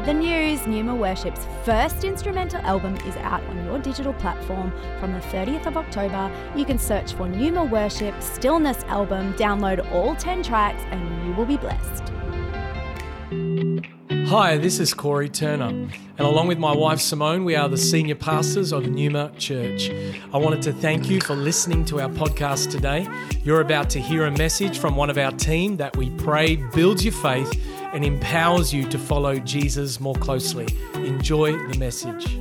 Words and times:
heard 0.00 0.08
the 0.08 0.14
news? 0.14 0.66
Numa 0.66 0.94
Worship's 0.94 1.46
first 1.62 2.04
instrumental 2.04 2.60
album 2.62 2.96
is 3.06 3.16
out 3.16 3.42
on 3.44 3.64
your 3.66 3.78
digital 3.78 4.14
platform 4.14 4.72
from 4.98 5.12
the 5.12 5.18
30th 5.18 5.66
of 5.66 5.76
October. 5.76 6.30
You 6.56 6.64
can 6.64 6.78
search 6.78 7.12
for 7.12 7.28
Numa 7.28 7.64
Worship 7.64 8.14
Stillness 8.22 8.82
album, 8.84 9.34
download 9.34 9.90
all 9.92 10.14
10 10.16 10.42
tracks, 10.42 10.82
and 10.90 11.26
you 11.26 11.34
will 11.34 11.44
be 11.44 11.58
blessed. 11.58 12.12
Hi, 14.30 14.58
this 14.58 14.78
is 14.78 14.94
Corey 14.94 15.28
Turner, 15.28 15.66
and 15.66 16.20
along 16.20 16.46
with 16.46 16.58
my 16.58 16.72
wife 16.72 17.00
Simone, 17.00 17.44
we 17.44 17.56
are 17.56 17.68
the 17.68 17.76
senior 17.76 18.14
pastors 18.14 18.72
of 18.72 18.86
Numa 18.86 19.32
Church. 19.36 19.90
I 20.32 20.36
wanted 20.36 20.62
to 20.62 20.72
thank 20.72 21.10
you 21.10 21.20
for 21.20 21.34
listening 21.34 21.84
to 21.86 22.00
our 22.00 22.08
podcast 22.08 22.70
today. 22.70 23.08
You're 23.42 23.60
about 23.60 23.90
to 23.90 23.98
hear 23.98 24.26
a 24.26 24.30
message 24.30 24.78
from 24.78 24.94
one 24.94 25.10
of 25.10 25.18
our 25.18 25.32
team 25.32 25.78
that 25.78 25.96
we 25.96 26.10
pray 26.10 26.54
builds 26.54 27.04
your 27.04 27.12
faith 27.12 27.52
and 27.92 28.04
empowers 28.04 28.72
you 28.72 28.88
to 28.90 28.98
follow 29.00 29.34
Jesus 29.40 29.98
more 29.98 30.14
closely. 30.14 30.68
Enjoy 30.94 31.50
the 31.66 31.76
message. 31.80 32.38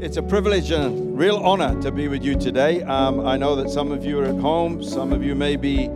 It's 0.00 0.16
a 0.16 0.22
privilege 0.24 0.72
and 0.72 0.84
a 0.84 1.02
real 1.16 1.36
honor 1.36 1.80
to 1.82 1.92
be 1.92 2.08
with 2.08 2.24
you 2.24 2.34
today. 2.34 2.82
Um, 2.82 3.24
I 3.24 3.36
know 3.36 3.54
that 3.54 3.70
some 3.70 3.92
of 3.92 4.04
you 4.04 4.18
are 4.18 4.24
at 4.24 4.40
home, 4.40 4.82
some 4.82 5.12
of 5.12 5.22
you 5.22 5.36
may 5.36 5.54
be 5.54 5.88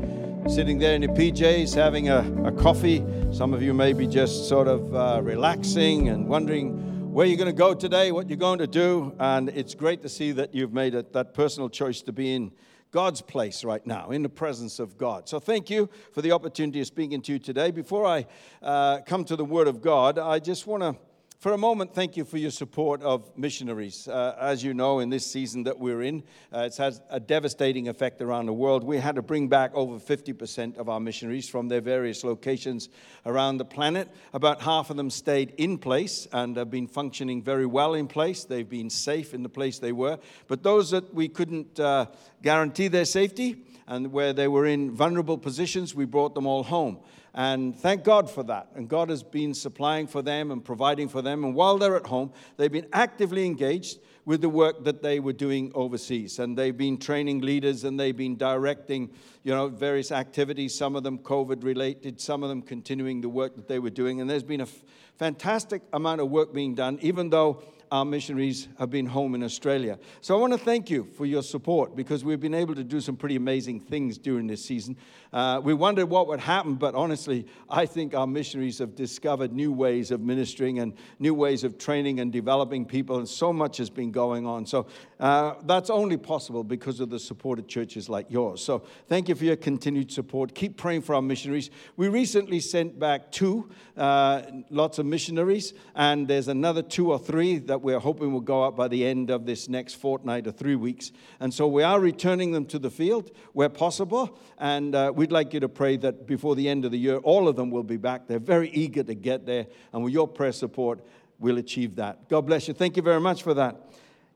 sitting 0.49 0.79
there 0.79 0.95
in 0.95 1.03
your 1.03 1.13
PJs 1.13 1.75
having 1.75 2.09
a, 2.09 2.21
a 2.45 2.53
coffee. 2.53 3.05
Some 3.33 3.55
of 3.55 3.63
you 3.63 3.73
may 3.73 3.93
be 3.93 4.07
just 4.09 4.49
sort 4.49 4.67
of 4.67 4.95
uh, 4.95 5.21
relaxing 5.23 6.09
and 6.09 6.29
wondering 6.29 7.13
where 7.13 7.27
you're 7.27 7.39
going 7.39 7.47
to 7.47 7.53
go 7.53 7.75
today, 7.75 8.11
what 8.13 8.29
you're 8.29 8.37
going 8.37 8.59
to 8.59 8.67
do. 8.67 9.15
And 9.19 9.49
it's 9.51 9.75
great 9.75 10.03
to 10.03 10.09
see 10.09 10.33
that 10.33 10.55
you've 10.55 10.73
made 10.73 10.93
that 10.93 11.33
personal 11.33 11.71
choice 11.71 12.03
to 12.03 12.13
be 12.13 12.35
in 12.35 12.53
God's 12.91 13.23
place 13.23 13.65
right 13.65 13.87
now, 13.87 14.11
in 14.11 14.23
the 14.23 14.29
presence 14.29 14.79
of 14.79 14.99
God. 14.99 15.29
So 15.29 15.39
thank 15.39 15.71
you 15.71 15.89
for 16.13 16.23
the 16.23 16.33
opportunity 16.33 16.81
of 16.81 16.89
speaking 16.89 17.23
to 17.23 17.33
you 17.33 17.39
today. 17.39 17.71
Before 17.71 18.05
I 18.05 18.27
uh, 18.63 18.99
come 19.07 19.25
to 19.25 19.37
the 19.37 19.45
Word 19.45 19.69
of 19.69 19.81
God, 19.81 20.19
I 20.19 20.41
just 20.41 20.67
want 20.67 20.83
to 20.83 20.97
for 21.41 21.55
a 21.55 21.59
moment, 21.59 21.95
thank 21.95 22.19
you 22.19 22.27
for 22.27 22.37
your 22.37 22.51
support 22.51 23.03
of 23.03 23.35
missionaries. 23.35 24.07
Uh, 24.07 24.37
as 24.39 24.63
you 24.63 24.75
know, 24.75 24.99
in 24.99 25.09
this 25.09 25.25
season 25.25 25.63
that 25.63 25.79
we're 25.79 26.03
in, 26.03 26.23
uh, 26.53 26.65
it's 26.67 26.77
had 26.77 27.01
a 27.09 27.19
devastating 27.19 27.89
effect 27.89 28.21
around 28.21 28.45
the 28.45 28.53
world. 28.53 28.85
We 28.85 28.99
had 28.99 29.15
to 29.15 29.23
bring 29.23 29.49
back 29.49 29.71
over 29.75 29.99
50% 29.99 30.77
of 30.77 30.91
our 30.91 31.01
missionaries 31.01 31.49
from 31.49 31.69
their 31.69 31.81
various 31.81 32.25
locations 32.25 32.91
around 33.25 33.57
the 33.57 33.65
planet. 33.65 34.11
About 34.35 34.61
half 34.61 34.91
of 34.91 34.99
them 34.99 35.09
stayed 35.09 35.55
in 35.57 35.79
place 35.79 36.29
and 36.31 36.59
have 36.59 36.71
been 36.71 36.87
functioning 36.87 37.43
very 37.43 37.65
well 37.65 37.95
in 37.95 38.07
place. 38.07 38.45
They've 38.45 38.69
been 38.69 38.91
safe 38.91 39.33
in 39.33 39.43
the 39.43 39.49
place 39.49 39.79
they 39.79 39.93
were. 39.93 40.19
But 40.47 40.63
those 40.63 40.91
that 40.91 41.15
we 41.15 41.29
couldn't 41.29 41.81
uh, 41.81 42.05
guarantee 42.43 42.89
their 42.89 43.07
safety 43.07 43.65
and 43.87 44.13
where 44.13 44.35
they 44.35 44.47
were 44.47 44.67
in 44.67 44.91
vulnerable 44.91 45.39
positions, 45.39 45.95
we 45.95 46.05
brought 46.05 46.35
them 46.35 46.47
all 46.47 46.65
home. 46.65 46.99
And 47.35 47.77
thank 47.77 48.05
God 48.05 48.31
for 48.31 48.43
that. 48.45 48.69
And 48.75 48.89
God 48.89 49.09
has 49.09 49.23
been 49.23 49.55
supplying 49.55 50.07
for 50.07 50.23
them 50.23 50.51
and 50.51 50.65
providing 50.65 51.09
for 51.09 51.23
them. 51.23 51.45
And 51.45 51.55
while 51.55 51.79
they're 51.79 51.97
at 51.97 52.07
home, 52.07 52.33
they've 52.57 52.73
been 52.73 52.89
actively 52.93 53.47
engaged 53.47 53.99
with 54.25 54.41
the 54.41 54.49
work 54.49 54.85
that 54.85 55.03
they 55.03 55.21
were 55.21 55.33
doing 55.33 55.73
overseas. 55.75 56.39
And 56.39 56.57
they've 56.57 56.77
been 56.77 56.99
training 56.99 57.41
leaders 57.41 57.85
and 57.85 57.99
they've 57.99 58.17
been 58.17 58.37
directing, 58.37 59.11
you 59.43 59.53
know, 59.53 59.69
various 59.69 60.13
activities, 60.13 60.77
some 60.77 60.97
of 60.97 61.03
them 61.03 61.19
COVID 61.19 61.65
related, 61.65 62.21
some 62.21 62.43
of 62.43 62.49
them 62.49 62.63
continuing 62.63 63.21
the 63.21 63.29
work 63.29 63.57
that 63.57 63.69
they 63.69 63.79
were 63.79 63.91
doing. 63.91 64.21
And 64.21 64.29
there's 64.29 64.43
been 64.43 64.61
a 64.61 64.65
f- 64.65 64.85
fantastic 65.17 65.83
amount 65.93 66.21
of 66.21 66.31
work 66.31 66.53
being 66.53 66.75
done, 66.75 66.99
even 67.01 67.31
though 67.31 67.63
our 67.91 68.05
missionaries 68.05 68.69
have 68.79 68.91
been 68.91 69.07
home 69.07 69.35
in 69.35 69.43
Australia. 69.43 69.99
So 70.21 70.37
I 70.37 70.41
want 70.41 70.53
to 70.53 70.59
thank 70.59 70.91
you 70.91 71.09
for 71.17 71.27
your 71.27 71.43
support 71.43 71.97
because 71.97 72.25
we've 72.25 72.41
been 72.41 72.55
able 72.55 72.75
to 72.77 72.85
do 72.85 73.01
some 73.01 73.17
pretty 73.17 73.37
amazing 73.37 73.81
things 73.81 74.17
during 74.17 74.47
this 74.47 74.65
season. 74.65 74.97
Uh, 75.33 75.61
we 75.63 75.73
wondered 75.73 76.07
what 76.07 76.27
would 76.27 76.41
happen, 76.41 76.75
but 76.75 76.95
honestly, 76.95 77.47
I 77.69 77.87
think 77.87 78.15
our 78.15 78.27
missionaries 78.27 78.79
have 78.79 78.97
discovered 78.97 79.53
new 79.53 79.71
ways 79.73 80.11
of 80.11 80.21
ministering 80.21 80.81
and 80.81 80.95
new 81.21 81.35
ways 81.35 81.63
of 81.63 81.79
training 81.79 82.19
and 82.19 82.33
developing 82.33 82.85
people, 82.85 83.19
and 83.19 83.29
so 83.29 83.53
much 83.53 83.77
has 83.77 83.91
been 83.91 84.11
going 84.11 84.47
on. 84.47 84.67
So 84.67 84.87
uh, 85.21 85.55
that's 85.65 85.89
only 85.89 86.17
possible 86.17 86.65
because 86.65 86.99
of 86.99 87.11
the 87.11 87.19
support 87.19 87.59
of 87.61 87.69
churches 87.69 88.09
like 88.09 88.27
yours. 88.29 88.63
So 88.65 88.83
thank 89.09 89.29
you 89.29 89.37
for 89.37 89.45
your 89.45 89.57
continued 89.57 90.11
support. 90.11 90.55
Keep 90.55 90.77
praying 90.77 91.03
for 91.03 91.15
our 91.15 91.23
missionaries. 91.23 91.71
We 91.97 92.09
recently 92.09 92.59
sent 92.59 92.99
back 92.99 93.31
two, 93.31 93.71
uh, 93.97 94.43
lots 94.69 94.99
of 94.99 95.07
missionaries, 95.07 95.75
and 95.95 96.27
there's 96.27 96.49
another 96.49 96.83
two 96.83 97.13
or 97.13 97.19
three 97.19 97.59
that 97.59 97.83
we're 97.83 98.01
hoping 98.01 98.33
will 98.33 98.41
go 98.41 98.65
out 98.65 98.77
by 98.77 98.89
the 98.89 99.07
end 99.07 99.31
of 99.31 99.47
this 99.47 99.69
next 99.69 99.95
fortnight 99.95 100.47
or 100.47 100.53
three 100.53 100.77
weeks. 100.77 101.13
And 101.39 101.55
so 101.55 101.69
we 101.69 101.85
are 101.85 102.01
returning 102.01 102.51
them 102.51 102.67
to 102.67 102.79
the 102.79 102.91
field 102.91 103.31
where 103.53 103.69
possible. 103.69 104.39
And 104.59 104.95
uh, 104.95 105.13
we'd 105.21 105.31
like 105.31 105.53
you 105.53 105.61
to 105.61 105.69
pray 105.69 105.99
that 105.99 106.27
before 106.27 106.57
the 106.57 106.67
end 106.67 106.87
of 106.87 106.93
the 106.93 106.99
year, 106.99 107.19
all 107.19 107.47
of 107.47 107.55
them 107.55 107.71
will 107.71 107.83
be 107.83 107.99
back. 107.99 108.27
They're 108.27 108.39
very 108.39 108.71
eager 108.71 109.03
to 109.03 109.15
get 109.15 109.45
there. 109.45 109.67
And 109.93 110.03
with 110.03 110.15
your 110.15 110.27
prayer 110.27 110.51
support, 110.51 111.05
we'll 111.39 111.59
achieve 111.59 111.97
that. 111.97 112.31
God 112.31 112.47
bless 112.47 112.69
you. 112.69 112.73
Thank 112.73 112.97
you 112.97 113.03
very 113.03 113.21
much 113.21 113.43
for 113.43 113.53
that. 113.53 113.77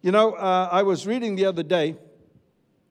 You 0.02 0.12
know, 0.12 0.32
uh, 0.32 0.68
I 0.70 0.82
was 0.82 1.06
reading 1.06 1.36
the 1.36 1.46
other 1.46 1.62
day 1.62 1.96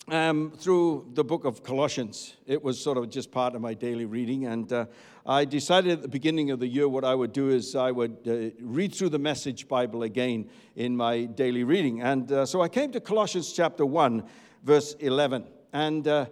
um, 0.07 0.53
through 0.57 1.11
the 1.13 1.23
book 1.23 1.45
of 1.45 1.61
Colossians. 1.61 2.35
It 2.47 2.63
was 2.63 2.81
sort 2.81 2.97
of 2.97 3.11
just 3.11 3.31
part 3.31 3.53
of 3.53 3.61
my 3.61 3.75
daily 3.75 4.05
reading. 4.05 4.47
And 4.47 4.73
uh, 4.73 4.85
I 5.23 5.45
decided 5.45 5.91
at 5.91 6.01
the 6.01 6.07
beginning 6.07 6.49
of 6.49 6.59
the 6.59 6.67
year 6.67 6.89
what 6.89 7.05
I 7.05 7.13
would 7.13 7.31
do 7.31 7.51
is 7.51 7.75
I 7.75 7.91
would 7.91 8.17
uh, 8.25 8.59
read 8.59 8.95
through 8.95 9.09
the 9.09 9.19
Message 9.19 9.67
Bible 9.67 10.01
again 10.01 10.49
in 10.75 10.97
my 10.97 11.25
daily 11.25 11.63
reading. 11.63 12.01
And 12.01 12.31
uh, 12.31 12.47
so 12.47 12.63
I 12.63 12.69
came 12.69 12.91
to 12.93 12.99
Colossians 12.99 13.53
chapter 13.53 13.85
1, 13.85 14.23
verse 14.63 14.93
11. 14.93 15.45
And 15.73 16.07
uh, 16.07 16.25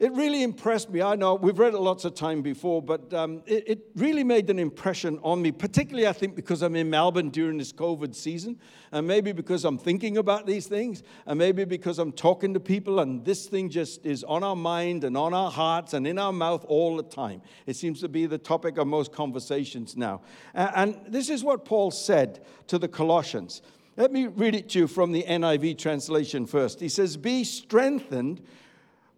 it 0.00 0.12
really 0.12 0.42
impressed 0.42 0.90
me. 0.90 1.02
I 1.02 1.14
know 1.14 1.36
we've 1.36 1.58
read 1.58 1.72
it 1.72 1.78
lots 1.78 2.04
of 2.04 2.14
time 2.14 2.42
before, 2.42 2.82
but 2.82 3.14
um, 3.14 3.42
it, 3.46 3.68
it, 3.68 3.80
really 3.94 4.24
made 4.24 4.50
an 4.50 4.58
impression 4.58 5.20
on 5.22 5.40
me, 5.40 5.52
particularly, 5.52 6.08
I 6.08 6.12
think, 6.12 6.34
because 6.34 6.62
I'm 6.62 6.74
in 6.74 6.90
Melbourne 6.90 7.30
during 7.30 7.58
this 7.58 7.72
COVID 7.72 8.12
season, 8.12 8.58
and 8.90 9.06
maybe 9.06 9.30
because 9.30 9.64
I'm 9.64 9.78
thinking 9.78 10.18
about 10.18 10.46
these 10.46 10.66
things, 10.66 11.04
and 11.26 11.38
maybe 11.38 11.64
because 11.64 12.00
I'm 12.00 12.10
talking 12.10 12.52
to 12.54 12.60
people, 12.60 12.98
and 12.98 13.24
this 13.24 13.46
thing 13.46 13.70
just 13.70 14.04
is 14.04 14.24
on 14.24 14.42
our 14.42 14.56
mind 14.56 15.04
and 15.04 15.16
on 15.16 15.32
our 15.32 15.50
hearts 15.50 15.94
and 15.94 16.08
in 16.08 16.18
our 16.18 16.32
mouth 16.32 16.64
all 16.66 16.96
the 16.96 17.04
time. 17.04 17.40
It 17.66 17.76
seems 17.76 18.00
to 18.00 18.08
be 18.08 18.26
the 18.26 18.38
topic 18.38 18.78
of 18.78 18.88
most 18.88 19.12
conversations 19.12 19.96
now. 19.96 20.22
And 20.54 20.98
this 21.06 21.30
is 21.30 21.44
what 21.44 21.64
Paul 21.64 21.92
said 21.92 22.44
to 22.66 22.78
the 22.78 22.88
Colossians. 22.88 23.62
Let 23.96 24.10
me 24.10 24.26
read 24.26 24.56
it 24.56 24.70
to 24.70 24.80
you 24.80 24.86
from 24.88 25.12
the 25.12 25.22
NIV 25.22 25.78
translation 25.78 26.46
first. 26.46 26.80
He 26.80 26.88
says, 26.88 27.16
Be 27.16 27.44
strengthened 27.44 28.42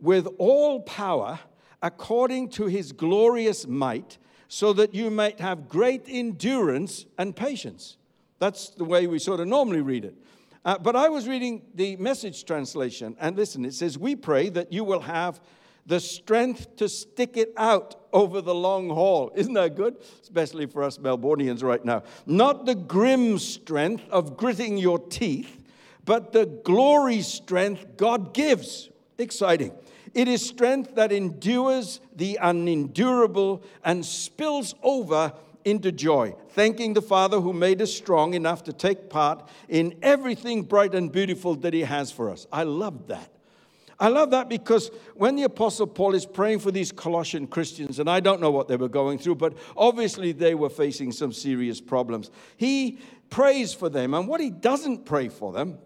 with 0.06 0.28
all 0.38 0.80
power 0.82 1.40
according 1.82 2.48
to 2.48 2.66
his 2.66 2.92
glorious 2.92 3.66
might, 3.66 4.18
so 4.46 4.72
that 4.72 4.94
you 4.94 5.10
might 5.10 5.40
have 5.40 5.68
great 5.68 6.04
endurance 6.06 7.06
and 7.18 7.34
patience. 7.34 7.96
That's 8.38 8.70
the 8.70 8.84
way 8.84 9.08
we 9.08 9.18
sort 9.18 9.40
of 9.40 9.48
normally 9.48 9.80
read 9.80 10.04
it. 10.04 10.14
Uh, 10.64 10.78
but 10.78 10.94
I 10.94 11.08
was 11.08 11.26
reading 11.26 11.62
the 11.74 11.96
message 11.96 12.44
translation, 12.44 13.16
and 13.18 13.36
listen, 13.36 13.64
it 13.64 13.74
says, 13.74 13.98
We 13.98 14.14
pray 14.14 14.48
that 14.50 14.72
you 14.72 14.84
will 14.84 15.00
have 15.00 15.40
the 15.86 15.98
strength 15.98 16.76
to 16.76 16.88
stick 16.88 17.36
it 17.36 17.52
out 17.56 17.96
over 18.12 18.40
the 18.40 18.54
long 18.54 18.88
haul. 18.88 19.32
Isn't 19.34 19.54
that 19.54 19.74
good? 19.74 19.96
Especially 20.22 20.66
for 20.66 20.84
us 20.84 20.98
Melburnians 20.98 21.64
right 21.64 21.84
now. 21.84 22.04
Not 22.26 22.64
the 22.64 22.76
grim 22.76 23.40
strength 23.40 24.08
of 24.10 24.36
gritting 24.36 24.78
your 24.78 25.00
teeth, 25.00 25.64
but 26.04 26.32
the 26.32 26.46
glory 26.46 27.22
strength 27.22 27.96
God 27.96 28.34
gives. 28.34 28.88
Exciting. 29.18 29.72
It 30.16 30.28
is 30.28 30.40
strength 30.40 30.94
that 30.94 31.12
endures 31.12 32.00
the 32.14 32.38
unendurable 32.40 33.62
and 33.84 34.02
spills 34.02 34.74
over 34.82 35.34
into 35.62 35.92
joy, 35.92 36.34
thanking 36.52 36.94
the 36.94 37.02
Father 37.02 37.38
who 37.38 37.52
made 37.52 37.82
us 37.82 37.92
strong 37.92 38.32
enough 38.32 38.64
to 38.64 38.72
take 38.72 39.10
part 39.10 39.46
in 39.68 39.94
everything 40.00 40.62
bright 40.62 40.94
and 40.94 41.12
beautiful 41.12 41.54
that 41.56 41.74
He 41.74 41.82
has 41.82 42.10
for 42.10 42.30
us. 42.30 42.46
I 42.50 42.62
love 42.62 43.08
that. 43.08 43.30
I 44.00 44.08
love 44.08 44.30
that 44.30 44.48
because 44.48 44.90
when 45.16 45.36
the 45.36 45.42
Apostle 45.42 45.86
Paul 45.86 46.14
is 46.14 46.24
praying 46.24 46.60
for 46.60 46.70
these 46.70 46.92
Colossian 46.92 47.46
Christians, 47.46 47.98
and 47.98 48.08
I 48.08 48.20
don't 48.20 48.40
know 48.40 48.50
what 48.50 48.68
they 48.68 48.76
were 48.76 48.88
going 48.88 49.18
through, 49.18 49.34
but 49.34 49.52
obviously 49.76 50.32
they 50.32 50.54
were 50.54 50.70
facing 50.70 51.12
some 51.12 51.34
serious 51.34 51.78
problems, 51.78 52.30
he 52.56 53.00
prays 53.28 53.74
for 53.74 53.90
them. 53.90 54.14
And 54.14 54.26
what 54.26 54.40
he 54.40 54.48
doesn't 54.48 55.04
pray 55.04 55.28
for 55.28 55.52
them, 55.52 55.76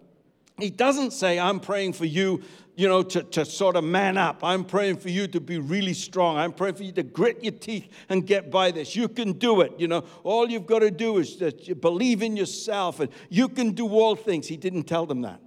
he 0.61 0.69
doesn't 0.69 1.11
say, 1.11 1.39
I'm 1.39 1.59
praying 1.59 1.93
for 1.93 2.05
you 2.05 2.41
you 2.75 2.87
know, 2.87 3.03
to, 3.03 3.21
to 3.21 3.45
sort 3.45 3.75
of 3.75 3.83
man 3.83 4.17
up. 4.17 4.43
I'm 4.43 4.63
praying 4.63 4.97
for 4.97 5.09
you 5.09 5.27
to 5.27 5.39
be 5.39 5.59
really 5.59 5.93
strong. 5.93 6.37
I'm 6.37 6.53
praying 6.53 6.75
for 6.75 6.83
you 6.83 6.91
to 6.93 7.03
grit 7.03 7.43
your 7.43 7.51
teeth 7.51 7.91
and 8.09 8.25
get 8.25 8.49
by 8.49 8.71
this. 8.71 8.95
You 8.95 9.07
can 9.07 9.33
do 9.33 9.61
it. 9.61 9.73
You 9.77 9.87
know, 9.87 10.05
all 10.23 10.49
you've 10.49 10.65
got 10.65 10.79
to 10.79 10.89
do 10.89 11.17
is 11.17 11.37
that 11.37 11.67
you 11.67 11.75
believe 11.75 12.23
in 12.23 12.37
yourself 12.37 12.99
and 12.99 13.11
you 13.29 13.49
can 13.49 13.71
do 13.71 13.87
all 13.87 14.15
things. 14.15 14.47
He 14.47 14.57
didn't 14.57 14.83
tell 14.83 15.05
them 15.05 15.21
that. 15.21 15.41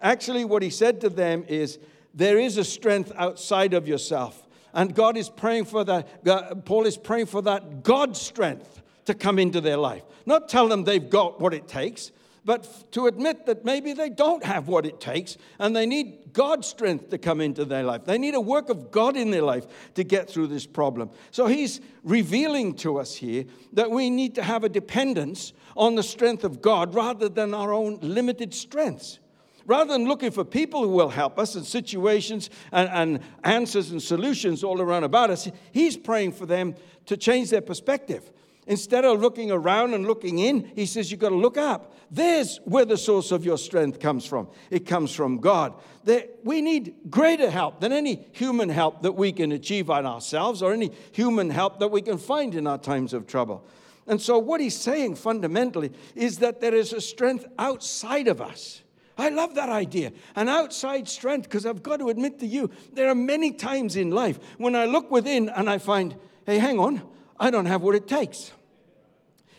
Actually, 0.00 0.44
what 0.44 0.62
he 0.62 0.70
said 0.70 1.00
to 1.00 1.08
them 1.08 1.44
is, 1.48 1.78
there 2.14 2.38
is 2.38 2.56
a 2.56 2.64
strength 2.64 3.12
outside 3.16 3.74
of 3.74 3.88
yourself. 3.88 4.46
And 4.72 4.94
God 4.94 5.16
is 5.16 5.28
praying 5.28 5.64
for 5.64 5.84
that. 5.84 6.64
Paul 6.64 6.86
is 6.86 6.96
praying 6.96 7.26
for 7.26 7.42
that 7.42 7.82
God 7.82 8.16
strength 8.16 8.82
to 9.06 9.14
come 9.14 9.38
into 9.38 9.60
their 9.60 9.78
life. 9.78 10.04
Not 10.26 10.48
tell 10.48 10.68
them 10.68 10.84
they've 10.84 11.08
got 11.08 11.40
what 11.40 11.54
it 11.54 11.66
takes, 11.66 12.12
but 12.48 12.90
to 12.92 13.08
admit 13.08 13.44
that 13.44 13.66
maybe 13.66 13.92
they 13.92 14.08
don't 14.08 14.42
have 14.42 14.68
what 14.68 14.86
it 14.86 15.02
takes 15.02 15.36
and 15.58 15.76
they 15.76 15.84
need 15.84 16.32
God's 16.32 16.66
strength 16.66 17.10
to 17.10 17.18
come 17.18 17.42
into 17.42 17.66
their 17.66 17.82
life. 17.82 18.06
They 18.06 18.16
need 18.16 18.34
a 18.34 18.40
work 18.40 18.70
of 18.70 18.90
God 18.90 19.18
in 19.18 19.30
their 19.30 19.42
life 19.42 19.66
to 19.96 20.02
get 20.02 20.30
through 20.30 20.46
this 20.46 20.64
problem. 20.64 21.10
So 21.30 21.44
he's 21.44 21.82
revealing 22.04 22.72
to 22.76 23.00
us 23.00 23.14
here 23.14 23.44
that 23.74 23.90
we 23.90 24.08
need 24.08 24.34
to 24.36 24.42
have 24.42 24.64
a 24.64 24.70
dependence 24.70 25.52
on 25.76 25.94
the 25.94 26.02
strength 26.02 26.42
of 26.42 26.62
God 26.62 26.94
rather 26.94 27.28
than 27.28 27.52
our 27.52 27.70
own 27.70 27.98
limited 28.00 28.54
strengths. 28.54 29.18
Rather 29.66 29.92
than 29.92 30.08
looking 30.08 30.30
for 30.30 30.42
people 30.42 30.80
who 30.80 30.88
will 30.88 31.10
help 31.10 31.38
us 31.38 31.54
in 31.54 31.64
situations 31.64 32.48
and, 32.72 32.88
and 32.88 33.20
answers 33.44 33.90
and 33.90 34.02
solutions 34.02 34.64
all 34.64 34.80
around 34.80 35.04
about 35.04 35.28
us, 35.28 35.50
he's 35.72 35.98
praying 35.98 36.32
for 36.32 36.46
them 36.46 36.74
to 37.04 37.18
change 37.18 37.50
their 37.50 37.60
perspective 37.60 38.30
Instead 38.68 39.06
of 39.06 39.18
looking 39.20 39.50
around 39.50 39.94
and 39.94 40.06
looking 40.06 40.38
in, 40.38 40.70
he 40.76 40.84
says 40.84 41.10
you've 41.10 41.20
got 41.20 41.30
to 41.30 41.34
look 41.34 41.56
up. 41.56 41.94
There's 42.10 42.58
where 42.64 42.84
the 42.84 42.98
source 42.98 43.32
of 43.32 43.44
your 43.44 43.56
strength 43.56 43.98
comes 43.98 44.26
from. 44.26 44.48
It 44.70 44.86
comes 44.86 45.14
from 45.14 45.38
God. 45.38 45.72
There, 46.04 46.24
we 46.44 46.60
need 46.60 46.94
greater 47.08 47.50
help 47.50 47.80
than 47.80 47.92
any 47.92 48.26
human 48.32 48.68
help 48.68 49.02
that 49.02 49.12
we 49.12 49.32
can 49.32 49.52
achieve 49.52 49.88
on 49.88 50.04
ourselves 50.04 50.62
or 50.62 50.74
any 50.74 50.92
human 51.12 51.48
help 51.48 51.80
that 51.80 51.88
we 51.88 52.02
can 52.02 52.18
find 52.18 52.54
in 52.54 52.66
our 52.66 52.76
times 52.76 53.14
of 53.14 53.26
trouble. 53.26 53.66
And 54.06 54.20
so, 54.20 54.38
what 54.38 54.60
he's 54.60 54.76
saying 54.76 55.16
fundamentally 55.16 55.90
is 56.14 56.38
that 56.38 56.60
there 56.60 56.74
is 56.74 56.92
a 56.92 57.00
strength 57.00 57.46
outside 57.58 58.28
of 58.28 58.40
us. 58.40 58.82
I 59.16 59.30
love 59.30 59.54
that 59.54 59.70
idea. 59.70 60.12
An 60.36 60.48
outside 60.48 61.08
strength, 61.08 61.44
because 61.44 61.64
I've 61.64 61.82
got 61.82 61.98
to 61.98 62.08
admit 62.08 62.38
to 62.40 62.46
you, 62.46 62.70
there 62.92 63.08
are 63.08 63.14
many 63.14 63.50
times 63.50 63.96
in 63.96 64.10
life 64.10 64.38
when 64.58 64.76
I 64.76 64.84
look 64.84 65.10
within 65.10 65.48
and 65.48 65.68
I 65.68 65.78
find, 65.78 66.16
hey, 66.46 66.58
hang 66.58 66.78
on, 66.78 67.02
I 67.40 67.50
don't 67.50 67.66
have 67.66 67.82
what 67.82 67.94
it 67.94 68.06
takes. 68.06 68.52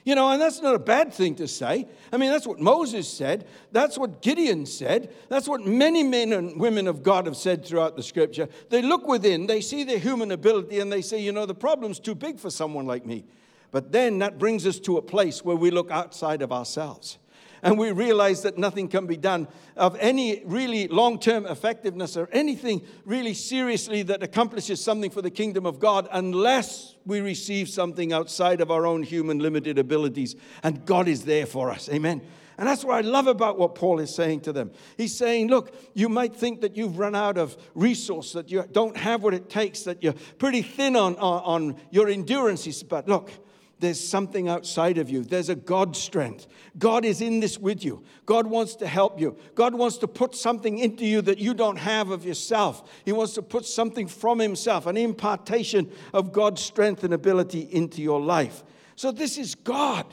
You 0.09 0.15
know, 0.15 0.31
and 0.31 0.41
that's 0.41 0.59
not 0.59 0.73
a 0.73 0.79
bad 0.79 1.13
thing 1.13 1.35
to 1.35 1.47
say. 1.47 1.88
I 2.11 2.17
mean, 2.17 2.31
that's 2.31 2.47
what 2.47 2.59
Moses 2.59 3.07
said. 3.07 3.45
That's 3.71 3.95
what 3.95 4.23
Gideon 4.23 4.65
said. 4.65 5.13
That's 5.29 5.47
what 5.47 5.61
many 5.61 6.01
men 6.01 6.33
and 6.33 6.59
women 6.59 6.88
of 6.88 7.03
God 7.03 7.27
have 7.27 7.38
said 7.38 7.63
throughout 7.63 7.95
the 7.95 8.01
scripture. 8.01 8.50
They 8.71 8.81
look 8.81 9.07
within, 9.07 9.45
they 9.45 9.61
see 9.61 9.83
their 9.83 10.00
human 10.00 10.31
ability, 10.31 10.79
and 10.79 10.91
they 10.91 11.03
say, 11.03 11.21
you 11.21 11.31
know, 11.31 11.45
the 11.45 11.53
problem's 11.53 12.00
too 12.00 12.15
big 12.15 12.39
for 12.39 12.50
someone 12.50 12.88
like 12.88 13.06
me. 13.06 13.23
But 13.69 13.91
then 13.91 14.17
that 14.17 14.39
brings 14.39 14.65
us 14.65 14.79
to 14.79 14.97
a 14.97 15.01
place 15.03 15.45
where 15.45 15.56
we 15.56 15.69
look 15.69 15.91
outside 15.91 16.41
of 16.41 16.51
ourselves 16.51 17.19
and 17.63 17.77
we 17.77 17.91
realize 17.91 18.41
that 18.44 18.57
nothing 18.57 18.88
can 18.88 19.06
be 19.07 19.17
done 19.17 19.47
of 19.75 19.95
any 20.00 20.44
really 20.45 20.88
long 20.88 21.19
term 21.19 21.45
effectiveness 21.45 22.17
or 22.17 22.29
anything 22.31 22.81
really 23.06 23.33
seriously 23.33 24.03
that 24.03 24.23
accomplishes 24.23 24.83
something 24.83 25.11
for 25.11 25.21
the 25.21 25.31
kingdom 25.31 25.65
of 25.65 25.79
God 25.79 26.07
unless 26.11 26.95
we 27.06 27.21
receive 27.21 27.69
something 27.69 28.13
outside 28.13 28.61
of 28.61 28.71
our 28.71 28.85
own 28.85 29.03
human 29.03 29.39
limited 29.39 29.77
abilities. 29.77 30.35
And 30.63 30.85
God 30.85 31.07
is 31.07 31.25
there 31.25 31.45
for 31.45 31.71
us. 31.71 31.89
Amen. 31.89 32.21
And 32.59 32.67
that's 32.67 32.83
what 32.83 32.97
I 32.97 33.07
love 33.07 33.27
about 33.27 33.57
what 33.57 33.73
Paul 33.73 34.01
is 34.01 34.13
saying 34.13 34.41
to 34.41 34.51
them. 34.51 34.71
He's 34.97 35.15
saying, 35.15 35.47
look, 35.47 35.73
you 35.94 36.09
might 36.09 36.35
think 36.35 36.59
that 36.59 36.75
you've 36.75 37.00
run 37.00 37.15
out 37.15 37.38
of 37.38 37.55
resource, 37.73 38.33
that 38.33 38.51
you 38.51 38.65
don't 38.69 38.97
have 38.97 39.23
what 39.23 39.33
it 39.33 39.50
takes, 39.50 39.83
that 39.83 40.03
you're 40.03 40.15
pretty 40.38 40.62
thin 40.62 40.97
on, 40.97 41.15
on, 41.15 41.41
on 41.44 41.81
your 41.89 42.09
endurance. 42.09 42.83
But 42.83 43.07
look, 43.07 43.31
there's 43.79 43.99
something 43.99 44.49
outside 44.49 44.97
of 44.97 45.09
you. 45.09 45.23
There's 45.23 45.49
a 45.49 45.55
God 45.55 45.95
strength. 45.95 46.47
God 46.77 47.05
is 47.05 47.21
in 47.21 47.39
this 47.39 47.57
with 47.57 47.83
you. 47.83 48.03
God 48.25 48.47
wants 48.47 48.75
to 48.77 48.87
help 48.87 49.19
you. 49.19 49.37
God 49.55 49.73
wants 49.73 49.97
to 49.99 50.07
put 50.07 50.35
something 50.35 50.77
into 50.77 51.05
you 51.05 51.21
that 51.21 51.37
you 51.37 51.53
don't 51.53 51.77
have 51.77 52.09
of 52.09 52.25
yourself. 52.25 52.89
He 53.05 53.11
wants 53.11 53.33
to 53.35 53.41
put 53.41 53.65
something 53.65 54.07
from 54.07 54.39
Himself, 54.39 54.85
an 54.85 54.97
impartation 54.97 55.91
of 56.13 56.33
God's 56.33 56.61
strength 56.61 57.03
and 57.03 57.13
ability 57.13 57.61
into 57.71 58.01
your 58.01 58.19
life. 58.19 58.63
So, 58.95 59.11
this 59.11 59.37
is 59.37 59.55
God, 59.55 60.05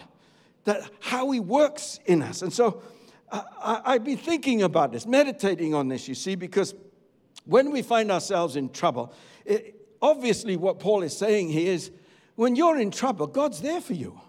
that 0.65 0.89
how 1.01 1.31
He 1.33 1.41
works 1.41 1.99
in 2.07 2.23
us. 2.23 2.43
And 2.43 2.53
so, 2.53 2.83
uh, 3.31 3.43
I, 3.59 3.95
I've 3.95 4.05
been 4.05 4.19
thinking 4.19 4.63
about 4.63 4.93
this, 4.93 5.07
meditating 5.07 5.75
on 5.75 5.89
this, 5.89 6.07
you 6.07 6.15
see, 6.15 6.37
because 6.37 6.75
when 7.45 7.73
we 7.73 7.83
find 7.83 8.13
ourselves 8.13 8.55
in 8.55 8.71
trouble, 8.71 9.13
it, 9.45 9.75
obviously 10.01 10.57
what 10.57 10.79
Paul 10.79 11.03
is 11.03 11.17
saying 11.17 11.49
here 11.49 11.73
is, 11.73 11.91
when 12.37 12.57
you're 12.57 12.79
in 12.79 12.91
trouble, 12.91 13.27
God's 13.27 13.61
there 13.61 13.81
for 13.81 13.95
you. 13.95 14.21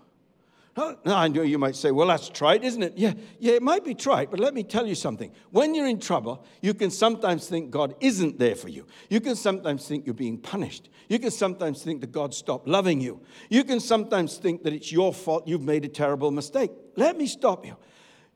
Now, 0.77 1.18
I 1.18 1.27
know 1.27 1.42
you 1.42 1.57
might 1.57 1.75
say, 1.75 1.89
well, 1.89 2.07
that's 2.07 2.30
trite, 2.30 2.63
isn't 2.63 2.83
it? 2.83 2.94
Yeah, 2.95 3.13
yeah, 3.39 3.54
it 3.54 3.63
might 3.63 3.83
be 3.83 3.95
trite, 3.95 4.30
but 4.30 4.39
let 4.39 4.54
me 4.54 4.62
tell 4.62 4.86
you 4.86 4.94
something. 4.94 5.31
When 5.50 5.74
you're 5.74 5.88
in 5.88 6.00
trouble, 6.00 6.45
you 6.62 6.75
can 6.75 6.92
sometimes 6.92 7.48
think 7.48 7.71
God 7.71 7.95
isn't 8.00 8.38
there 8.38 8.56
for 8.56 8.69
you. 8.69 8.86
You 9.09 9.19
can 9.19 9.36
sometimes 9.36 9.88
think 9.88 10.06
you're 10.06 10.13
being 10.13 10.38
punished. 10.38 10.89
You 11.09 11.18
can 11.18 11.31
sometimes 11.31 11.81
think 11.81 12.01
that 12.01 12.12
God 12.12 12.33
stopped 12.36 12.68
loving 12.68 13.01
you. 13.01 13.21
You 13.50 13.63
can 13.63 13.80
sometimes 13.80 14.38
think 14.38 14.63
that 14.63 14.74
it's 14.74 14.92
your 14.92 15.13
fault 15.13 15.48
you've 15.48 15.63
made 15.63 15.83
a 15.83 15.88
terrible 15.88 16.30
mistake. 16.30 16.71
Let 16.95 17.18
me 17.18 17.25
stop 17.25 17.65
you. 17.65 17.75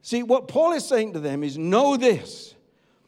See, 0.01 0.23
what 0.23 0.47
Paul 0.47 0.73
is 0.73 0.87
saying 0.87 1.13
to 1.13 1.19
them 1.19 1.43
is 1.43 1.59
know 1.59 1.95
this 1.95 2.55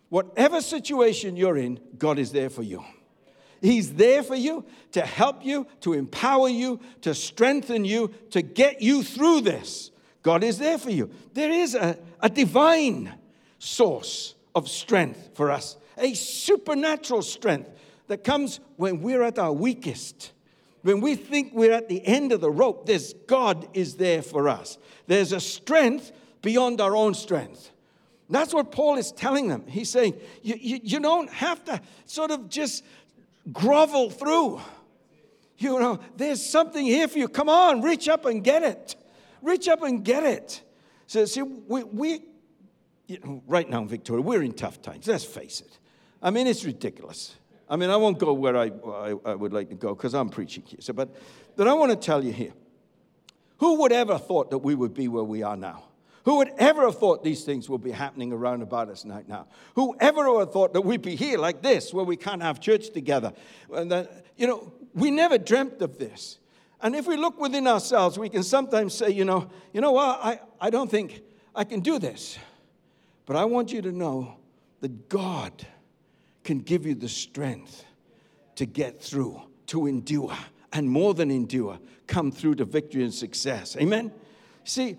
whatever 0.09 0.61
situation 0.61 1.35
you're 1.35 1.57
in, 1.57 1.79
God 1.97 2.19
is 2.19 2.31
there 2.31 2.51
for 2.51 2.61
you. 2.61 2.83
He's 3.63 3.93
there 3.93 4.23
for 4.23 4.35
you 4.35 4.65
to 4.91 5.01
help 5.01 5.45
you, 5.45 5.65
to 5.79 5.93
empower 5.93 6.49
you, 6.49 6.81
to 7.01 7.15
strengthen 7.15 7.85
you, 7.85 8.13
to 8.31 8.41
get 8.41 8.81
you 8.81 9.03
through 9.03 9.41
this. 9.41 9.89
God 10.21 10.43
is 10.43 10.57
there 10.57 10.77
for 10.77 10.91
you. 10.91 11.09
There 11.33 11.49
is 11.49 11.73
a, 11.73 11.97
a 12.19 12.29
divine 12.29 13.13
source 13.59 14.35
of 14.53 14.67
strength 14.67 15.29
for 15.33 15.49
us, 15.49 15.77
a 15.97 16.13
supernatural 16.13 17.21
strength 17.21 17.69
that 18.07 18.25
comes 18.25 18.59
when 18.75 19.01
we're 19.01 19.23
at 19.23 19.39
our 19.39 19.53
weakest. 19.53 20.33
When 20.81 20.99
we 20.99 21.15
think 21.15 21.53
we're 21.53 21.71
at 21.71 21.87
the 21.87 22.05
end 22.05 22.33
of 22.33 22.41
the 22.41 22.51
rope, 22.51 22.85
there's 22.85 23.13
God 23.13 23.69
is 23.73 23.95
there 23.95 24.21
for 24.21 24.49
us. 24.49 24.77
There's 25.07 25.31
a 25.31 25.39
strength 25.39 26.11
beyond 26.41 26.81
our 26.81 26.97
own 26.97 27.13
strength. 27.13 27.71
That's 28.29 28.53
what 28.53 28.71
Paul 28.71 28.97
is 28.97 29.11
telling 29.11 29.47
them. 29.47 29.65
He's 29.67 29.89
saying, 29.89 30.15
you, 30.41 30.55
you, 30.59 30.79
you 30.83 30.99
don't 30.99 31.29
have 31.29 31.63
to 31.65 31.79
sort 32.05 32.31
of 32.31 32.49
just 32.49 32.83
grovel 33.51 34.09
through. 34.09 34.61
You 35.57 35.79
know, 35.79 35.99
there's 36.15 36.43
something 36.43 36.85
here 36.85 37.07
for 37.07 37.19
you. 37.19 37.27
Come 37.27 37.49
on, 37.49 37.81
reach 37.81 38.09
up 38.09 38.25
and 38.25 38.43
get 38.43 38.63
it. 38.63 38.95
Reach 39.41 39.67
up 39.67 39.83
and 39.83 40.03
get 40.03 40.23
it. 40.23 40.61
So, 41.07 41.25
see, 41.25 41.41
we, 41.41 41.83
we 41.83 42.21
you 43.07 43.19
know, 43.23 43.43
right 43.47 43.69
now 43.69 43.81
in 43.81 43.87
Victoria, 43.87 44.21
we're 44.21 44.43
in 44.43 44.53
tough 44.53 44.81
times. 44.81 45.07
Let's 45.07 45.25
face 45.25 45.61
it. 45.61 45.79
I 46.21 46.31
mean, 46.31 46.47
it's 46.47 46.63
ridiculous. 46.63 47.35
I 47.69 47.75
mean, 47.75 47.89
I 47.89 47.97
won't 47.97 48.19
go 48.19 48.33
where 48.33 48.55
I, 48.55 48.71
I, 48.85 49.15
I 49.25 49.35
would 49.35 49.53
like 49.53 49.69
to 49.69 49.75
go 49.75 49.93
because 49.95 50.13
I'm 50.13 50.29
preaching 50.29 50.63
here. 50.65 50.79
So, 50.81 50.93
but, 50.93 51.09
but 51.55 51.67
I 51.67 51.73
want 51.73 51.91
to 51.91 51.97
tell 51.97 52.23
you 52.23 52.31
here 52.31 52.53
who 53.57 53.75
would 53.75 53.91
ever 53.91 54.17
thought 54.17 54.49
that 54.51 54.57
we 54.57 54.75
would 54.75 54.93
be 54.93 55.07
where 55.07 55.23
we 55.23 55.41
are 55.41 55.55
now? 55.55 55.85
Who 56.23 56.37
would 56.37 56.51
ever 56.57 56.83
have 56.83 56.97
thought 56.97 57.23
these 57.23 57.43
things 57.43 57.69
would 57.69 57.83
be 57.83 57.91
happening 57.91 58.31
around 58.31 58.61
about 58.61 58.89
us 58.89 59.05
right 59.05 59.27
now? 59.27 59.47
Who 59.75 59.95
ever 59.99 60.31
would 60.31 60.39
have 60.39 60.53
thought 60.53 60.73
that 60.73 60.81
we'd 60.81 61.01
be 61.01 61.15
here 61.15 61.37
like 61.37 61.61
this, 61.61 61.93
where 61.93 62.05
we 62.05 62.15
can't 62.15 62.41
have 62.41 62.61
church 62.61 62.91
together? 62.91 63.33
And 63.73 63.91
that, 63.91 64.25
you 64.37 64.47
know, 64.47 64.71
we 64.93 65.11
never 65.11 65.37
dreamt 65.37 65.81
of 65.81 65.97
this. 65.97 66.39
And 66.81 66.95
if 66.95 67.07
we 67.07 67.17
look 67.17 67.39
within 67.39 67.67
ourselves, 67.67 68.17
we 68.17 68.29
can 68.29 68.43
sometimes 68.43 68.93
say, 68.93 69.09
you 69.09 69.25
know, 69.25 69.49
you 69.73 69.81
know 69.81 69.91
what, 69.91 70.19
I, 70.23 70.39
I 70.61 70.69
don't 70.69 70.89
think 70.89 71.21
I 71.53 71.65
can 71.65 71.81
do 71.81 71.99
this. 71.99 72.37
But 73.25 73.35
I 73.35 73.45
want 73.45 73.71
you 73.71 73.81
to 73.81 73.91
know 73.91 74.35
that 74.81 75.09
God 75.09 75.65
can 76.43 76.59
give 76.59 76.85
you 76.85 76.95
the 76.95 77.09
strength 77.09 77.85
to 78.55 78.65
get 78.65 79.01
through, 79.01 79.41
to 79.67 79.87
endure, 79.87 80.35
and 80.71 80.89
more 80.89 81.13
than 81.13 81.31
endure, 81.31 81.79
come 82.07 82.31
through 82.31 82.55
to 82.55 82.65
victory 82.65 83.03
and 83.03 83.13
success. 83.13 83.77
Amen? 83.77 84.11
See, 84.65 84.97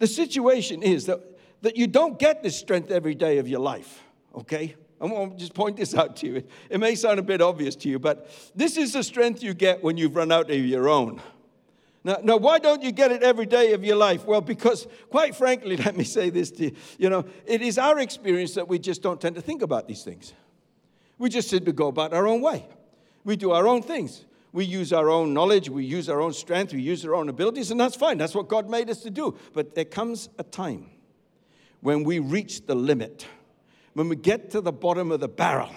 the 0.00 0.06
situation 0.06 0.82
is 0.82 1.06
that, 1.06 1.20
that 1.62 1.76
you 1.76 1.86
don't 1.86 2.18
get 2.18 2.42
this 2.42 2.58
strength 2.58 2.90
every 2.90 3.14
day 3.14 3.38
of 3.38 3.46
your 3.46 3.60
life, 3.60 4.02
okay? 4.34 4.74
I 5.00 5.04
want 5.04 5.32
to 5.32 5.38
just 5.38 5.54
point 5.54 5.76
this 5.76 5.94
out 5.94 6.16
to 6.16 6.26
you. 6.26 6.42
It 6.70 6.80
may 6.80 6.94
sound 6.94 7.18
a 7.18 7.22
bit 7.22 7.40
obvious 7.40 7.76
to 7.76 7.88
you, 7.88 7.98
but 7.98 8.30
this 8.56 8.76
is 8.76 8.94
the 8.94 9.02
strength 9.02 9.42
you 9.42 9.54
get 9.54 9.84
when 9.84 9.98
you've 9.98 10.16
run 10.16 10.32
out 10.32 10.50
of 10.50 10.56
your 10.56 10.88
own. 10.88 11.20
Now, 12.02 12.16
now, 12.22 12.38
why 12.38 12.58
don't 12.58 12.82
you 12.82 12.92
get 12.92 13.12
it 13.12 13.22
every 13.22 13.44
day 13.44 13.74
of 13.74 13.84
your 13.84 13.96
life? 13.96 14.24
Well, 14.24 14.40
because, 14.40 14.86
quite 15.10 15.36
frankly, 15.36 15.76
let 15.84 15.94
me 15.94 16.04
say 16.04 16.30
this 16.30 16.50
to 16.52 16.64
you. 16.64 16.76
You 16.98 17.10
know, 17.10 17.26
it 17.46 17.60
is 17.60 17.76
our 17.76 17.98
experience 17.98 18.54
that 18.54 18.66
we 18.66 18.78
just 18.78 19.02
don't 19.02 19.20
tend 19.20 19.34
to 19.34 19.42
think 19.42 19.60
about 19.60 19.86
these 19.86 20.02
things. 20.02 20.32
We 21.18 21.28
just 21.28 21.50
seem 21.50 21.66
to 21.66 21.72
go 21.72 21.88
about 21.88 22.14
our 22.14 22.26
own 22.26 22.40
way. 22.40 22.66
We 23.24 23.36
do 23.36 23.50
our 23.50 23.68
own 23.68 23.82
things. 23.82 24.24
We 24.52 24.64
use 24.64 24.92
our 24.92 25.08
own 25.08 25.32
knowledge, 25.32 25.68
we 25.68 25.84
use 25.84 26.08
our 26.08 26.20
own 26.20 26.32
strength, 26.32 26.72
we 26.72 26.82
use 26.82 27.04
our 27.04 27.14
own 27.14 27.28
abilities, 27.28 27.70
and 27.70 27.80
that's 27.80 27.96
fine. 27.96 28.18
That's 28.18 28.34
what 28.34 28.48
God 28.48 28.68
made 28.68 28.90
us 28.90 29.02
to 29.02 29.10
do. 29.10 29.36
But 29.52 29.74
there 29.74 29.84
comes 29.84 30.28
a 30.38 30.42
time 30.42 30.90
when 31.80 32.02
we 32.02 32.18
reach 32.18 32.66
the 32.66 32.74
limit, 32.74 33.26
when 33.94 34.08
we 34.08 34.16
get 34.16 34.50
to 34.50 34.60
the 34.60 34.72
bottom 34.72 35.12
of 35.12 35.20
the 35.20 35.28
barrel, 35.28 35.70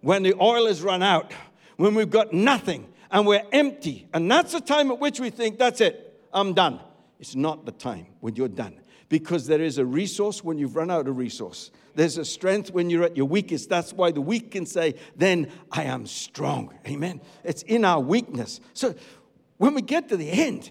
when 0.00 0.22
the 0.22 0.34
oil 0.40 0.66
has 0.66 0.82
run 0.82 1.02
out, 1.02 1.32
when 1.76 1.94
we've 1.94 2.10
got 2.10 2.32
nothing 2.32 2.88
and 3.10 3.26
we're 3.26 3.44
empty. 3.52 4.08
And 4.14 4.30
that's 4.30 4.52
the 4.52 4.60
time 4.60 4.90
at 4.90 4.98
which 4.98 5.18
we 5.18 5.30
think, 5.30 5.58
that's 5.58 5.80
it, 5.80 6.20
I'm 6.32 6.54
done. 6.54 6.80
It's 7.18 7.34
not 7.34 7.66
the 7.66 7.72
time 7.72 8.06
when 8.20 8.36
you're 8.36 8.48
done 8.48 8.81
because 9.12 9.46
there 9.46 9.60
is 9.60 9.76
a 9.76 9.84
resource 9.84 10.42
when 10.42 10.56
you've 10.56 10.74
run 10.74 10.90
out 10.90 11.06
of 11.06 11.18
resource. 11.18 11.70
There's 11.94 12.16
a 12.16 12.24
strength 12.24 12.70
when 12.70 12.88
you're 12.88 13.04
at 13.04 13.14
your 13.14 13.28
weakest. 13.28 13.68
That's 13.68 13.92
why 13.92 14.10
the 14.10 14.22
weak 14.22 14.52
can 14.52 14.64
say, 14.64 14.94
Then 15.14 15.48
I 15.70 15.82
am 15.82 16.06
strong. 16.06 16.72
Amen. 16.86 17.20
It's 17.44 17.60
in 17.64 17.84
our 17.84 18.00
weakness. 18.00 18.58
So 18.72 18.94
when 19.58 19.74
we 19.74 19.82
get 19.82 20.08
to 20.08 20.16
the 20.16 20.30
end, 20.30 20.70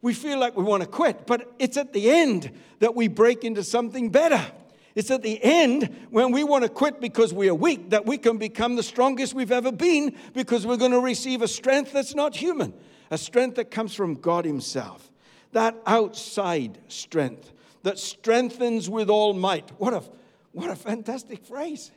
we 0.00 0.14
feel 0.14 0.38
like 0.38 0.56
we 0.56 0.62
want 0.62 0.84
to 0.84 0.88
quit, 0.88 1.26
but 1.26 1.52
it's 1.58 1.76
at 1.76 1.92
the 1.92 2.08
end 2.08 2.52
that 2.78 2.94
we 2.94 3.08
break 3.08 3.42
into 3.42 3.64
something 3.64 4.10
better. 4.10 4.40
It's 4.94 5.10
at 5.10 5.22
the 5.22 5.42
end 5.42 6.06
when 6.10 6.30
we 6.30 6.44
want 6.44 6.62
to 6.62 6.70
quit 6.70 7.00
because 7.00 7.34
we 7.34 7.48
are 7.48 7.54
weak 7.54 7.90
that 7.90 8.06
we 8.06 8.16
can 8.16 8.38
become 8.38 8.76
the 8.76 8.84
strongest 8.84 9.34
we've 9.34 9.50
ever 9.50 9.72
been 9.72 10.14
because 10.34 10.64
we're 10.64 10.76
going 10.76 10.92
to 10.92 11.00
receive 11.00 11.42
a 11.42 11.48
strength 11.48 11.92
that's 11.92 12.14
not 12.14 12.36
human, 12.36 12.74
a 13.10 13.18
strength 13.18 13.56
that 13.56 13.72
comes 13.72 13.92
from 13.92 14.14
God 14.14 14.44
Himself. 14.44 15.10
That 15.50 15.74
outside 15.84 16.78
strength 16.86 17.52
that 17.82 17.98
strengthens 17.98 18.88
with 18.88 19.10
all 19.10 19.34
might. 19.34 19.70
What 19.78 19.94
a, 19.94 20.02
what 20.52 20.70
a 20.70 20.76
fantastic 20.76 21.44
phrase. 21.44 21.90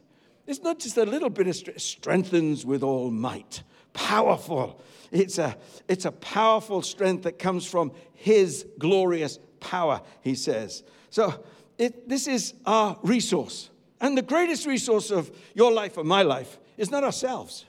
It's 0.48 0.62
not 0.62 0.80
just 0.80 0.98
a 0.98 1.06
little 1.06 1.30
bit 1.30 1.48
of 1.48 1.56
strength, 1.56 1.82
strengthens 1.82 2.66
with 2.66 2.84
all 2.84 3.12
might. 3.12 3.64
Powerful. 3.94 4.82
It's 5.12 5.38
a, 5.38 5.58
it's 5.88 6.06
a 6.06 6.12
powerful 6.12 6.82
strength 6.82 7.24
that 7.24 7.40
comes 7.40 7.66
from 7.66 7.92
His 8.14 8.66
glorious 8.78 9.40
power, 9.60 10.02
he 10.22 10.36
says. 10.36 10.84
So, 11.10 11.44
it, 11.78 12.08
this 12.08 12.28
is 12.28 12.54
our 12.66 12.98
resource. 13.04 13.70
And 14.00 14.18
the 14.18 14.22
greatest 14.22 14.66
resource 14.66 15.12
of 15.12 15.32
your 15.54 15.72
life 15.72 15.98
or 15.98 16.04
my 16.04 16.22
life 16.22 16.60
is 16.78 16.92
not 16.92 17.04
ourselves. 17.04 17.66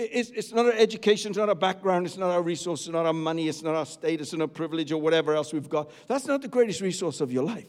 It's, 0.00 0.30
it's 0.30 0.52
not 0.52 0.66
our 0.66 0.72
education, 0.72 1.32
it's 1.32 1.38
not 1.38 1.48
our 1.48 1.56
background, 1.56 2.06
it's 2.06 2.16
not 2.16 2.30
our 2.30 2.40
resources, 2.40 2.86
it's 2.86 2.92
not 2.92 3.04
our 3.04 3.12
money, 3.12 3.48
it's 3.48 3.64
not 3.64 3.74
our 3.74 3.84
status 3.84 4.32
and 4.32 4.40
our 4.40 4.46
privilege 4.46 4.92
or 4.92 5.00
whatever 5.00 5.34
else 5.34 5.52
we've 5.52 5.68
got. 5.68 5.90
That's 6.06 6.24
not 6.24 6.40
the 6.40 6.46
greatest 6.46 6.80
resource 6.80 7.20
of 7.20 7.32
your 7.32 7.42
life. 7.42 7.66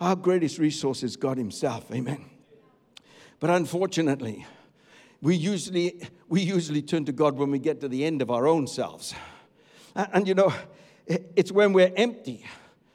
Our 0.00 0.16
greatest 0.16 0.58
resource 0.58 1.04
is 1.04 1.16
God 1.16 1.38
Himself. 1.38 1.88
Amen. 1.92 2.24
But 3.38 3.50
unfortunately, 3.50 4.44
we 5.22 5.36
usually, 5.36 6.08
we 6.28 6.40
usually 6.40 6.82
turn 6.82 7.04
to 7.04 7.12
God 7.12 7.36
when 7.36 7.52
we 7.52 7.60
get 7.60 7.80
to 7.82 7.88
the 7.88 8.04
end 8.04 8.20
of 8.20 8.32
our 8.32 8.48
own 8.48 8.66
selves. 8.66 9.14
And, 9.94 10.08
and 10.12 10.28
you 10.28 10.34
know, 10.34 10.52
it's 11.06 11.52
when 11.52 11.72
we're 11.72 11.92
empty 11.96 12.44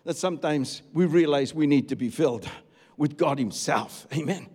that 0.04 0.18
sometimes 0.18 0.82
we 0.92 1.06
realize 1.06 1.54
we 1.54 1.66
need 1.66 1.88
to 1.90 1.96
be 1.96 2.10
filled 2.10 2.50
with 2.98 3.16
God 3.16 3.40
Himself. 3.40 4.06
Amen. 4.14 4.50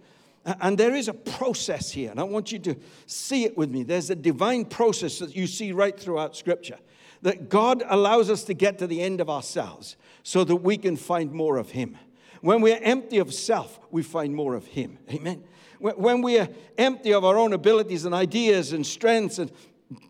And 0.60 0.78
there 0.78 0.94
is 0.94 1.08
a 1.08 1.14
process 1.14 1.90
here, 1.90 2.10
and 2.10 2.18
I 2.18 2.24
want 2.24 2.50
you 2.52 2.58
to 2.60 2.76
see 3.06 3.44
it 3.44 3.56
with 3.56 3.70
me. 3.70 3.82
There's 3.82 4.10
a 4.10 4.14
divine 4.14 4.64
process 4.64 5.18
that 5.18 5.36
you 5.36 5.46
see 5.46 5.72
right 5.72 5.98
throughout 5.98 6.36
Scripture 6.36 6.78
that 7.22 7.48
God 7.48 7.82
allows 7.86 8.30
us 8.30 8.44
to 8.44 8.54
get 8.54 8.78
to 8.78 8.86
the 8.86 9.02
end 9.02 9.20
of 9.20 9.28
ourselves 9.28 9.96
so 10.22 10.44
that 10.44 10.56
we 10.56 10.76
can 10.76 10.96
find 10.96 11.32
more 11.32 11.58
of 11.58 11.70
Him. 11.70 11.96
When 12.40 12.62
we're 12.62 12.80
empty 12.82 13.18
of 13.18 13.34
self, 13.34 13.78
we 13.90 14.02
find 14.02 14.34
more 14.34 14.54
of 14.54 14.66
Him. 14.66 14.98
Amen. 15.10 15.44
When 15.78 16.22
we 16.22 16.38
are 16.38 16.48
empty 16.78 17.12
of 17.12 17.24
our 17.24 17.38
own 17.38 17.52
abilities 17.52 18.04
and 18.04 18.14
ideas 18.14 18.72
and 18.72 18.86
strengths, 18.86 19.38
and 19.38 19.50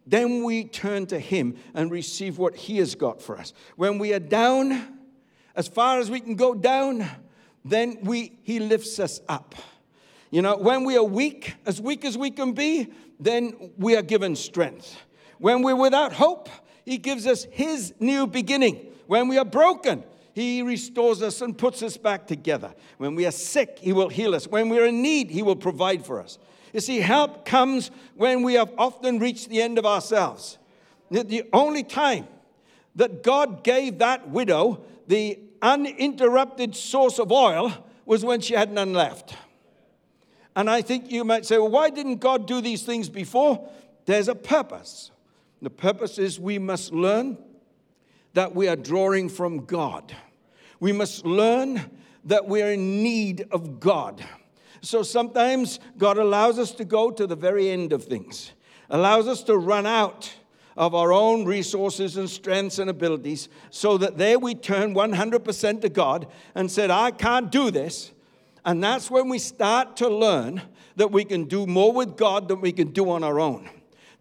then 0.06 0.44
we 0.44 0.64
turn 0.64 1.06
to 1.06 1.18
Him 1.18 1.56
and 1.74 1.90
receive 1.90 2.38
what 2.38 2.54
He 2.56 2.78
has 2.78 2.94
got 2.94 3.20
for 3.20 3.36
us. 3.36 3.52
When 3.76 3.98
we 3.98 4.12
are 4.12 4.20
down, 4.20 4.98
as 5.54 5.68
far 5.68 5.98
as 5.98 6.10
we 6.10 6.20
can 6.20 6.36
go 6.36 6.54
down, 6.54 7.08
then 7.64 7.98
we, 8.02 8.38
He 8.42 8.60
lifts 8.60 8.98
us 8.98 9.20
up. 9.28 9.54
You 10.30 10.42
know, 10.42 10.56
when 10.56 10.84
we 10.84 10.96
are 10.96 11.04
weak, 11.04 11.56
as 11.66 11.80
weak 11.80 12.04
as 12.04 12.16
we 12.16 12.30
can 12.30 12.52
be, 12.52 12.92
then 13.18 13.72
we 13.76 13.96
are 13.96 14.02
given 14.02 14.36
strength. 14.36 14.96
When 15.38 15.62
we're 15.62 15.76
without 15.76 16.12
hope, 16.12 16.48
He 16.84 16.98
gives 16.98 17.26
us 17.26 17.46
His 17.50 17.92
new 17.98 18.26
beginning. 18.26 18.86
When 19.06 19.26
we 19.26 19.38
are 19.38 19.44
broken, 19.44 20.04
He 20.32 20.62
restores 20.62 21.20
us 21.20 21.40
and 21.40 21.58
puts 21.58 21.82
us 21.82 21.96
back 21.96 22.26
together. 22.28 22.72
When 22.98 23.16
we 23.16 23.26
are 23.26 23.32
sick, 23.32 23.78
He 23.80 23.92
will 23.92 24.08
heal 24.08 24.34
us. 24.34 24.46
When 24.46 24.68
we're 24.68 24.86
in 24.86 25.02
need, 25.02 25.30
He 25.30 25.42
will 25.42 25.56
provide 25.56 26.06
for 26.06 26.20
us. 26.20 26.38
You 26.72 26.80
see, 26.80 26.98
help 26.98 27.44
comes 27.44 27.90
when 28.14 28.42
we 28.44 28.54
have 28.54 28.72
often 28.78 29.18
reached 29.18 29.48
the 29.48 29.60
end 29.60 29.78
of 29.78 29.86
ourselves. 29.86 30.58
The 31.10 31.42
only 31.52 31.82
time 31.82 32.28
that 32.94 33.24
God 33.24 33.64
gave 33.64 33.98
that 33.98 34.28
widow 34.28 34.84
the 35.08 35.40
uninterrupted 35.60 36.76
source 36.76 37.18
of 37.18 37.32
oil 37.32 37.72
was 38.06 38.24
when 38.24 38.40
she 38.40 38.54
had 38.54 38.72
none 38.72 38.92
left. 38.92 39.34
And 40.56 40.68
I 40.68 40.82
think 40.82 41.10
you 41.10 41.24
might 41.24 41.46
say, 41.46 41.58
well, 41.58 41.68
why 41.68 41.90
didn't 41.90 42.16
God 42.16 42.46
do 42.46 42.60
these 42.60 42.82
things 42.82 43.08
before? 43.08 43.68
There's 44.06 44.28
a 44.28 44.34
purpose. 44.34 45.10
The 45.62 45.70
purpose 45.70 46.18
is 46.18 46.40
we 46.40 46.58
must 46.58 46.92
learn 46.92 47.38
that 48.32 48.54
we 48.54 48.68
are 48.68 48.76
drawing 48.76 49.28
from 49.28 49.64
God. 49.64 50.14
We 50.80 50.92
must 50.92 51.24
learn 51.26 51.90
that 52.24 52.46
we're 52.46 52.72
in 52.72 53.02
need 53.02 53.46
of 53.50 53.80
God. 53.80 54.24
So 54.82 55.02
sometimes 55.02 55.78
God 55.98 56.16
allows 56.16 56.58
us 56.58 56.72
to 56.72 56.84
go 56.84 57.10
to 57.10 57.26
the 57.26 57.36
very 57.36 57.68
end 57.70 57.92
of 57.92 58.04
things, 58.04 58.52
allows 58.88 59.28
us 59.28 59.42
to 59.44 59.56
run 59.56 59.86
out 59.86 60.32
of 60.76 60.94
our 60.94 61.12
own 61.12 61.44
resources 61.44 62.16
and 62.16 62.30
strengths 62.30 62.78
and 62.78 62.88
abilities, 62.88 63.48
so 63.70 63.98
that 63.98 64.16
there 64.16 64.38
we 64.38 64.54
turn 64.54 64.94
100% 64.94 65.80
to 65.82 65.88
God 65.88 66.26
and 66.54 66.70
said, 66.70 66.90
I 66.90 67.10
can't 67.10 67.52
do 67.52 67.70
this. 67.70 68.12
And 68.64 68.82
that's 68.82 69.10
when 69.10 69.28
we 69.28 69.38
start 69.38 69.96
to 69.98 70.08
learn 70.08 70.62
that 70.96 71.10
we 71.10 71.24
can 71.24 71.44
do 71.44 71.66
more 71.66 71.92
with 71.92 72.16
God 72.16 72.48
than 72.48 72.60
we 72.60 72.72
can 72.72 72.92
do 72.92 73.10
on 73.10 73.24
our 73.24 73.40
own. 73.40 73.68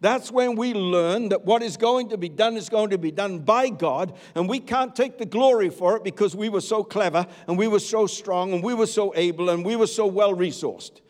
That's 0.00 0.32
when 0.32 0.56
we 0.56 0.72
learn 0.72 1.28
that 1.28 1.44
what 1.44 1.62
is 1.62 1.76
going 1.76 2.08
to 2.08 2.16
be 2.16 2.30
done 2.30 2.56
is 2.56 2.70
going 2.70 2.90
to 2.90 2.98
be 2.98 3.10
done 3.10 3.40
by 3.40 3.68
God, 3.68 4.14
and 4.34 4.48
we 4.48 4.58
can't 4.58 4.96
take 4.96 5.18
the 5.18 5.26
glory 5.26 5.68
for 5.68 5.96
it 5.96 6.04
because 6.04 6.34
we 6.34 6.48
were 6.48 6.62
so 6.62 6.82
clever 6.82 7.26
and 7.46 7.58
we 7.58 7.68
were 7.68 7.80
so 7.80 8.06
strong 8.06 8.54
and 8.54 8.62
we 8.62 8.72
were 8.72 8.86
so 8.86 9.12
able 9.14 9.50
and 9.50 9.64
we 9.64 9.76
were 9.76 9.86
so 9.86 10.06
well 10.06 10.34
resourced. 10.34 11.00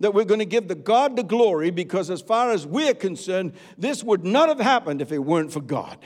That 0.00 0.14
we're 0.14 0.24
going 0.24 0.40
to 0.40 0.46
give 0.46 0.66
the 0.66 0.74
God 0.74 1.14
the 1.14 1.22
glory 1.22 1.70
because, 1.70 2.10
as 2.10 2.22
far 2.22 2.50
as 2.50 2.66
we're 2.66 2.94
concerned, 2.94 3.52
this 3.76 4.02
would 4.02 4.24
not 4.24 4.48
have 4.48 4.58
happened 4.58 5.02
if 5.02 5.12
it 5.12 5.18
weren't 5.18 5.52
for 5.52 5.60
God. 5.60 5.98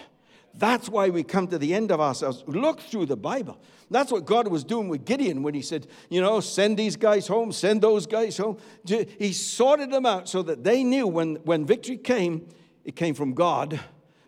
That's 0.57 0.89
why 0.89 1.09
we 1.09 1.25
come 1.25 1.49
to 1.49 1.59
the 1.59 1.75
end 1.75 1.91
of 1.91 2.01
ourselves. 2.01 2.45
Look 2.47 2.81
through 2.81 3.07
the 3.07 3.17
Bible. 3.17 3.59
That's 3.91 4.13
what 4.13 4.25
God 4.25 4.47
was 4.49 4.63
doing 4.63 4.89
with 4.89 5.05
Gideon 5.05 5.43
when 5.43 5.53
he 5.55 5.63
said, 5.63 5.89
you 6.09 6.21
know, 6.21 6.41
send 6.41 6.79
these 6.79 6.97
guys 6.97 7.27
home, 7.27 7.51
send 7.51 7.83
those 7.83 8.07
guys 8.07 8.37
home. 8.37 8.59
He 8.87 9.33
sorted 9.33 9.91
them 9.91 10.07
out 10.07 10.29
so 10.29 10.43
that 10.43 10.63
they 10.63 10.85
knew 10.85 11.07
when, 11.09 11.37
when 11.45 11.67
victory 11.67 11.97
came, 11.97 12.49
it 12.85 12.95
came 12.95 13.15
from 13.15 13.35
God, 13.35 13.81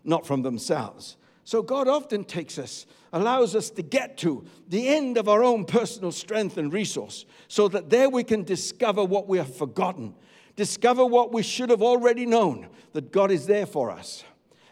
not 0.05 0.27
from 0.27 0.43
themselves. 0.43 1.17
So 1.45 1.63
God 1.63 1.87
often 1.87 2.25
takes 2.25 2.59
us, 2.59 2.87
allows 3.13 3.55
us 3.55 3.71
to 3.71 3.83
get 3.83 4.17
to 4.19 4.45
the 4.69 4.89
end 4.89 5.17
of 5.17 5.29
our 5.29 5.45
own 5.45 5.65
personal 5.65 6.11
strength 6.11 6.59
and 6.59 6.73
resource 6.73 7.25
so 7.47 7.69
that 7.69 7.89
there 7.89 8.11
we 8.11 8.25
can 8.25 8.43
discover 8.43 9.05
what 9.05 9.29
we 9.29 9.39
have 9.39 9.55
forgotten, 9.55 10.17
discover 10.57 11.07
what 11.07 11.33
we 11.33 11.45
should 11.45 11.71
have 11.71 11.83
already 11.83 12.27
known 12.27 12.69
that 12.95 13.13
God 13.13 13.31
is 13.31 13.47
there 13.47 13.67
for 13.67 13.93
us 13.93 14.25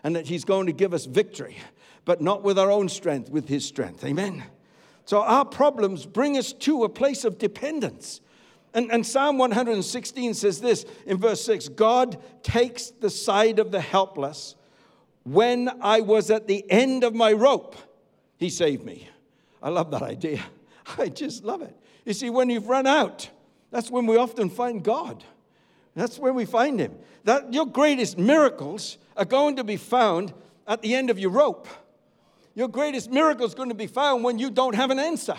and 0.04 0.14
that 0.14 0.26
He's 0.26 0.44
going 0.44 0.66
to 0.66 0.72
give 0.72 0.94
us 0.94 1.06
victory, 1.06 1.56
but 2.04 2.20
not 2.20 2.44
with 2.44 2.58
our 2.58 2.70
own 2.70 2.88
strength, 2.88 3.30
with 3.30 3.48
His 3.48 3.64
strength. 3.64 4.04
Amen. 4.04 4.44
So 5.06 5.22
our 5.22 5.44
problems 5.44 6.06
bring 6.06 6.36
us 6.36 6.52
to 6.52 6.84
a 6.84 6.88
place 6.88 7.24
of 7.24 7.38
dependence. 7.38 8.20
And, 8.74 8.90
and, 8.90 9.06
Psalm 9.06 9.38
116 9.38 10.34
says 10.34 10.60
this 10.60 10.84
in 11.06 11.16
verse 11.16 11.44
6 11.44 11.68
God 11.68 12.22
takes 12.42 12.90
the 12.90 13.10
side 13.10 13.58
of 13.58 13.70
the 13.70 13.80
helpless. 13.80 14.54
When 15.24 15.70
I 15.80 16.02
was 16.02 16.30
at 16.30 16.46
the 16.46 16.70
end 16.70 17.02
of 17.02 17.14
my 17.14 17.32
rope, 17.32 17.76
He 18.36 18.50
saved 18.50 18.84
me. 18.84 19.08
I 19.62 19.70
love 19.70 19.90
that 19.92 20.02
idea. 20.02 20.44
I 20.98 21.08
just 21.08 21.44
love 21.44 21.62
it. 21.62 21.74
You 22.04 22.12
see, 22.12 22.28
when 22.28 22.50
you've 22.50 22.68
run 22.68 22.86
out, 22.86 23.30
that's 23.70 23.90
when 23.90 24.06
we 24.06 24.16
often 24.16 24.50
find 24.50 24.82
God. 24.82 25.24
That's 25.94 26.18
where 26.18 26.32
we 26.32 26.44
find 26.44 26.78
Him. 26.78 26.94
That 27.22 27.54
your 27.54 27.66
greatest 27.66 28.18
miracles 28.18 28.98
are 29.16 29.24
going 29.24 29.56
to 29.56 29.64
be 29.64 29.76
found 29.76 30.32
at 30.66 30.82
the 30.82 30.94
end 30.94 31.10
of 31.10 31.18
your 31.18 31.30
rope. 31.30 31.68
Your 32.54 32.68
greatest 32.68 33.10
miracle 33.10 33.46
is 33.46 33.54
going 33.54 33.68
to 33.68 33.74
be 33.74 33.86
found 33.86 34.24
when 34.24 34.38
you 34.38 34.50
don't 34.50 34.74
have 34.74 34.90
an 34.90 34.98
answer. 34.98 35.36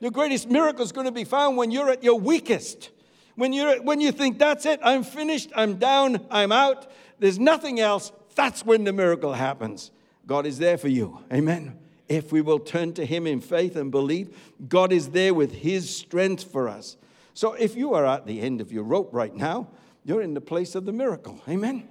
Your 0.00 0.10
greatest 0.10 0.48
miracle 0.48 0.84
is 0.84 0.92
going 0.92 1.06
to 1.06 1.12
be 1.12 1.24
found 1.24 1.56
when 1.56 1.70
you're 1.70 1.90
at 1.90 2.02
your 2.02 2.18
weakest. 2.18 2.90
When, 3.34 3.52
you're, 3.52 3.82
when 3.82 4.00
you 4.00 4.12
think, 4.12 4.38
that's 4.38 4.64
it, 4.64 4.80
I'm 4.82 5.04
finished, 5.04 5.50
I'm 5.54 5.76
down, 5.76 6.26
I'm 6.30 6.52
out, 6.52 6.90
there's 7.18 7.38
nothing 7.38 7.80
else, 7.80 8.10
that's 8.34 8.64
when 8.64 8.84
the 8.84 8.92
miracle 8.92 9.34
happens. 9.34 9.90
God 10.26 10.46
is 10.46 10.58
there 10.58 10.78
for 10.78 10.88
you. 10.88 11.20
Amen. 11.32 11.78
If 12.08 12.32
we 12.32 12.40
will 12.40 12.58
turn 12.58 12.94
to 12.94 13.04
Him 13.04 13.26
in 13.26 13.40
faith 13.40 13.76
and 13.76 13.90
believe, 13.90 14.36
God 14.68 14.92
is 14.92 15.10
there 15.10 15.34
with 15.34 15.52
His 15.52 15.94
strength 15.94 16.44
for 16.44 16.68
us. 16.68 16.96
So 17.34 17.52
if 17.52 17.76
you 17.76 17.92
are 17.94 18.06
at 18.06 18.26
the 18.26 18.40
end 18.40 18.62
of 18.62 18.72
your 18.72 18.84
rope 18.84 19.10
right 19.12 19.34
now, 19.34 19.68
you're 20.04 20.22
in 20.22 20.34
the 20.34 20.40
place 20.40 20.74
of 20.74 20.86
the 20.86 20.92
miracle. 20.92 21.40
Amen. 21.48 21.86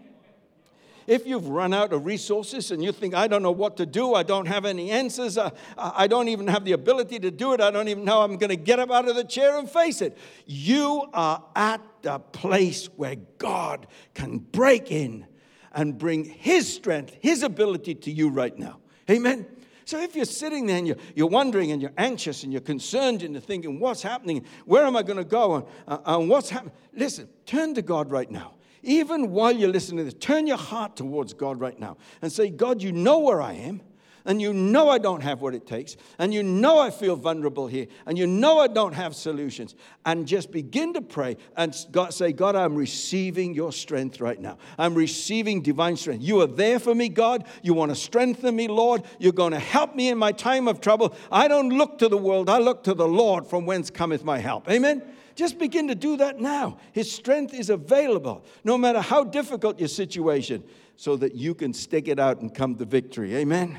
If 1.07 1.27
you've 1.27 1.47
run 1.47 1.73
out 1.73 1.93
of 1.93 2.05
resources 2.05 2.71
and 2.71 2.83
you 2.83 2.91
think, 2.91 3.13
I 3.13 3.27
don't 3.27 3.43
know 3.43 3.51
what 3.51 3.77
to 3.77 3.85
do, 3.85 4.15
I 4.15 4.23
don't 4.23 4.47
have 4.47 4.65
any 4.65 4.89
answers, 4.89 5.37
uh, 5.37 5.51
I 5.77 6.07
don't 6.07 6.29
even 6.29 6.47
have 6.47 6.65
the 6.65 6.71
ability 6.71 7.19
to 7.19 7.31
do 7.31 7.53
it, 7.53 7.61
I 7.61 7.69
don't 7.69 7.87
even 7.87 8.05
know 8.05 8.21
I'm 8.21 8.37
going 8.37 8.49
to 8.49 8.55
get 8.55 8.79
up 8.79 8.89
out 8.89 9.07
of 9.07 9.15
the 9.15 9.23
chair 9.23 9.57
and 9.59 9.69
face 9.69 10.01
it, 10.01 10.17
you 10.45 11.07
are 11.13 11.43
at 11.55 11.81
the 12.01 12.19
place 12.19 12.87
where 12.95 13.15
God 13.37 13.87
can 14.13 14.39
break 14.39 14.91
in 14.91 15.27
and 15.73 15.97
bring 15.97 16.25
His 16.25 16.73
strength, 16.73 17.15
His 17.21 17.43
ability 17.43 17.95
to 17.95 18.11
you 18.11 18.29
right 18.29 18.57
now. 18.57 18.79
Amen. 19.09 19.45
So 19.85 20.01
if 20.01 20.15
you're 20.15 20.25
sitting 20.25 20.65
there 20.65 20.77
and 20.77 20.87
you're, 20.87 20.97
you're 21.13 21.27
wondering 21.27 21.71
and 21.71 21.79
you're 21.79 21.93
anxious 21.95 22.41
and 22.41 22.51
you're 22.51 22.61
concerned 22.61 23.21
and 23.21 23.35
you're 23.35 23.41
thinking, 23.41 23.79
what's 23.79 24.01
happening? 24.01 24.43
Where 24.65 24.83
am 24.83 24.95
I 24.95 25.03
going 25.03 25.17
to 25.17 25.23
go? 25.23 25.55
And, 25.55 25.65
uh, 25.87 25.99
and 26.05 26.27
what's 26.27 26.49
happening? 26.49 26.73
Listen, 26.91 27.29
turn 27.45 27.75
to 27.75 27.83
God 27.83 28.09
right 28.09 28.29
now. 28.29 28.55
Even 28.85 29.31
while 29.31 29.51
you're 29.51 29.69
listening 29.69 29.97
to 29.97 30.03
this, 30.05 30.13
turn 30.13 30.47
your 30.47 30.57
heart 30.57 30.95
towards 30.95 31.33
God 31.33 31.59
right 31.59 31.79
now 31.79 31.97
and 32.21 32.31
say, 32.31 32.49
God, 32.49 32.81
you 32.81 32.91
know 32.91 33.19
where 33.19 33.41
I 33.41 33.53
am. 33.53 33.81
and 34.25 34.41
you 34.41 34.53
know 34.53 34.89
I 34.89 34.97
don't 34.97 35.21
have 35.21 35.41
what 35.41 35.53
it 35.53 35.65
takes, 35.67 35.95
and 36.17 36.33
you 36.33 36.41
know 36.43 36.79
I 36.79 36.89
feel 36.89 37.15
vulnerable 37.15 37.67
here, 37.67 37.87
and 38.05 38.17
you 38.17 38.25
know 38.27 38.59
I 38.59 38.67
don't 38.67 38.93
have 38.93 39.15
solutions, 39.15 39.75
and 40.05 40.27
just 40.27 40.51
begin 40.51 40.93
to 40.93 41.01
pray 41.01 41.37
and 41.55 41.75
God, 41.91 42.13
say, 42.13 42.33
God, 42.33 42.55
I'm 42.55 42.75
receiving 42.75 43.53
your 43.53 43.71
strength 43.71 44.19
right 44.19 44.39
now. 44.39 44.57
I'm 44.77 44.95
receiving 44.95 45.61
divine 45.61 45.95
strength. 45.95 46.23
You 46.23 46.41
are 46.41 46.47
there 46.47 46.79
for 46.79 46.95
me, 46.95 47.09
God. 47.09 47.45
You 47.61 47.73
want 47.73 47.91
to 47.91 47.95
strengthen 47.95 48.55
me, 48.55 48.67
Lord. 48.67 49.03
You're 49.19 49.31
going 49.31 49.51
to 49.51 49.59
help 49.59 49.95
me 49.95 50.09
in 50.09 50.17
my 50.17 50.31
time 50.31 50.67
of 50.67 50.81
trouble. 50.81 51.15
I 51.31 51.47
don't 51.47 51.69
look 51.69 51.99
to 51.99 52.09
the 52.09 52.17
world, 52.17 52.49
I 52.49 52.57
look 52.57 52.83
to 52.85 52.93
the 52.93 53.07
Lord 53.07 53.45
from 53.45 53.65
whence 53.65 53.89
cometh 53.89 54.23
my 54.23 54.39
help. 54.39 54.69
Amen. 54.69 55.03
Just 55.35 55.59
begin 55.59 55.89
to 55.89 55.95
do 55.95 56.17
that 56.17 56.39
now. 56.39 56.77
His 56.93 57.11
strength 57.11 57.53
is 57.53 57.69
available, 57.69 58.45
no 58.63 58.77
matter 58.77 59.01
how 59.01 59.25
difficult 59.25 59.79
your 59.79 59.89
situation, 59.89 60.63
so 60.95 61.17
that 61.17 61.35
you 61.35 61.53
can 61.53 61.73
stick 61.73 62.07
it 62.07 62.19
out 62.19 62.39
and 62.39 62.53
come 62.53 62.75
to 62.75 62.85
victory. 62.85 63.35
Amen. 63.35 63.77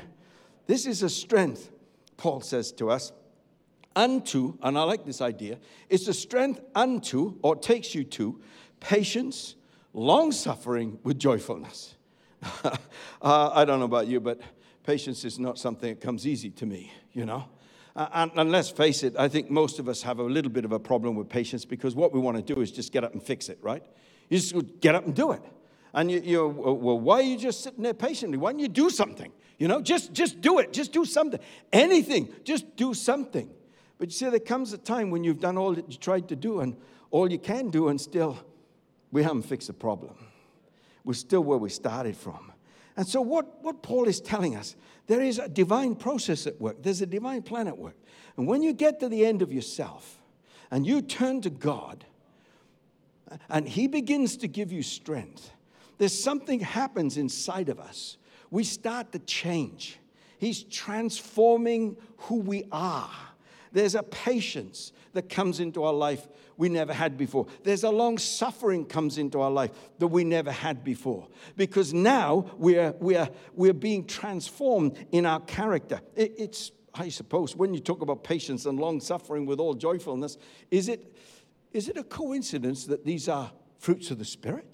This 0.67 0.85
is 0.85 1.01
a 1.01 1.09
strength, 1.09 1.71
Paul 2.15 2.41
says 2.41 2.71
to 2.73 2.91
us, 2.91 3.11
unto, 3.95 4.57
and 4.61 4.77
I 4.77 4.83
like 4.83 5.05
this 5.05 5.21
idea, 5.21 5.57
it's 5.89 6.07
a 6.07 6.13
strength 6.13 6.61
unto, 6.75 7.35
or 7.41 7.55
takes 7.55 7.95
you 7.95 8.03
to, 8.03 8.39
patience, 8.79 9.55
long 9.93 10.31
suffering 10.31 10.99
with 11.03 11.17
joyfulness. 11.17 11.95
uh, 12.63 12.75
I 13.21 13.65
don't 13.65 13.79
know 13.79 13.85
about 13.85 14.05
you, 14.05 14.19
but 14.19 14.39
patience 14.83 15.25
is 15.25 15.39
not 15.39 15.57
something 15.57 15.89
that 15.89 16.01
comes 16.01 16.27
easy 16.27 16.51
to 16.51 16.67
me, 16.67 16.93
you 17.13 17.25
know. 17.25 17.45
Uh, 17.97 18.07
and, 18.13 18.31
and, 18.35 18.51
let's 18.51 18.69
face 18.69 19.01
it, 19.01 19.15
I 19.17 19.27
think 19.27 19.49
most 19.49 19.79
of 19.79 19.89
us 19.89 20.03
have 20.03 20.19
a 20.19 20.23
little 20.23 20.51
bit 20.51 20.63
of 20.63 20.71
a 20.71 20.79
problem 20.79 21.15
with 21.15 21.29
patience 21.29 21.65
because 21.65 21.95
what 21.95 22.13
we 22.13 22.19
want 22.19 22.37
to 22.37 22.53
do 22.53 22.61
is 22.61 22.71
just 22.71 22.93
get 22.93 23.03
up 23.03 23.13
and 23.13 23.23
fix 23.23 23.49
it, 23.49 23.57
right? 23.63 23.83
You 24.29 24.37
just 24.37 24.53
get 24.81 24.93
up 24.93 25.07
and 25.07 25.15
do 25.15 25.31
it. 25.31 25.41
And 25.95 26.11
you, 26.11 26.21
you 26.23 26.47
well, 26.47 26.99
why 26.99 27.21
are 27.21 27.23
you 27.23 27.39
just 27.39 27.63
sitting 27.63 27.81
there 27.81 27.95
patiently? 27.95 28.37
Why 28.37 28.51
don't 28.51 28.59
you 28.59 28.67
do 28.67 28.91
something? 28.91 29.31
You 29.57 29.67
know, 29.67 29.81
just, 29.81 30.13
just 30.13 30.41
do 30.41 30.59
it. 30.59 30.73
Just 30.73 30.93
do 30.93 31.05
something. 31.05 31.39
Anything. 31.73 32.31
Just 32.43 32.75
do 32.75 32.93
something. 32.93 33.49
But 33.97 34.09
you 34.09 34.13
see, 34.13 34.29
there 34.29 34.39
comes 34.39 34.73
a 34.73 34.77
time 34.77 35.09
when 35.09 35.23
you've 35.23 35.39
done 35.39 35.57
all 35.57 35.73
that 35.73 35.91
you 35.91 35.97
tried 35.97 36.27
to 36.29 36.35
do 36.35 36.59
and 36.59 36.75
all 37.09 37.31
you 37.31 37.39
can 37.39 37.71
do, 37.71 37.87
and 37.87 37.99
still 37.99 38.37
we 39.11 39.23
haven't 39.23 39.41
fixed 39.43 39.69
the 39.69 39.73
problem. 39.73 40.13
We're 41.03 41.13
still 41.13 41.43
where 41.43 41.57
we 41.57 41.71
started 41.71 42.15
from. 42.15 42.51
And 42.95 43.07
so, 43.07 43.21
what, 43.21 43.63
what 43.63 43.81
Paul 43.81 44.07
is 44.07 44.19
telling 44.19 44.55
us, 44.55 44.75
there 45.07 45.21
is 45.21 45.39
a 45.39 45.47
divine 45.47 45.95
process 45.95 46.45
at 46.47 46.59
work, 46.61 46.83
there's 46.83 47.01
a 47.01 47.05
divine 47.05 47.41
plan 47.41 47.67
at 47.67 47.77
work. 47.77 47.95
And 48.37 48.47
when 48.47 48.61
you 48.61 48.73
get 48.73 48.99
to 48.99 49.09
the 49.09 49.25
end 49.25 49.41
of 49.41 49.51
yourself 49.51 50.19
and 50.69 50.85
you 50.85 51.01
turn 51.01 51.41
to 51.41 51.49
God, 51.49 52.05
and 53.49 53.67
He 53.67 53.87
begins 53.87 54.37
to 54.37 54.47
give 54.47 54.71
you 54.71 54.83
strength, 54.83 55.51
there's 55.97 56.17
something 56.17 56.59
happens 56.59 57.17
inside 57.17 57.69
of 57.69 57.79
us 57.79 58.17
we 58.49 58.63
start 58.63 59.11
to 59.11 59.19
change. 59.19 59.97
He's 60.37 60.63
transforming 60.63 61.97
who 62.17 62.35
we 62.35 62.65
are. 62.71 63.09
There's 63.71 63.95
a 63.95 64.03
patience 64.03 64.91
that 65.13 65.29
comes 65.29 65.59
into 65.59 65.83
our 65.83 65.93
life 65.93 66.27
we 66.57 66.69
never 66.69 66.93
had 66.93 67.17
before. 67.17 67.47
There's 67.63 67.83
a 67.83 67.89
long 67.89 68.17
suffering 68.17 68.85
comes 68.85 69.17
into 69.17 69.41
our 69.41 69.51
life 69.51 69.71
that 69.99 70.07
we 70.07 70.23
never 70.23 70.51
had 70.51 70.83
before. 70.83 71.27
Because 71.55 71.93
now 71.93 72.51
we're, 72.57 72.93
we're, 72.99 73.29
we're 73.53 73.73
being 73.73 74.05
transformed 74.05 74.97
in 75.11 75.25
our 75.25 75.39
character. 75.41 76.01
It, 76.15 76.33
it's, 76.37 76.71
I 76.93 77.09
suppose, 77.09 77.55
when 77.55 77.73
you 77.73 77.79
talk 77.79 78.01
about 78.01 78.23
patience 78.23 78.65
and 78.65 78.79
long 78.79 78.99
suffering 78.99 79.45
with 79.45 79.59
all 79.59 79.73
joyfulness, 79.73 80.37
is 80.71 80.89
it, 80.89 81.15
is 81.71 81.89
it 81.89 81.97
a 81.97 82.03
coincidence 82.03 82.85
that 82.85 83.05
these 83.05 83.29
are 83.29 83.51
fruits 83.77 84.09
of 84.11 84.17
the 84.17 84.25
Spirit? 84.25 84.67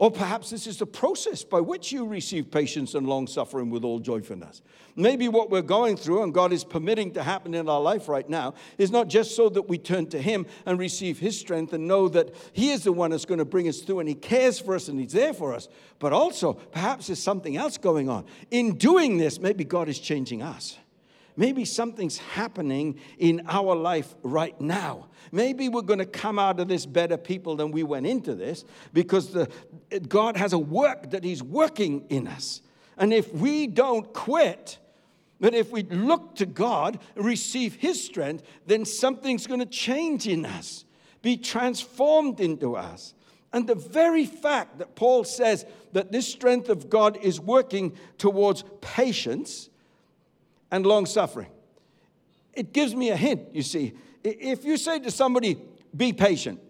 Or 0.00 0.10
perhaps 0.10 0.48
this 0.48 0.66
is 0.66 0.78
the 0.78 0.86
process 0.86 1.44
by 1.44 1.60
which 1.60 1.92
you 1.92 2.06
receive 2.06 2.50
patience 2.50 2.94
and 2.94 3.06
long 3.06 3.26
suffering 3.26 3.68
with 3.68 3.84
all 3.84 3.98
joyfulness. 3.98 4.62
Maybe 4.96 5.28
what 5.28 5.50
we're 5.50 5.60
going 5.60 5.98
through 5.98 6.22
and 6.22 6.32
God 6.32 6.54
is 6.54 6.64
permitting 6.64 7.12
to 7.12 7.22
happen 7.22 7.52
in 7.52 7.68
our 7.68 7.82
life 7.82 8.08
right 8.08 8.26
now 8.26 8.54
is 8.78 8.90
not 8.90 9.08
just 9.08 9.36
so 9.36 9.50
that 9.50 9.68
we 9.68 9.76
turn 9.76 10.06
to 10.06 10.18
Him 10.20 10.46
and 10.64 10.78
receive 10.78 11.18
His 11.18 11.38
strength 11.38 11.74
and 11.74 11.86
know 11.86 12.08
that 12.08 12.34
He 12.54 12.70
is 12.70 12.84
the 12.84 12.92
one 12.92 13.10
that's 13.10 13.26
going 13.26 13.40
to 13.40 13.44
bring 13.44 13.68
us 13.68 13.80
through 13.80 14.00
and 14.00 14.08
He 14.08 14.14
cares 14.14 14.58
for 14.58 14.74
us 14.74 14.88
and 14.88 14.98
He's 14.98 15.12
there 15.12 15.34
for 15.34 15.52
us, 15.52 15.68
but 15.98 16.14
also 16.14 16.54
perhaps 16.54 17.08
there's 17.08 17.22
something 17.22 17.58
else 17.58 17.76
going 17.76 18.08
on. 18.08 18.24
In 18.50 18.78
doing 18.78 19.18
this, 19.18 19.38
maybe 19.38 19.64
God 19.64 19.90
is 19.90 19.98
changing 19.98 20.40
us. 20.42 20.78
Maybe 21.40 21.64
something's 21.64 22.18
happening 22.18 23.00
in 23.16 23.46
our 23.48 23.74
life 23.74 24.14
right 24.22 24.60
now. 24.60 25.08
Maybe 25.32 25.70
we're 25.70 25.80
going 25.80 25.98
to 25.98 26.04
come 26.04 26.38
out 26.38 26.60
of 26.60 26.68
this 26.68 26.84
better 26.84 27.16
people 27.16 27.56
than 27.56 27.70
we 27.70 27.82
went 27.82 28.06
into 28.06 28.34
this 28.34 28.62
because 28.92 29.32
the, 29.32 29.48
God 30.06 30.36
has 30.36 30.52
a 30.52 30.58
work 30.58 31.12
that 31.12 31.24
He's 31.24 31.42
working 31.42 32.04
in 32.10 32.28
us. 32.28 32.60
And 32.98 33.10
if 33.10 33.32
we 33.32 33.66
don't 33.66 34.12
quit, 34.12 34.80
but 35.40 35.54
if 35.54 35.70
we 35.70 35.82
look 35.84 36.34
to 36.34 36.44
God, 36.44 36.98
receive 37.14 37.76
His 37.76 38.04
strength, 38.04 38.44
then 38.66 38.84
something's 38.84 39.46
going 39.46 39.60
to 39.60 39.66
change 39.66 40.28
in 40.28 40.44
us, 40.44 40.84
be 41.22 41.38
transformed 41.38 42.40
into 42.40 42.76
us. 42.76 43.14
And 43.50 43.66
the 43.66 43.76
very 43.76 44.26
fact 44.26 44.76
that 44.76 44.94
Paul 44.94 45.24
says 45.24 45.64
that 45.94 46.12
this 46.12 46.28
strength 46.28 46.68
of 46.68 46.90
God 46.90 47.16
is 47.22 47.40
working 47.40 47.96
towards 48.18 48.62
patience 48.82 49.69
and 50.70 50.86
long 50.86 51.06
suffering. 51.06 51.48
It 52.52 52.72
gives 52.72 52.94
me 52.94 53.10
a 53.10 53.16
hint, 53.16 53.54
you 53.54 53.62
see. 53.62 53.94
If 54.22 54.64
you 54.64 54.76
say 54.76 54.98
to 55.00 55.10
somebody, 55.10 55.56
be 55.96 56.12
patient, 56.12 56.60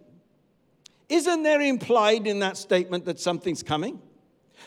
isn't 1.08 1.42
there 1.42 1.60
implied 1.60 2.26
in 2.26 2.38
that 2.40 2.56
statement 2.56 3.04
that 3.06 3.18
something's 3.18 3.62
coming? 3.62 4.00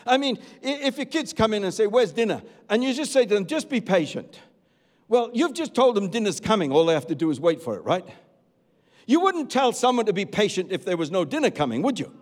I 0.06 0.18
mean, 0.18 0.38
if 0.60 0.96
your 0.98 1.06
kids 1.06 1.32
come 1.32 1.54
in 1.54 1.64
and 1.64 1.72
say, 1.72 1.86
Where's 1.86 2.12
dinner? 2.12 2.42
And 2.68 2.82
you 2.84 2.92
just 2.92 3.12
say 3.12 3.24
to 3.24 3.34
them, 3.34 3.46
Just 3.46 3.70
be 3.70 3.80
patient. 3.80 4.38
Well, 5.08 5.30
you've 5.32 5.54
just 5.54 5.74
told 5.74 5.94
them 5.94 6.08
dinner's 6.10 6.40
coming. 6.40 6.72
All 6.72 6.84
they 6.84 6.94
have 6.94 7.06
to 7.06 7.14
do 7.14 7.30
is 7.30 7.38
wait 7.40 7.62
for 7.62 7.76
it, 7.76 7.84
right? 7.84 8.06
You 9.06 9.20
wouldn't 9.20 9.50
tell 9.50 9.72
someone 9.72 10.06
to 10.06 10.12
be 10.12 10.24
patient 10.24 10.72
if 10.72 10.84
there 10.84 10.96
was 10.96 11.10
no 11.10 11.24
dinner 11.24 11.50
coming, 11.50 11.82
would 11.82 11.98
you? 11.98 12.12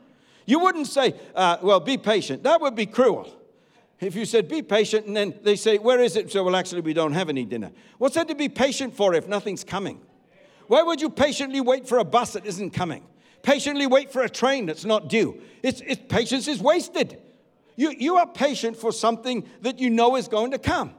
You 0.47 0.59
wouldn't 0.59 0.87
say, 0.87 1.15
uh, 1.35 1.59
Well, 1.63 1.81
be 1.81 1.97
patient. 1.99 2.45
That 2.45 2.61
would 2.61 2.77
be 2.77 2.87
cruel. 2.87 3.33
If 4.03 4.17
you 4.17 4.25
said, 4.25 4.49
be 4.49 4.63
patient, 4.63 5.07
and 5.07 5.17
then 5.17 5.35
they 5.43 5.55
say, 5.55 5.79
where 5.79 6.01
is 6.01 6.17
it? 6.17 6.33
So, 6.33 6.43
well, 6.43 6.57
actually, 6.57 6.81
we 6.81 6.93
don't 6.93 7.13
have 7.13 7.29
any 7.29 7.45
dinner. 7.45 7.71
What's 7.99 8.17
that 8.17 8.27
to 8.29 8.35
be 8.35 8.49
patient 8.49 8.97
for 8.97 9.15
if 9.15 9.29
nothing's 9.29 9.63
coming? 9.63 10.01
Why 10.67 10.83
would 10.83 11.01
you 11.01 11.09
patiently 11.09 11.61
wait 11.61 11.87
for 11.87 11.99
a 11.99 12.05
bus 12.05 12.33
that 12.33 12.45
isn't 12.45 12.73
coming? 12.73 13.05
Patiently 13.43 13.87
wait 13.87 14.13
for 14.13 14.23
a 14.23 14.29
train 14.29 14.67
that's 14.67 14.85
not 14.85 15.09
due. 15.09 15.41
It's, 15.63 15.81
it's, 15.87 16.01
patience 16.09 16.49
is 16.49 16.61
wasted. 16.61 17.17
You, 17.77 17.95
you 17.97 18.17
are 18.17 18.27
patient 18.27 18.77
for 18.77 18.91
something 18.91 19.49
that 19.61 19.79
you 19.79 19.89
know 19.89 20.17
is 20.17 20.27
going 20.27 20.51
to 20.51 20.59
come. 20.59 20.95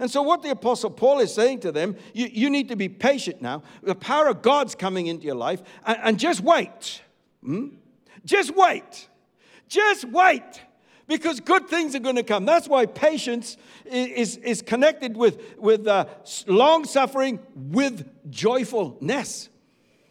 And 0.00 0.10
so, 0.10 0.20
what 0.22 0.42
the 0.42 0.50
Apostle 0.50 0.90
Paul 0.90 1.20
is 1.20 1.32
saying 1.32 1.60
to 1.60 1.70
them, 1.70 1.94
you, 2.12 2.26
you 2.26 2.50
need 2.50 2.68
to 2.70 2.76
be 2.76 2.88
patient 2.88 3.40
now. 3.40 3.62
The 3.84 3.94
power 3.94 4.26
of 4.26 4.42
God's 4.42 4.74
coming 4.74 5.06
into 5.06 5.26
your 5.26 5.36
life, 5.36 5.62
and, 5.86 5.98
and 6.02 6.18
just 6.18 6.40
wait. 6.40 7.02
Hmm? 7.44 7.68
Just 8.24 8.56
wait. 8.56 9.08
Just 9.68 10.06
wait 10.06 10.60
because 11.12 11.40
good 11.40 11.68
things 11.68 11.94
are 11.94 11.98
going 12.00 12.16
to 12.16 12.22
come. 12.22 12.46
That's 12.46 12.66
why 12.66 12.86
patience 12.86 13.58
is, 13.84 14.38
is 14.38 14.62
connected 14.62 15.14
with, 15.14 15.58
with 15.58 15.86
uh, 15.86 16.06
long 16.46 16.86
suffering 16.86 17.38
with 17.54 18.08
joyfulness. 18.30 19.50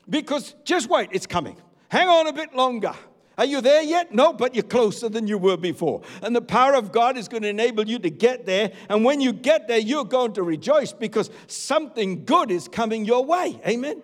Because 0.08 0.54
just 0.64 0.90
wait, 0.90 1.10
it's 1.12 1.26
coming. 1.26 1.58
Hang 1.90 2.08
on 2.08 2.28
a 2.28 2.34
bit 2.34 2.54
longer. 2.54 2.94
Are 3.36 3.46
you 3.46 3.62
there 3.62 3.82
yet? 3.82 4.14
No, 4.14 4.32
but 4.32 4.54
you're 4.54 4.64
closer 4.64 5.10
than 5.10 5.26
you 5.26 5.40
were 5.40 5.58
before. 5.58 6.04
And 6.22 6.36
the 6.36 6.42
power 6.42 6.76
of 6.76 6.92
God 6.92 7.18
is 7.18 7.28
going 7.28 7.42
to 7.42 7.50
enable 7.50 7.88
you 7.88 7.98
to 7.98 8.12
get 8.12 8.46
there. 8.46 8.72
And 8.88 9.04
when 9.04 9.22
you 9.22 9.34
get 9.34 9.68
there, 9.68 9.80
you're 9.80 10.06
going 10.06 10.34
to 10.34 10.44
rejoice 10.44 10.94
because 10.94 11.32
something 11.48 12.26
good 12.26 12.52
is 12.52 12.68
coming 12.68 13.06
your 13.06 13.26
way. 13.26 13.60
Amen. 13.68 14.04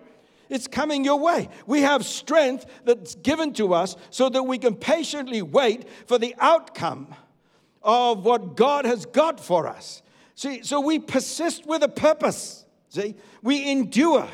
It's 0.50 0.68
coming 0.68 1.04
your 1.04 1.20
way. 1.20 1.50
We 1.66 1.82
have 1.82 2.06
strength 2.06 2.66
that's 2.86 3.16
given 3.16 3.54
to 3.54 3.74
us 3.74 3.96
so 4.10 4.30
that 4.30 4.44
we 4.44 4.58
can 4.58 4.76
patiently 4.76 5.42
wait 5.42 5.88
for 6.06 6.18
the 6.18 6.36
outcome 6.40 7.14
of 7.82 8.26
what 8.26 8.56
God 8.56 8.86
has 8.86 9.06
got 9.06 9.40
for 9.40 9.68
us. 9.68 10.02
See, 10.36 10.62
so 10.64 10.80
we 10.80 11.00
persist 11.00 11.66
with 11.66 11.84
a 11.84 11.90
purpose. 11.90 12.66
See, 12.90 13.16
we 13.42 13.70
endure 13.70 14.28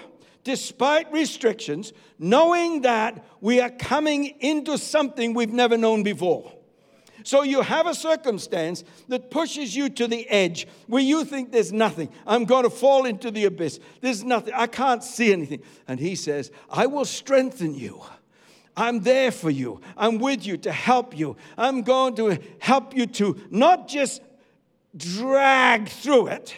despite 0.44 1.12
restrictions, 1.12 1.94
knowing 2.20 2.82
that 2.82 3.26
we 3.42 3.62
are 3.62 3.70
coming 3.70 4.26
into 4.40 4.78
something 4.78 5.34
we've 5.34 5.54
never 5.54 5.78
known 5.78 6.04
before. 6.04 6.52
So 7.24 7.44
you 7.44 7.62
have 7.62 7.88
a 7.88 7.96
circumstance 7.96 8.84
that 9.08 9.32
pushes 9.32 9.76
you 9.76 9.90
to 9.90 10.08
the 10.08 10.30
edge 10.30 10.68
where 10.88 11.02
you 11.02 11.26
think 11.26 11.52
there's 11.52 11.72
nothing. 11.72 12.10
I'm 12.28 12.46
going 12.46 12.64
to 12.64 12.70
fall 12.70 13.06
into 13.06 13.32
the 13.32 13.46
abyss. 13.46 13.80
There's 14.02 14.24
nothing. 14.24 14.54
I 14.54 14.68
can't 14.68 15.04
see 15.04 15.32
anything. 15.34 15.62
And 15.88 16.00
he 16.00 16.16
says, 16.16 16.52
I 16.70 16.86
will 16.86 17.06
strengthen 17.06 17.74
you. 17.74 18.02
I'm 18.76 19.02
there 19.02 19.32
for 19.32 19.50
you. 19.50 19.82
I'm 19.96 20.18
with 20.18 20.46
you 20.46 20.58
to 20.58 20.72
help 20.72 21.18
you. 21.18 21.38
I'm 21.58 21.84
going 21.84 22.16
to 22.16 22.40
help 22.60 22.96
you 22.96 23.06
to 23.08 23.40
not 23.50 23.88
just 23.88 24.22
drag 24.96 25.90
through 25.90 26.28
it, 26.28 26.56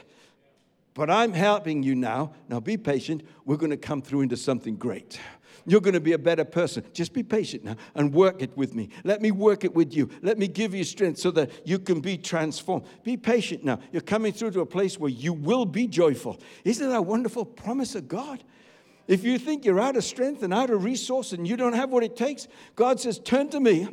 but 0.94 1.10
I'm 1.10 1.34
helping 1.34 1.84
you 1.84 1.94
now. 1.94 2.34
Now 2.48 2.62
be 2.62 2.78
patient. 2.78 3.24
We're 3.44 3.58
going 3.58 3.72
to 3.72 3.78
come 3.78 4.02
through 4.02 4.22
into 4.22 4.38
something 4.38 4.78
great. 4.78 5.20
You're 5.66 5.82
going 5.82 5.94
to 5.96 6.00
be 6.00 6.14
a 6.14 6.20
better 6.20 6.46
person. 6.46 6.84
Just 6.94 7.14
be 7.14 7.24
patient 7.24 7.64
now 7.64 7.76
and 7.96 8.14
work 8.14 8.42
it 8.42 8.56
with 8.56 8.76
me. 8.76 8.90
Let 9.04 9.22
me 9.22 9.32
work 9.32 9.64
it 9.64 9.74
with 9.74 9.96
you. 9.96 10.10
Let 10.22 10.38
me 10.38 10.48
give 10.48 10.76
you 10.76 10.84
strength 10.84 11.20
so 11.20 11.32
that 11.32 11.50
you 11.68 11.80
can 11.80 12.02
be 12.02 12.18
transformed. 12.18 12.86
Be 13.04 13.18
patient 13.18 13.64
now. 13.64 13.80
You're 13.92 14.02
coming 14.02 14.32
through 14.32 14.52
to 14.52 14.62
a 14.62 14.66
place 14.66 15.00
where 15.00 15.10
you 15.10 15.34
will 15.34 15.66
be 15.66 15.88
joyful. 15.88 16.40
Isn't 16.64 16.88
that 16.88 16.96
a 16.96 17.02
wonderful 17.02 17.46
promise 17.46 17.96
of 17.96 18.08
God? 18.08 18.44
If 19.08 19.24
you 19.24 19.38
think 19.38 19.66
you're 19.66 19.80
out 19.80 19.98
of 19.98 20.04
strength 20.04 20.44
and 20.44 20.54
out 20.54 20.70
of 20.70 20.84
resource 20.84 21.32
and 21.32 21.48
you 21.48 21.58
don't 21.58 21.74
have 21.74 21.90
what 21.90 22.04
it 22.04 22.16
takes, 22.16 22.48
God 22.76 23.00
says, 23.00 23.20
Turn 23.20 23.50
to 23.50 23.60
me, 23.60 23.88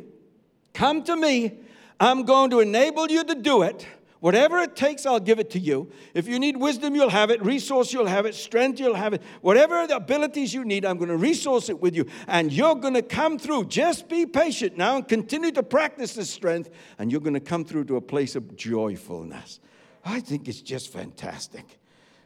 come 0.73 1.03
to 1.03 1.15
me. 1.15 1.59
I'm 1.99 2.23
going 2.23 2.49
to 2.49 2.59
enable 2.59 3.09
you 3.09 3.23
to 3.23 3.35
do 3.35 3.61
it. 3.61 3.87
Whatever 4.23 4.59
it 4.59 4.77
takes, 4.77 5.05
I'll 5.05 5.19
give 5.19 5.39
it 5.39 5.49
to 5.49 5.59
you. 5.59 5.91
If 6.13 6.29
you 6.29 6.39
need 6.39 6.55
wisdom, 6.55 6.95
you'll 6.95 7.09
have 7.09 7.29
it. 7.29 7.43
Resource, 7.43 7.91
you'll 7.91 8.07
have 8.07 8.25
it. 8.25 8.35
Strength, 8.35 8.79
you'll 8.79 8.95
have 8.95 9.11
it. 9.11 9.21
Whatever 9.41 9.85
the 9.85 9.97
abilities 9.97 10.53
you 10.53 10.63
need, 10.63 10.85
I'm 10.85 10.95
going 10.95 11.09
to 11.09 11.17
resource 11.17 11.67
it 11.67 11.81
with 11.81 11.93
you. 11.93 12.05
And 12.29 12.49
you're 12.49 12.75
going 12.75 12.93
to 12.93 13.01
come 13.01 13.37
through. 13.37 13.65
Just 13.65 14.07
be 14.07 14.25
patient 14.25 14.77
now 14.77 14.95
and 14.95 15.05
continue 15.05 15.51
to 15.51 15.61
practice 15.61 16.13
this 16.13 16.29
strength. 16.29 16.69
And 16.97 17.11
you're 17.11 17.19
going 17.19 17.33
to 17.33 17.41
come 17.41 17.65
through 17.65 17.83
to 17.83 17.97
a 17.97 18.01
place 18.01 18.37
of 18.37 18.55
joyfulness. 18.55 19.59
I 20.05 20.21
think 20.21 20.47
it's 20.47 20.61
just 20.61 20.93
fantastic. 20.93 21.77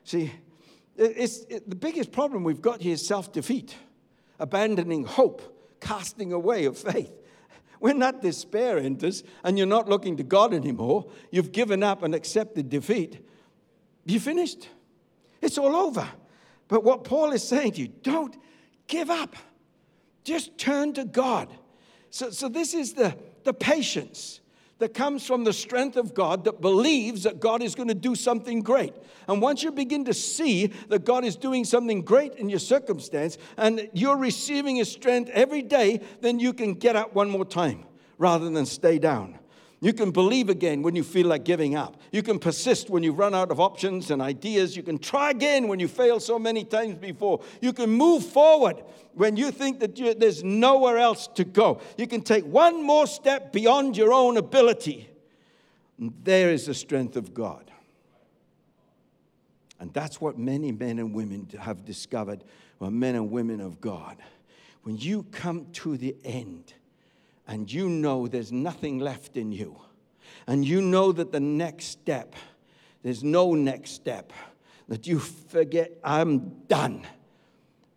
See, 0.03 0.31
it's, 0.97 1.45
it, 1.49 1.67
the 1.67 1.75
biggest 1.75 2.12
problem 2.12 2.43
we've 2.43 2.62
got 2.62 2.79
here 2.79 2.93
is 2.93 3.07
self 3.07 3.31
defeat, 3.31 3.73
abandoning 4.39 5.03
hope, 5.03 5.41
casting 5.81 6.31
away 6.31 6.65
of 6.65 6.77
faith. 6.77 7.12
When 7.80 8.00
that 8.00 8.22
despair 8.22 8.78
enters 8.78 9.24
and 9.44 9.58
you're 9.58 9.68
not 9.68 9.88
looking 9.88 10.18
to 10.18 10.24
God 10.24 10.54
anymore, 10.54 11.10
you've 11.32 11.52
given 11.52 11.84
up 11.84 12.04
and 12.04 12.16
accepted 12.16 12.70
defeat, 12.70 13.24
you 14.06 14.20
finished. 14.20 14.70
It's 15.42 15.58
all 15.58 15.76
over. 15.76 16.08
But 16.68 16.84
what 16.84 17.04
Paul 17.04 17.32
is 17.32 17.48
saying 17.48 17.74
to 17.74 17.82
you, 17.82 17.88
don't 17.88 18.36
give 18.88 19.10
up. 19.10 19.36
Just 20.24 20.58
turn 20.58 20.94
to 20.94 21.06
God. 21.06 21.50
So, 22.10 22.32
so 22.32 22.50
this 22.50 22.74
is 22.74 22.94
the, 22.94 23.16
the 23.44 23.54
patience 23.54 24.42
that 24.80 24.94
comes 24.94 25.26
from 25.26 25.44
the 25.44 25.54
strength 25.54 25.98
of 25.98 26.13
God 26.13 26.44
that 26.46 26.62
believes 26.62 27.24
that 27.24 27.40
God 27.40 27.62
is 27.62 27.76
going 27.76 27.90
to 27.90 27.96
do 27.96 28.16
something 28.16 28.62
great. 28.62 28.94
And 29.28 29.42
once 29.42 29.63
you 29.63 29.72
begin 29.72 30.06
to 30.06 30.13
see 30.13 30.68
that 30.90 31.04
God 31.06 31.26
is 31.26 31.36
doing 31.36 31.66
something 31.66 32.02
great 32.02 32.36
in 32.36 32.50
your 32.50 32.60
circumstance 32.60 33.38
and 33.58 33.90
you're 33.94 34.18
receiving 34.18 34.76
His 34.76 34.92
strength 34.92 35.30
every 35.34 35.62
day, 35.62 36.02
then 36.22 36.40
you 36.40 36.54
can 36.54 36.76
get 36.76 36.96
up 36.96 37.16
one 37.16 37.30
more 37.30 37.46
time 37.46 37.86
rather 38.18 38.50
than 38.50 38.66
stay 38.66 39.00
down. 39.00 39.40
You 39.80 39.94
can 39.94 40.10
believe 40.10 40.50
again 40.50 40.82
when 40.82 40.96
you 40.96 41.04
feel 41.04 41.28
like 41.28 41.44
giving 41.44 41.76
up. 41.76 42.02
You 42.12 42.24
can 42.24 42.40
persist 42.40 42.90
when 42.90 43.04
you 43.04 43.12
run 43.12 43.36
out 43.36 43.52
of 43.52 43.60
options 43.60 44.10
and 44.10 44.22
ideas. 44.22 44.76
You 44.76 44.82
can 44.82 44.98
try 44.98 45.30
again 45.30 45.68
when 45.68 45.80
you 45.80 45.88
fail 45.88 46.20
so 46.20 46.40
many 46.40 46.63
times 46.63 46.98
before. 46.98 47.42
You 47.62 47.74
can 47.74 47.92
move 47.92 48.26
forward 48.26 48.84
when 49.13 49.38
you 49.38 49.52
think 49.52 49.80
that 49.82 50.00
you, 50.00 50.16
there's 50.16 50.44
nowhere 50.44 50.98
else 50.98 51.28
to 51.36 51.44
go. 51.44 51.80
You 51.96 52.08
can 52.08 52.22
take 52.22 52.44
one 52.46 52.84
more 52.84 53.06
step 53.06 53.54
beyond 53.54 53.96
your 53.96 54.13
own 54.13 54.38
ability. 54.38 55.10
And 56.00 56.12
there 56.24 56.52
is 56.52 56.66
the 56.66 56.74
strength 56.74 57.16
of 57.16 57.36
God. 57.36 57.70
And 59.80 59.94
that's 59.94 60.20
what 60.20 60.40
many 60.40 60.72
men 60.72 60.98
and 60.98 61.13
women 61.13 61.48
have 61.60 61.86
discovered, 61.86 62.44
well, 62.80 62.90
men 62.90 63.13
and 63.13 63.30
women 63.30 63.62
of 63.62 63.80
God. 63.80 64.18
When 64.82 64.98
you 64.98 65.24
come 65.32 65.68
to 65.74 65.98
the 65.98 66.16
end, 66.24 66.74
and 67.47 67.71
you 67.71 67.89
know 67.89 68.27
there's 68.27 68.51
nothing 68.51 68.99
left 68.99 69.38
in 69.38 69.51
you, 69.51 69.79
and 70.45 70.65
you 70.65 70.81
know 70.81 71.12
that 71.12 71.31
the 71.31 71.39
next 71.39 71.86
step, 71.86 72.36
there's 73.03 73.23
no 73.23 73.53
next 73.53 73.91
step, 73.91 74.33
that 74.88 75.07
you 75.07 75.19
forget, 75.19 75.91
I'm 76.03 76.63
done, 76.67 77.05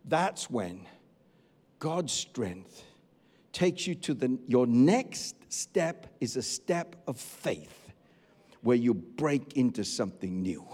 that's 0.05 0.49
when 0.49 0.87
God's 1.79 2.13
strength 2.13 2.83
takes 3.53 3.87
you 3.87 3.95
to 3.95 4.13
the, 4.13 4.37
your 4.47 4.67
next 4.67 5.35
step 5.51 6.07
is 6.19 6.37
a 6.37 6.41
step 6.41 6.95
of 7.07 7.17
faith 7.17 7.91
where 8.61 8.77
you 8.77 8.93
break 8.93 9.57
into 9.57 9.83
something 9.83 10.41
new. 10.41 10.65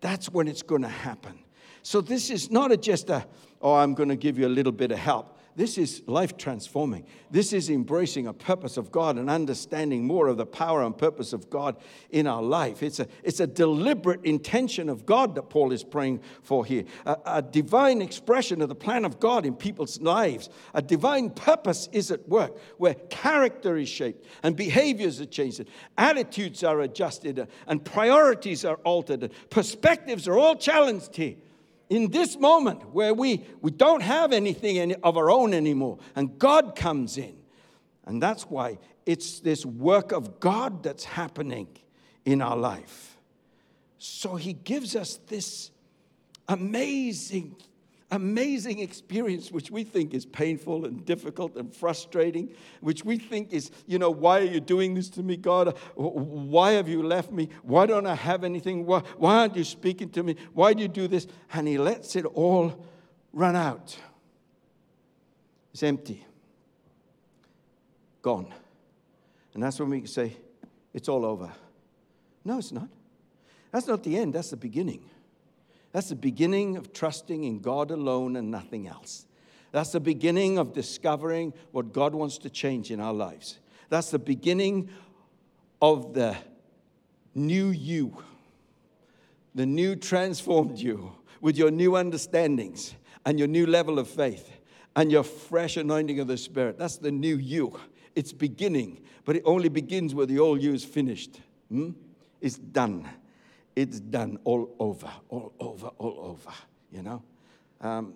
That's 0.00 0.30
when 0.30 0.48
it's 0.48 0.62
going 0.62 0.82
to 0.82 0.88
happen. 0.88 1.38
So 1.82 2.00
this 2.00 2.30
is 2.30 2.50
not 2.50 2.72
a, 2.72 2.76
just 2.76 3.10
a, 3.10 3.26
oh, 3.60 3.74
I'm 3.74 3.94
going 3.94 4.08
to 4.08 4.16
give 4.16 4.38
you 4.38 4.46
a 4.46 4.48
little 4.48 4.72
bit 4.72 4.92
of 4.92 4.98
help. 4.98 5.31
This 5.54 5.76
is 5.76 6.02
life 6.06 6.38
transforming. 6.38 7.04
This 7.30 7.52
is 7.52 7.68
embracing 7.68 8.26
a 8.26 8.32
purpose 8.32 8.78
of 8.78 8.90
God 8.90 9.18
and 9.18 9.28
understanding 9.28 10.06
more 10.06 10.28
of 10.28 10.38
the 10.38 10.46
power 10.46 10.82
and 10.82 10.96
purpose 10.96 11.34
of 11.34 11.50
God 11.50 11.76
in 12.10 12.26
our 12.26 12.42
life. 12.42 12.82
It's 12.82 13.00
a, 13.00 13.08
it's 13.22 13.40
a 13.40 13.46
deliberate 13.46 14.24
intention 14.24 14.88
of 14.88 15.04
God 15.04 15.34
that 15.34 15.50
Paul 15.50 15.72
is 15.72 15.84
praying 15.84 16.20
for 16.42 16.64
here. 16.64 16.84
A, 17.04 17.16
a 17.26 17.42
divine 17.42 18.00
expression 18.00 18.62
of 18.62 18.70
the 18.70 18.74
plan 18.74 19.04
of 19.04 19.20
God 19.20 19.44
in 19.44 19.54
people's 19.54 20.00
lives. 20.00 20.48
A 20.72 20.80
divine 20.80 21.28
purpose 21.28 21.88
is 21.92 22.10
at 22.10 22.26
work 22.26 22.58
where 22.78 22.94
character 22.94 23.76
is 23.76 23.90
shaped 23.90 24.24
and 24.42 24.56
behaviors 24.56 25.20
are 25.20 25.26
changed, 25.26 25.64
attitudes 25.98 26.64
are 26.64 26.80
adjusted, 26.80 27.46
and 27.66 27.84
priorities 27.84 28.64
are 28.64 28.76
altered, 28.84 29.30
perspectives 29.50 30.26
are 30.26 30.38
all 30.38 30.56
challenged 30.56 31.14
here 31.16 31.36
in 31.92 32.10
this 32.10 32.38
moment 32.38 32.94
where 32.94 33.12
we, 33.12 33.44
we 33.60 33.70
don't 33.70 34.00
have 34.00 34.32
anything 34.32 34.78
any, 34.78 34.94
of 35.02 35.18
our 35.18 35.30
own 35.30 35.52
anymore, 35.52 35.98
and 36.16 36.38
God 36.38 36.74
comes 36.74 37.18
in. 37.18 37.36
And 38.06 38.22
that's 38.22 38.44
why 38.44 38.78
it's 39.04 39.40
this 39.40 39.66
work 39.66 40.10
of 40.10 40.40
God 40.40 40.82
that's 40.82 41.04
happening 41.04 41.68
in 42.24 42.40
our 42.40 42.56
life. 42.56 43.18
So 43.98 44.36
He 44.36 44.54
gives 44.54 44.96
us 44.96 45.20
this 45.26 45.70
amazing 46.48 47.56
amazing 48.12 48.78
experience, 48.78 49.50
which 49.50 49.70
we 49.70 49.82
think 49.82 50.14
is 50.14 50.24
painful 50.24 50.84
and 50.84 51.04
difficult 51.04 51.56
and 51.56 51.74
frustrating, 51.74 52.54
which 52.80 53.04
we 53.04 53.18
think 53.18 53.52
is, 53.52 53.70
you 53.86 53.98
know, 53.98 54.10
why 54.10 54.38
are 54.40 54.44
you 54.44 54.60
doing 54.60 54.94
this 54.94 55.08
to 55.08 55.22
me, 55.22 55.36
God? 55.36 55.76
Why 55.96 56.72
have 56.72 56.88
you 56.88 57.02
left 57.02 57.32
me? 57.32 57.48
Why 57.62 57.86
don't 57.86 58.06
I 58.06 58.14
have 58.14 58.44
anything? 58.44 58.86
Why, 58.86 59.00
why 59.16 59.38
aren't 59.38 59.56
you 59.56 59.64
speaking 59.64 60.10
to 60.10 60.22
me? 60.22 60.36
Why 60.52 60.74
do 60.74 60.82
you 60.82 60.88
do 60.88 61.08
this? 61.08 61.26
And 61.52 61.66
He 61.66 61.78
lets 61.78 62.14
it 62.14 62.26
all 62.26 62.86
run 63.32 63.56
out. 63.56 63.96
It's 65.72 65.82
empty, 65.82 66.24
gone. 68.20 68.52
And 69.54 69.62
that's 69.62 69.80
when 69.80 69.88
we 69.88 70.06
say, 70.06 70.36
it's 70.92 71.08
all 71.08 71.24
over. 71.24 71.50
No, 72.44 72.58
it's 72.58 72.72
not. 72.72 72.88
That's 73.70 73.86
not 73.86 74.02
the 74.02 74.18
end, 74.18 74.34
that's 74.34 74.50
the 74.50 74.56
beginning. 74.58 75.08
That's 75.92 76.08
the 76.08 76.16
beginning 76.16 76.76
of 76.76 76.92
trusting 76.92 77.44
in 77.44 77.60
God 77.60 77.90
alone 77.90 78.36
and 78.36 78.50
nothing 78.50 78.88
else. 78.88 79.26
That's 79.72 79.92
the 79.92 80.00
beginning 80.00 80.58
of 80.58 80.72
discovering 80.72 81.52
what 81.70 81.92
God 81.92 82.14
wants 82.14 82.38
to 82.38 82.50
change 82.50 82.90
in 82.90 83.00
our 83.00 83.12
lives. 83.12 83.58
That's 83.88 84.10
the 84.10 84.18
beginning 84.18 84.90
of 85.80 86.14
the 86.14 86.36
new 87.34 87.68
you, 87.68 88.22
the 89.54 89.66
new 89.66 89.96
transformed 89.96 90.78
you 90.78 91.12
with 91.40 91.56
your 91.56 91.70
new 91.70 91.96
understandings 91.96 92.94
and 93.24 93.38
your 93.38 93.48
new 93.48 93.66
level 93.66 93.98
of 93.98 94.08
faith 94.08 94.50
and 94.96 95.10
your 95.10 95.22
fresh 95.22 95.76
anointing 95.76 96.20
of 96.20 96.26
the 96.26 96.36
Spirit. 96.36 96.78
That's 96.78 96.98
the 96.98 97.10
new 97.10 97.36
you. 97.36 97.78
It's 98.14 98.32
beginning, 98.32 99.02
but 99.24 99.36
it 99.36 99.42
only 99.44 99.68
begins 99.68 100.14
where 100.14 100.26
the 100.26 100.38
old 100.38 100.62
you 100.62 100.74
is 100.74 100.84
finished. 100.84 101.40
Hmm? 101.70 101.90
It's 102.40 102.58
done 102.58 103.08
it's 103.74 104.00
done 104.00 104.38
all 104.44 104.74
over, 104.78 105.10
all 105.28 105.52
over, 105.60 105.86
all 105.98 106.18
over, 106.20 106.50
you 106.90 107.02
know. 107.02 107.22
Um, 107.80 108.14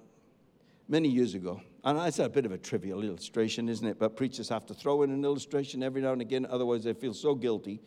many 0.88 1.08
years 1.08 1.34
ago, 1.34 1.60
and 1.84 1.98
it's 2.00 2.18
a 2.18 2.28
bit 2.28 2.46
of 2.46 2.52
a 2.52 2.58
trivial 2.58 3.02
illustration, 3.02 3.68
isn't 3.68 3.86
it? 3.86 3.98
But 3.98 4.16
preachers 4.16 4.48
have 4.48 4.66
to 4.66 4.74
throw 4.74 5.02
in 5.02 5.10
an 5.10 5.24
illustration 5.24 5.82
every 5.82 6.02
now 6.02 6.12
and 6.12 6.20
again, 6.20 6.46
otherwise 6.48 6.84
they 6.84 6.92
feel 6.92 7.14
so 7.14 7.34
guilty. 7.34 7.80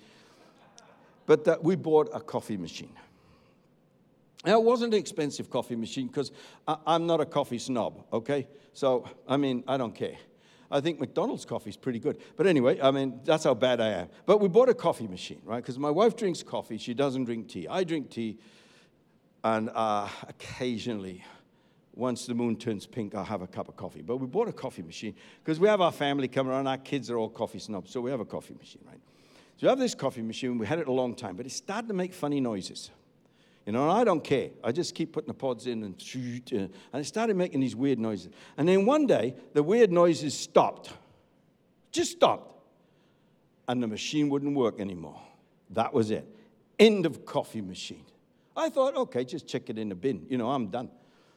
But 1.25 1.47
uh, 1.47 1.57
we 1.61 1.75
bought 1.75 2.09
a 2.13 2.19
coffee 2.19 2.57
machine. 2.57 2.93
Now, 4.45 4.59
it 4.59 4.63
wasn't 4.63 4.93
an 4.93 4.99
expensive 4.99 5.49
coffee 5.49 5.75
machine 5.75 6.07
because 6.07 6.31
I'm 6.67 7.05
not 7.05 7.19
a 7.19 7.25
coffee 7.25 7.59
snob, 7.59 8.05
okay? 8.13 8.47
So, 8.73 9.05
I 9.27 9.35
mean, 9.35 9.63
I 9.67 9.75
don't 9.75 9.93
care. 9.93 10.15
I 10.71 10.81
think 10.81 10.99
McDonald's 10.99 11.45
coffee 11.45 11.71
is 11.71 11.77
pretty 11.77 11.99
good. 11.99 12.17
But 12.35 12.45
anyway, 12.45 12.79
I 12.79 12.91
mean, 12.91 13.21
that's 13.23 13.43
how 13.43 13.55
bad 13.55 13.81
I 13.81 13.89
am. 13.89 14.09
But 14.25 14.39
we 14.39 14.47
bought 14.47 14.69
a 14.69 14.73
coffee 14.73 15.07
machine, 15.07 15.41
right? 15.43 15.57
Because 15.57 15.79
my 15.79 15.89
wife 15.89 16.15
drinks 16.15 16.43
coffee. 16.43 16.77
She 16.77 16.93
doesn't 16.93 17.25
drink 17.25 17.49
tea. 17.49 17.67
I 17.67 17.83
drink 17.83 18.11
tea. 18.11 18.37
And 19.43 19.69
uh, 19.73 20.07
occasionally, 20.27 21.23
once 21.95 22.27
the 22.27 22.35
moon 22.35 22.55
turns 22.55 22.85
pink, 22.85 23.15
I'll 23.15 23.25
have 23.25 23.41
a 23.41 23.47
cup 23.47 23.67
of 23.67 23.75
coffee. 23.75 24.01
But 24.01 24.17
we 24.17 24.27
bought 24.27 24.47
a 24.47 24.53
coffee 24.53 24.83
machine 24.83 25.15
because 25.43 25.59
we 25.59 25.67
have 25.67 25.81
our 25.81 25.91
family 25.91 26.27
coming 26.27 26.51
around. 26.51 26.67
Our 26.67 26.77
kids 26.77 27.09
are 27.09 27.17
all 27.17 27.29
coffee 27.29 27.59
snobs. 27.59 27.91
So 27.91 28.01
we 28.01 28.11
have 28.11 28.19
a 28.19 28.25
coffee 28.25 28.55
machine, 28.55 28.81
right? 28.85 28.99
So 29.57 29.65
we 29.65 29.69
have 29.69 29.79
this 29.79 29.95
coffee 29.95 30.21
machine. 30.21 30.57
We 30.57 30.67
had 30.67 30.79
it 30.79 30.87
a 30.87 30.91
long 30.91 31.15
time, 31.15 31.35
but 31.35 31.45
it 31.45 31.51
started 31.51 31.87
to 31.87 31.93
make 31.93 32.13
funny 32.13 32.39
noises. 32.39 32.91
You 33.65 33.73
know, 33.73 33.89
I 33.89 34.03
don't 34.03 34.23
care. 34.23 34.49
I 34.63 34.71
just 34.71 34.95
keep 34.95 35.13
putting 35.13 35.27
the 35.27 35.33
pods 35.33 35.67
in 35.67 35.83
and 35.83 35.99
shoot. 36.01 36.51
Uh, 36.51 36.67
and 36.93 37.01
it 37.01 37.05
started 37.05 37.35
making 37.35 37.59
these 37.59 37.75
weird 37.75 37.99
noises. 37.99 38.29
And 38.57 38.67
then 38.67 38.85
one 38.85 39.05
day, 39.05 39.35
the 39.53 39.61
weird 39.61 39.91
noises 39.91 40.37
stopped. 40.37 40.91
Just 41.91 42.11
stopped. 42.11 42.47
And 43.67 43.83
the 43.83 43.87
machine 43.87 44.29
wouldn't 44.29 44.55
work 44.55 44.79
anymore. 44.79 45.21
That 45.71 45.93
was 45.93 46.09
it. 46.09 46.25
End 46.79 47.05
of 47.05 47.25
coffee 47.25 47.61
machine. 47.61 48.05
I 48.55 48.69
thought, 48.69 48.95
okay, 48.95 49.23
just 49.23 49.47
check 49.47 49.69
it 49.69 49.77
in 49.77 49.89
the 49.89 49.95
bin. 49.95 50.25
You 50.29 50.37
know, 50.37 50.49
I'm 50.49 50.67
done. 50.67 50.89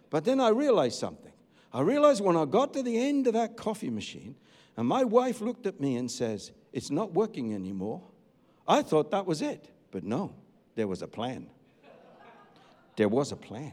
But 0.09 0.25
then 0.25 0.41
I 0.41 0.49
realized 0.49 0.99
something. 0.99 1.33
I 1.73 1.81
realized 1.81 2.23
when 2.23 2.37
I 2.37 2.45
got 2.45 2.73
to 2.75 2.83
the 2.83 2.99
end 2.99 3.27
of 3.27 3.35
that 3.35 3.57
coffee 3.57 3.91
machine, 3.91 4.35
and 4.77 4.87
my 4.87 5.05
wife 5.05 5.41
looked 5.41 5.67
at 5.67 5.81
me 5.81 5.97
and 5.97 6.11
says, 6.11 6.53
It's 6.73 6.91
not 6.91 7.13
working 7.13 7.55
anymore. 7.55 8.03
I 8.67 8.83
thought 8.83 9.11
that 9.11 9.27
was 9.27 9.43
it. 9.43 9.71
But 9.91 10.05
no, 10.05 10.35
there 10.75 10.87
was 10.87 11.03
a 11.03 11.07
plan. 11.07 11.49
There 12.97 13.09
was 13.09 13.33
a 13.33 13.37
plan. 13.37 13.73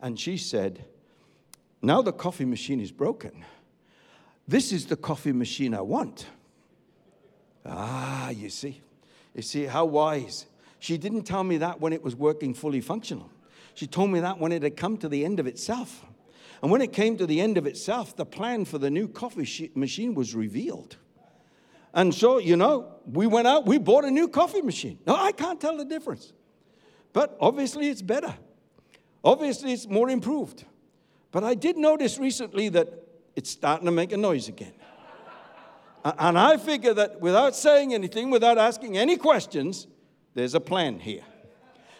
And 0.00 0.18
she 0.18 0.36
said, 0.36 0.84
Now 1.82 2.02
the 2.02 2.12
coffee 2.12 2.44
machine 2.44 2.80
is 2.80 2.90
broken. 2.90 3.44
This 4.48 4.72
is 4.72 4.86
the 4.86 4.96
coffee 4.96 5.32
machine 5.32 5.74
I 5.74 5.82
want. 5.82 6.26
Ah, 7.64 8.30
you 8.30 8.48
see. 8.48 8.80
You 9.34 9.42
see 9.42 9.64
how 9.64 9.84
wise. 9.84 10.46
She 10.78 10.96
didn't 10.96 11.22
tell 11.22 11.44
me 11.44 11.58
that 11.58 11.80
when 11.80 11.92
it 11.92 12.02
was 12.02 12.16
working 12.16 12.54
fully 12.54 12.80
functional. 12.80 13.30
She 13.74 13.86
told 13.86 14.10
me 14.10 14.20
that 14.20 14.38
when 14.38 14.50
it 14.50 14.62
had 14.62 14.76
come 14.76 14.96
to 14.98 15.08
the 15.08 15.24
end 15.24 15.38
of 15.38 15.46
itself. 15.46 16.04
And 16.62 16.70
when 16.70 16.82
it 16.82 16.92
came 16.92 17.16
to 17.18 17.26
the 17.26 17.40
end 17.40 17.56
of 17.58 17.66
itself, 17.66 18.16
the 18.16 18.26
plan 18.26 18.64
for 18.64 18.78
the 18.78 18.90
new 18.90 19.08
coffee 19.08 19.70
machine 19.74 20.14
was 20.14 20.34
revealed. 20.34 20.96
And 21.94 22.14
so, 22.14 22.38
you 22.38 22.56
know, 22.56 22.92
we 23.06 23.26
went 23.26 23.46
out, 23.46 23.66
we 23.66 23.78
bought 23.78 24.04
a 24.04 24.10
new 24.10 24.28
coffee 24.28 24.62
machine. 24.62 24.98
Now, 25.06 25.16
I 25.16 25.32
can't 25.32 25.60
tell 25.60 25.76
the 25.76 25.84
difference. 25.84 26.32
But 27.12 27.36
obviously, 27.40 27.88
it's 27.88 28.02
better. 28.02 28.34
Obviously, 29.24 29.72
it's 29.72 29.86
more 29.88 30.08
improved. 30.08 30.64
But 31.32 31.44
I 31.44 31.54
did 31.54 31.76
notice 31.76 32.18
recently 32.18 32.68
that 32.70 32.88
it's 33.36 33.50
starting 33.50 33.86
to 33.86 33.92
make 33.92 34.12
a 34.12 34.16
noise 34.16 34.48
again. 34.48 34.72
and 36.04 36.38
I 36.38 36.56
figure 36.56 36.94
that 36.94 37.20
without 37.20 37.54
saying 37.54 37.94
anything, 37.94 38.30
without 38.30 38.58
asking 38.58 38.96
any 38.96 39.16
questions, 39.16 39.86
there's 40.34 40.54
a 40.54 40.60
plan 40.60 40.98
here. 40.98 41.24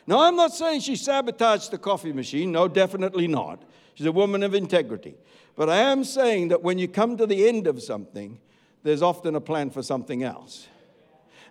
Now, 0.07 0.21
I'm 0.21 0.37
not 0.37 0.53
saying 0.53 0.81
she 0.81 0.97
sabotaged 0.97 1.71
the 1.71 1.79
coffee 1.79 2.13
machine. 2.13 2.51
No, 2.51 2.67
definitely 2.67 3.29
not. 3.29 3.63
She's 3.95 4.07
a 4.07 4.13
woman 4.13 4.43
of 4.43 4.55
integrity. 4.55 5.15
But 5.55 5.69
I 5.69 5.77
am 5.77 6.05
saying 6.05 6.49
that 6.49 6.63
when 6.63 6.79
you 6.79 6.89
come 6.89 7.17
to 7.17 7.27
the 7.27 7.47
end 7.47 7.67
of 7.67 7.83
something, 7.83 8.41
there's 8.83 9.03
often 9.03 9.37
a 9.37 9.41
plan 9.41 9.71
for 9.71 9.83
something 9.83 10.23
else. 10.23 10.67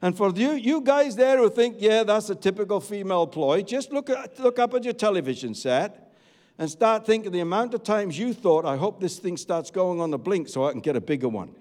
And 0.02 0.16
for 0.16 0.32
you, 0.32 0.52
you 0.52 0.82
guys 0.82 1.16
there 1.16 1.38
who 1.38 1.50
think, 1.50 1.76
yeah, 1.80 2.04
that's 2.04 2.30
a 2.30 2.36
typical 2.36 2.80
female 2.80 3.28
ploy, 3.28 3.62
just 3.64 3.92
look, 3.92 4.10
at, 4.10 4.40
look 4.40 4.58
up 4.58 4.74
at 4.74 4.84
your 4.84 4.94
television 4.94 5.54
set 5.54 6.14
and 6.58 6.70
start 6.70 7.06
thinking 7.06 7.32
the 7.32 7.42
amount 7.42 7.74
of 7.74 7.84
times 7.84 8.18
you 8.18 8.34
thought, 8.34 8.66
I 8.66 8.78
hope 8.78 9.00
this 9.00 9.20
thing 9.20 9.38
starts 9.38 9.72
going 9.72 10.00
on 10.00 10.12
the 10.12 10.18
blink 10.18 10.48
so 10.48 10.66
I 10.66 10.72
can 10.72 10.82
get 10.82 10.96
a 10.96 11.02
bigger 11.02 11.30
one. 11.30 11.54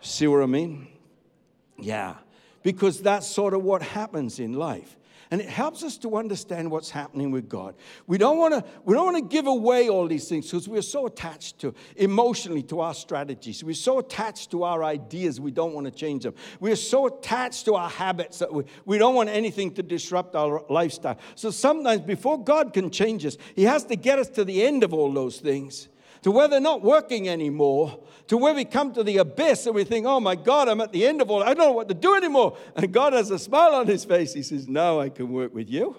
See 0.00 0.26
what 0.26 0.42
I 0.42 0.46
mean? 0.46 0.88
Yeah, 1.78 2.14
because 2.62 3.00
that's 3.00 3.26
sort 3.26 3.54
of 3.54 3.62
what 3.62 3.82
happens 3.82 4.38
in 4.38 4.52
life. 4.52 4.96
And 5.30 5.40
it 5.40 5.48
helps 5.48 5.82
us 5.82 5.98
to 5.98 6.16
understand 6.16 6.70
what's 6.70 6.90
happening 6.90 7.30
with 7.30 7.48
God. 7.48 7.74
We 8.06 8.18
don't 8.18 8.38
want 8.38 8.54
to 8.54 8.64
we 8.84 8.94
don't 8.94 9.12
want 9.12 9.16
to 9.16 9.34
give 9.34 9.46
away 9.46 9.88
all 9.88 10.06
these 10.06 10.28
things 10.28 10.46
because 10.46 10.68
we're 10.68 10.82
so 10.82 11.06
attached 11.06 11.58
to 11.60 11.74
emotionally 11.96 12.62
to 12.64 12.80
our 12.80 12.94
strategies. 12.94 13.64
We're 13.64 13.74
so 13.74 13.98
attached 13.98 14.50
to 14.52 14.62
our 14.62 14.84
ideas 14.84 15.40
we 15.40 15.50
don't 15.50 15.72
want 15.72 15.86
to 15.86 15.90
change 15.90 16.22
them. 16.22 16.34
We're 16.60 16.76
so 16.76 17.06
attached 17.06 17.64
to 17.66 17.74
our 17.74 17.90
habits 17.90 18.38
that 18.38 18.52
we, 18.52 18.64
we 18.84 18.98
don't 18.98 19.14
want 19.14 19.28
anything 19.28 19.74
to 19.74 19.82
disrupt 19.82 20.36
our 20.36 20.64
lifestyle. 20.68 21.18
So 21.34 21.50
sometimes 21.50 22.02
before 22.02 22.42
God 22.42 22.72
can 22.72 22.90
change 22.90 23.26
us, 23.26 23.36
He 23.54 23.64
has 23.64 23.84
to 23.84 23.96
get 23.96 24.18
us 24.18 24.28
to 24.30 24.44
the 24.44 24.64
end 24.64 24.84
of 24.84 24.94
all 24.94 25.12
those 25.12 25.38
things 25.38 25.88
to 26.26 26.32
where 26.32 26.48
they're 26.48 26.58
not 26.58 26.82
working 26.82 27.28
anymore, 27.28 28.00
to 28.26 28.36
where 28.36 28.52
we 28.52 28.64
come 28.64 28.92
to 28.92 29.04
the 29.04 29.18
abyss 29.18 29.64
and 29.66 29.76
we 29.76 29.84
think, 29.84 30.06
oh 30.06 30.18
my 30.18 30.34
God, 30.34 30.66
I'm 30.66 30.80
at 30.80 30.90
the 30.90 31.06
end 31.06 31.22
of 31.22 31.30
all, 31.30 31.40
I 31.40 31.54
don't 31.54 31.58
know 31.58 31.70
what 31.70 31.86
to 31.86 31.94
do 31.94 32.16
anymore. 32.16 32.58
And 32.74 32.92
God 32.92 33.12
has 33.12 33.30
a 33.30 33.38
smile 33.38 33.76
on 33.76 33.86
his 33.86 34.04
face. 34.04 34.34
He 34.34 34.42
says, 34.42 34.66
Now 34.66 34.98
I 34.98 35.08
can 35.08 35.30
work 35.30 35.54
with 35.54 35.70
you. 35.70 35.96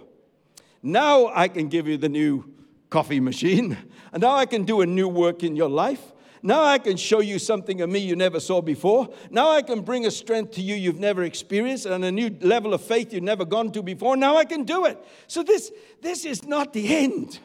Now 0.84 1.28
I 1.34 1.48
can 1.48 1.70
give 1.70 1.88
you 1.88 1.96
the 1.96 2.10
new 2.10 2.44
coffee 2.90 3.22
machine. 3.22 3.78
And 4.12 4.22
now 4.22 4.36
I 4.36 4.46
can 4.46 4.66
do 4.66 4.82
a 4.82 4.86
new 4.86 5.08
work 5.08 5.44
in 5.44 5.56
your 5.56 5.70
life. 5.70 6.12
Now 6.44 6.62
I 6.62 6.78
can 6.78 6.98
show 6.98 7.22
you 7.22 7.40
something 7.40 7.80
of 7.80 7.90
me 7.90 8.00
you 8.00 8.18
never 8.18 8.42
saw 8.42 8.62
before. 8.62 9.08
Now 9.32 9.52
I 9.52 9.62
can 9.62 9.80
bring 9.80 10.06
a 10.06 10.12
strength 10.12 10.52
to 10.56 10.62
you 10.62 10.76
you've 10.76 11.00
never 11.00 11.24
experienced 11.24 11.86
and 11.86 12.04
a 12.04 12.12
new 12.12 12.36
level 12.42 12.74
of 12.74 12.82
faith 12.82 13.14
you've 13.14 13.24
never 13.24 13.46
gone 13.46 13.72
to 13.72 13.82
before. 13.82 14.18
Now 14.18 14.36
I 14.36 14.44
can 14.44 14.66
do 14.66 14.84
it. 14.88 15.02
So 15.28 15.42
this, 15.42 15.72
this 16.02 16.26
is 16.26 16.44
not 16.44 16.74
the 16.74 16.94
end. 16.94 17.40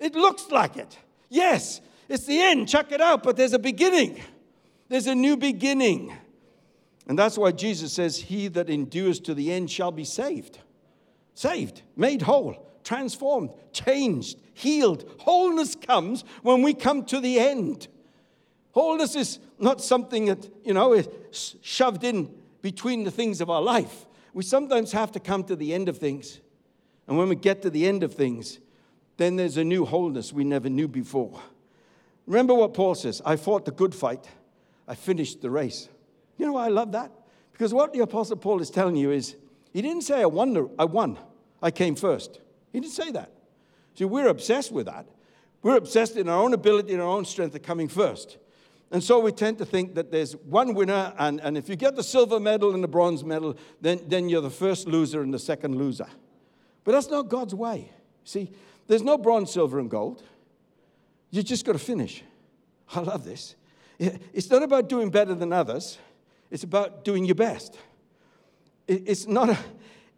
It 0.00 0.14
looks 0.14 0.50
like 0.50 0.78
it. 0.78 0.96
Yes, 1.28 1.82
it's 2.08 2.26
the 2.26 2.40
end, 2.40 2.68
check 2.68 2.92
it 2.92 3.00
out, 3.00 3.22
but 3.22 3.36
there's 3.36 3.52
a 3.52 3.58
beginning. 3.58 4.20
There's 4.88 5.06
a 5.06 5.14
new 5.14 5.36
beginning. 5.36 6.16
And 7.08 7.18
that's 7.18 7.38
why 7.38 7.52
Jesus 7.52 7.92
says, 7.92 8.16
He 8.16 8.48
that 8.48 8.68
endures 8.68 9.20
to 9.20 9.34
the 9.34 9.52
end 9.52 9.70
shall 9.70 9.92
be 9.92 10.04
saved. 10.04 10.58
Saved, 11.34 11.82
made 11.96 12.22
whole, 12.22 12.70
transformed, 12.82 13.50
changed, 13.72 14.38
healed. 14.54 15.08
Wholeness 15.20 15.74
comes 15.74 16.24
when 16.42 16.62
we 16.62 16.74
come 16.74 17.04
to 17.06 17.20
the 17.20 17.38
end. 17.38 17.88
Wholeness 18.72 19.14
is 19.14 19.38
not 19.58 19.80
something 19.80 20.26
that, 20.26 20.48
you 20.64 20.74
know, 20.74 20.92
is 20.92 21.08
shoved 21.62 22.04
in 22.04 22.34
between 22.62 23.04
the 23.04 23.10
things 23.10 23.40
of 23.40 23.50
our 23.50 23.62
life. 23.62 24.06
We 24.32 24.42
sometimes 24.42 24.92
have 24.92 25.12
to 25.12 25.20
come 25.20 25.44
to 25.44 25.56
the 25.56 25.72
end 25.72 25.88
of 25.88 25.98
things. 25.98 26.40
And 27.06 27.16
when 27.16 27.28
we 27.28 27.36
get 27.36 27.62
to 27.62 27.70
the 27.70 27.86
end 27.86 28.02
of 28.02 28.14
things, 28.14 28.58
then 29.16 29.36
there's 29.36 29.56
a 29.56 29.64
new 29.64 29.84
wholeness 29.84 30.32
we 30.32 30.44
never 30.44 30.68
knew 30.68 30.88
before. 30.88 31.40
Remember 32.26 32.54
what 32.54 32.74
Paul 32.74 32.94
says 32.94 33.22
I 33.24 33.36
fought 33.36 33.64
the 33.64 33.70
good 33.70 33.94
fight, 33.94 34.28
I 34.86 34.94
finished 34.94 35.40
the 35.40 35.50
race. 35.50 35.88
You 36.38 36.46
know 36.46 36.52
why 36.52 36.66
I 36.66 36.70
love 36.70 36.92
that? 36.92 37.10
Because 37.52 37.72
what 37.72 37.92
the 37.92 38.00
Apostle 38.00 38.36
Paul 38.36 38.60
is 38.60 38.70
telling 38.70 38.96
you 38.96 39.10
is, 39.10 39.36
he 39.72 39.80
didn't 39.80 40.02
say, 40.02 40.20
I 40.22 40.26
won, 40.26 40.70
I 40.78 40.84
won, 40.84 41.18
I 41.62 41.70
came 41.70 41.94
first. 41.94 42.40
He 42.72 42.80
didn't 42.80 42.92
say 42.92 43.10
that. 43.12 43.32
See, 43.94 44.04
we're 44.04 44.28
obsessed 44.28 44.72
with 44.72 44.86
that. 44.86 45.06
We're 45.62 45.76
obsessed 45.76 46.16
in 46.16 46.28
our 46.28 46.42
own 46.42 46.52
ability 46.52 46.92
and 46.92 47.02
our 47.02 47.08
own 47.08 47.24
strength 47.24 47.54
of 47.54 47.62
coming 47.62 47.88
first. 47.88 48.36
And 48.90 49.02
so 49.02 49.18
we 49.18 49.32
tend 49.32 49.58
to 49.58 49.64
think 49.64 49.94
that 49.94 50.12
there's 50.12 50.36
one 50.36 50.74
winner, 50.74 51.12
and, 51.18 51.40
and 51.40 51.56
if 51.56 51.68
you 51.68 51.76
get 51.76 51.96
the 51.96 52.02
silver 52.02 52.38
medal 52.38 52.74
and 52.74 52.84
the 52.84 52.88
bronze 52.88 53.24
medal, 53.24 53.56
then, 53.80 54.00
then 54.06 54.28
you're 54.28 54.42
the 54.42 54.50
first 54.50 54.86
loser 54.86 55.22
and 55.22 55.34
the 55.34 55.38
second 55.38 55.76
loser. 55.76 56.06
But 56.84 56.92
that's 56.92 57.10
not 57.10 57.28
God's 57.28 57.54
way. 57.54 57.90
See, 58.24 58.52
there's 58.86 59.02
no 59.02 59.18
bronze, 59.18 59.50
silver, 59.50 59.80
and 59.80 59.90
gold. 59.90 60.22
You 61.30 61.42
just 61.42 61.64
got 61.64 61.72
to 61.72 61.78
finish. 61.78 62.22
I 62.94 63.00
love 63.00 63.24
this. 63.24 63.56
It's 63.98 64.50
not 64.50 64.62
about 64.62 64.88
doing 64.88 65.10
better 65.10 65.34
than 65.34 65.52
others, 65.52 65.98
it's 66.50 66.64
about 66.64 67.04
doing 67.04 67.24
your 67.24 67.34
best. 67.34 67.78
It's 68.86 69.26
not, 69.26 69.50
a, 69.50 69.58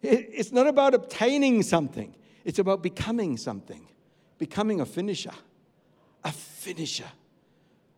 it's 0.02 0.52
not 0.52 0.66
about 0.66 0.94
obtaining 0.94 1.62
something, 1.62 2.14
it's 2.44 2.58
about 2.58 2.82
becoming 2.82 3.36
something, 3.36 3.86
becoming 4.36 4.80
a 4.80 4.86
finisher. 4.86 5.32
A 6.24 6.32
finisher. 6.32 7.10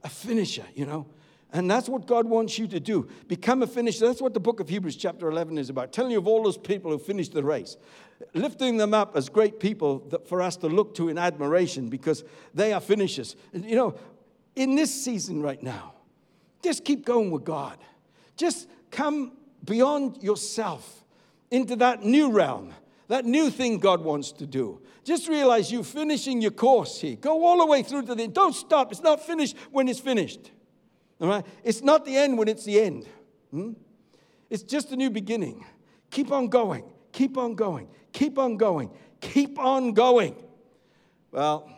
A 0.05 0.09
finisher, 0.09 0.65
you 0.75 0.87
know. 0.87 1.07
And 1.53 1.71
that's 1.71 1.89
what 1.89 2.07
God 2.07 2.27
wants 2.27 2.59
you 2.59 2.69
to 2.69 2.79
do. 2.79 3.09
Become 3.27 3.63
a 3.63 3.67
finisher. 3.67 4.07
That's 4.07 4.23
what 4.23 4.35
the 4.35 4.41
book 4.41 4.61
of 4.61 4.69
Hebrews, 4.69 4.97
chapter 4.97 5.29
11, 5.29 5.59
is 5.59 5.69
about. 5.69 5.93
Telling 5.93 6.13
you 6.13 6.19
of 6.19 6.29
all 6.29 6.43
those 6.43 6.57
people 6.57 6.91
who 6.93 6.99
finished 6.99 7.33
the 7.33 7.43
race. 7.43 7.77
Lifting 8.35 8.77
them 8.77 8.95
up 8.95 9.17
as 9.17 9.29
great 9.29 9.59
people 9.59 10.09
for 10.27 10.43
us 10.43 10.57
to 10.59 10.69
look 10.69 10.95
to 10.97 11.09
in 11.09 11.19
admiration 11.19 11.89
because 11.89 12.23
they 12.55 12.73
are 12.73 12.81
finishers. 12.81 13.35
You 13.53 13.75
know, 13.75 13.95
in 14.55 14.77
this 14.77 14.93
season 15.05 15.43
right 15.43 15.63
now, 15.63 15.95
just 16.63 16.85
keep 16.85 17.05
going 17.05 17.31
with 17.31 17.45
God. 17.45 17.79
Just 18.37 18.69
come 18.91 19.33
beyond 19.65 20.23
yourself 20.23 21.05
into 21.51 21.77
that 21.77 22.05
new 22.05 22.31
realm, 22.31 22.73
that 23.09 23.25
new 23.25 23.51
thing 23.51 23.79
God 23.79 24.03
wants 24.03 24.31
to 24.33 24.47
do. 24.47 24.81
Just 25.03 25.29
realize 25.29 25.73
you're 25.73 25.83
finishing 25.83 26.41
your 26.41 26.51
course 26.53 27.01
here. 27.01 27.17
Go 27.17 27.45
all 27.45 27.59
the 27.59 27.67
way 27.67 27.83
through 27.83 28.03
to 28.03 28.15
the 28.15 28.23
end. 28.23 28.35
Don't 28.35 28.55
stop. 28.55 28.93
It's 28.93 29.03
not 29.03 29.25
finished 29.27 29.57
when 29.73 29.89
it's 29.89 29.99
finished. 29.99 30.53
All 31.21 31.29
right? 31.29 31.45
It's 31.65 31.83
not 31.83 32.05
the 32.05 32.17
end 32.17 32.39
when 32.39 32.49
it's 32.49 32.65
the 32.65 32.81
end. 32.81 33.07
Hmm? 33.51 33.73
It's 34.49 34.63
just 34.63 34.91
a 34.93 34.97
new 34.97 35.11
beginning. 35.11 35.65
Keep 36.11 36.33
on 36.33 36.49
going. 36.49 36.85
Keep 37.13 37.39
on 37.39 37.55
going. 37.55 37.89
Keep 38.13 38.39
on 38.39 38.57
going. 38.57 38.91
Keep 39.21 39.59
on 39.59 39.93
going. 39.93 40.35
Well, 41.31 41.71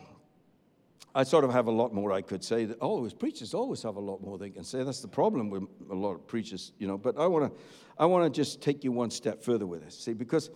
I 1.15 1.23
sort 1.23 1.43
of 1.43 1.51
have 1.51 1.67
a 1.67 1.71
lot 1.71 1.93
more 1.93 2.11
I 2.11 2.21
could 2.21 2.43
say. 2.43 2.65
That, 2.65 2.77
oh, 2.81 3.07
preachers 3.09 3.53
always 3.53 3.83
have 3.83 3.97
a 3.97 3.99
lot 3.99 4.21
more 4.21 4.37
they 4.37 4.49
can 4.49 4.63
say. 4.63 4.83
That's 4.83 5.01
the 5.01 5.07
problem 5.07 5.49
with 5.49 5.63
a 5.91 5.95
lot 5.95 6.13
of 6.13 6.25
preachers, 6.25 6.71
you 6.79 6.87
know. 6.87 6.97
But 6.97 7.19
I 7.19 7.27
want 7.27 7.53
to, 7.53 7.59
I 7.97 8.05
want 8.05 8.25
to 8.25 8.35
just 8.35 8.61
take 8.61 8.83
you 8.83 8.91
one 8.91 9.11
step 9.11 9.43
further 9.43 9.67
with 9.67 9.83
this. 9.83 9.97
See, 9.99 10.13
because 10.13 10.49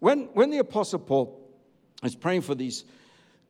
when 0.00 0.24
when 0.34 0.50
the 0.50 0.58
Apostle 0.58 0.98
Paul 0.98 1.50
is 2.02 2.14
praying 2.14 2.42
for 2.42 2.54
these 2.54 2.84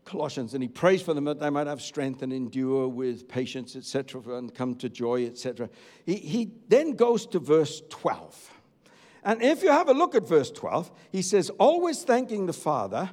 Colossians, 0.07 0.55
and 0.55 0.63
he 0.63 0.69
prays 0.69 1.03
for 1.03 1.13
them 1.13 1.25
that 1.25 1.41
they 1.41 1.51
might 1.51 1.67
have 1.67 1.83
strength 1.83 2.23
and 2.23 2.33
endure 2.33 2.89
with 2.89 3.29
patience, 3.29 3.77
etc., 3.77 4.23
and 4.37 4.55
come 4.55 4.75
to 4.77 4.89
joy, 4.89 5.27
etc. 5.27 5.69
He, 6.07 6.15
he 6.15 6.53
then 6.69 6.93
goes 6.93 7.27
to 7.27 7.39
verse 7.39 7.83
12. 7.91 8.53
And 9.25 9.43
if 9.43 9.63
you 9.63 9.71
have 9.71 9.89
a 9.89 9.93
look 9.93 10.15
at 10.15 10.27
verse 10.27 10.51
12, 10.53 10.91
he 11.11 11.21
says, 11.21 11.51
Always 11.59 12.05
thanking 12.05 12.47
the 12.47 12.53
Father, 12.53 13.11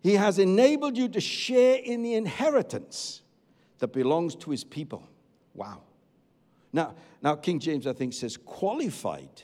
he 0.00 0.14
has 0.14 0.38
enabled 0.38 0.96
you 0.96 1.08
to 1.10 1.20
share 1.20 1.76
in 1.76 2.02
the 2.02 2.14
inheritance 2.14 3.20
that 3.78 3.92
belongs 3.92 4.34
to 4.36 4.50
his 4.50 4.64
people. 4.64 5.06
Wow. 5.54 5.82
Now, 6.72 6.94
now 7.20 7.36
King 7.36 7.60
James, 7.60 7.86
I 7.86 7.92
think, 7.92 8.14
says 8.14 8.36
qualified. 8.36 9.42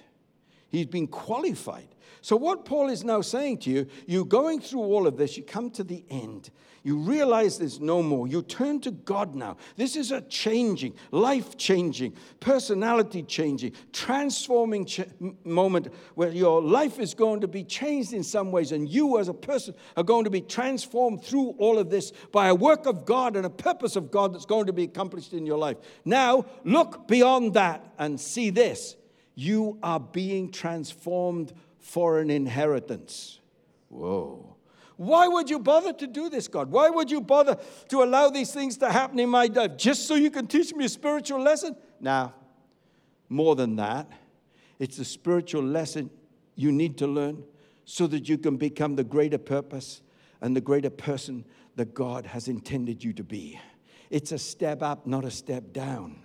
He's 0.70 0.86
been 0.86 1.06
qualified. 1.06 1.88
So, 2.20 2.36
what 2.36 2.64
Paul 2.64 2.88
is 2.88 3.04
now 3.04 3.20
saying 3.20 3.58
to 3.58 3.70
you, 3.70 3.86
you're 4.06 4.24
going 4.24 4.60
through 4.60 4.80
all 4.80 5.06
of 5.06 5.16
this, 5.16 5.36
you 5.36 5.42
come 5.42 5.70
to 5.72 5.84
the 5.84 6.04
end. 6.10 6.50
You 6.84 6.96
realize 6.96 7.58
there's 7.58 7.80
no 7.80 8.02
more. 8.02 8.28
You 8.28 8.40
turn 8.40 8.80
to 8.80 8.90
God 8.90 9.34
now. 9.34 9.56
This 9.76 9.96
is 9.96 10.12
a 10.12 10.22
changing, 10.22 10.94
life 11.10 11.56
changing, 11.58 12.14
personality 12.40 13.22
changing, 13.24 13.72
transforming 13.92 14.86
ch- 14.86 15.06
moment 15.44 15.92
where 16.14 16.30
your 16.30 16.62
life 16.62 16.98
is 16.98 17.14
going 17.14 17.40
to 17.40 17.48
be 17.48 17.64
changed 17.64 18.12
in 18.12 18.22
some 18.22 18.52
ways, 18.52 18.72
and 18.72 18.88
you 18.88 19.18
as 19.18 19.28
a 19.28 19.34
person 19.34 19.74
are 19.96 20.04
going 20.04 20.24
to 20.24 20.30
be 20.30 20.40
transformed 20.40 21.22
through 21.22 21.50
all 21.58 21.78
of 21.78 21.90
this 21.90 22.12
by 22.32 22.48
a 22.48 22.54
work 22.54 22.86
of 22.86 23.04
God 23.04 23.36
and 23.36 23.44
a 23.44 23.50
purpose 23.50 23.96
of 23.96 24.10
God 24.10 24.32
that's 24.32 24.46
going 24.46 24.66
to 24.66 24.72
be 24.72 24.84
accomplished 24.84 25.32
in 25.32 25.44
your 25.44 25.58
life. 25.58 25.76
Now, 26.04 26.46
look 26.64 27.08
beyond 27.08 27.54
that 27.54 27.84
and 27.98 28.20
see 28.20 28.50
this 28.50 28.96
you 29.38 29.78
are 29.84 30.00
being 30.00 30.50
transformed 30.50 31.52
for 31.78 32.18
an 32.18 32.28
inheritance. 32.28 33.38
Whoa. 33.88 34.56
Why 34.96 35.28
would 35.28 35.48
you 35.48 35.60
bother 35.60 35.92
to 35.92 36.08
do 36.08 36.28
this, 36.28 36.48
God? 36.48 36.72
Why 36.72 36.90
would 36.90 37.08
you 37.08 37.20
bother 37.20 37.56
to 37.90 38.02
allow 38.02 38.30
these 38.30 38.52
things 38.52 38.76
to 38.78 38.90
happen 38.90 39.20
in 39.20 39.28
my 39.28 39.44
life 39.46 39.76
just 39.76 40.08
so 40.08 40.16
you 40.16 40.32
can 40.32 40.48
teach 40.48 40.74
me 40.74 40.86
a 40.86 40.88
spiritual 40.88 41.40
lesson? 41.40 41.76
Now, 42.00 42.34
more 43.28 43.54
than 43.54 43.76
that, 43.76 44.10
it's 44.80 44.98
a 44.98 45.04
spiritual 45.04 45.62
lesson 45.62 46.10
you 46.56 46.72
need 46.72 46.98
to 46.98 47.06
learn 47.06 47.44
so 47.84 48.08
that 48.08 48.28
you 48.28 48.38
can 48.38 48.56
become 48.56 48.96
the 48.96 49.04
greater 49.04 49.38
purpose 49.38 50.02
and 50.40 50.56
the 50.56 50.60
greater 50.60 50.90
person 50.90 51.44
that 51.76 51.94
God 51.94 52.26
has 52.26 52.48
intended 52.48 53.04
you 53.04 53.12
to 53.12 53.22
be. 53.22 53.60
It's 54.10 54.32
a 54.32 54.38
step 54.38 54.82
up, 54.82 55.06
not 55.06 55.24
a 55.24 55.30
step 55.30 55.72
down. 55.72 56.24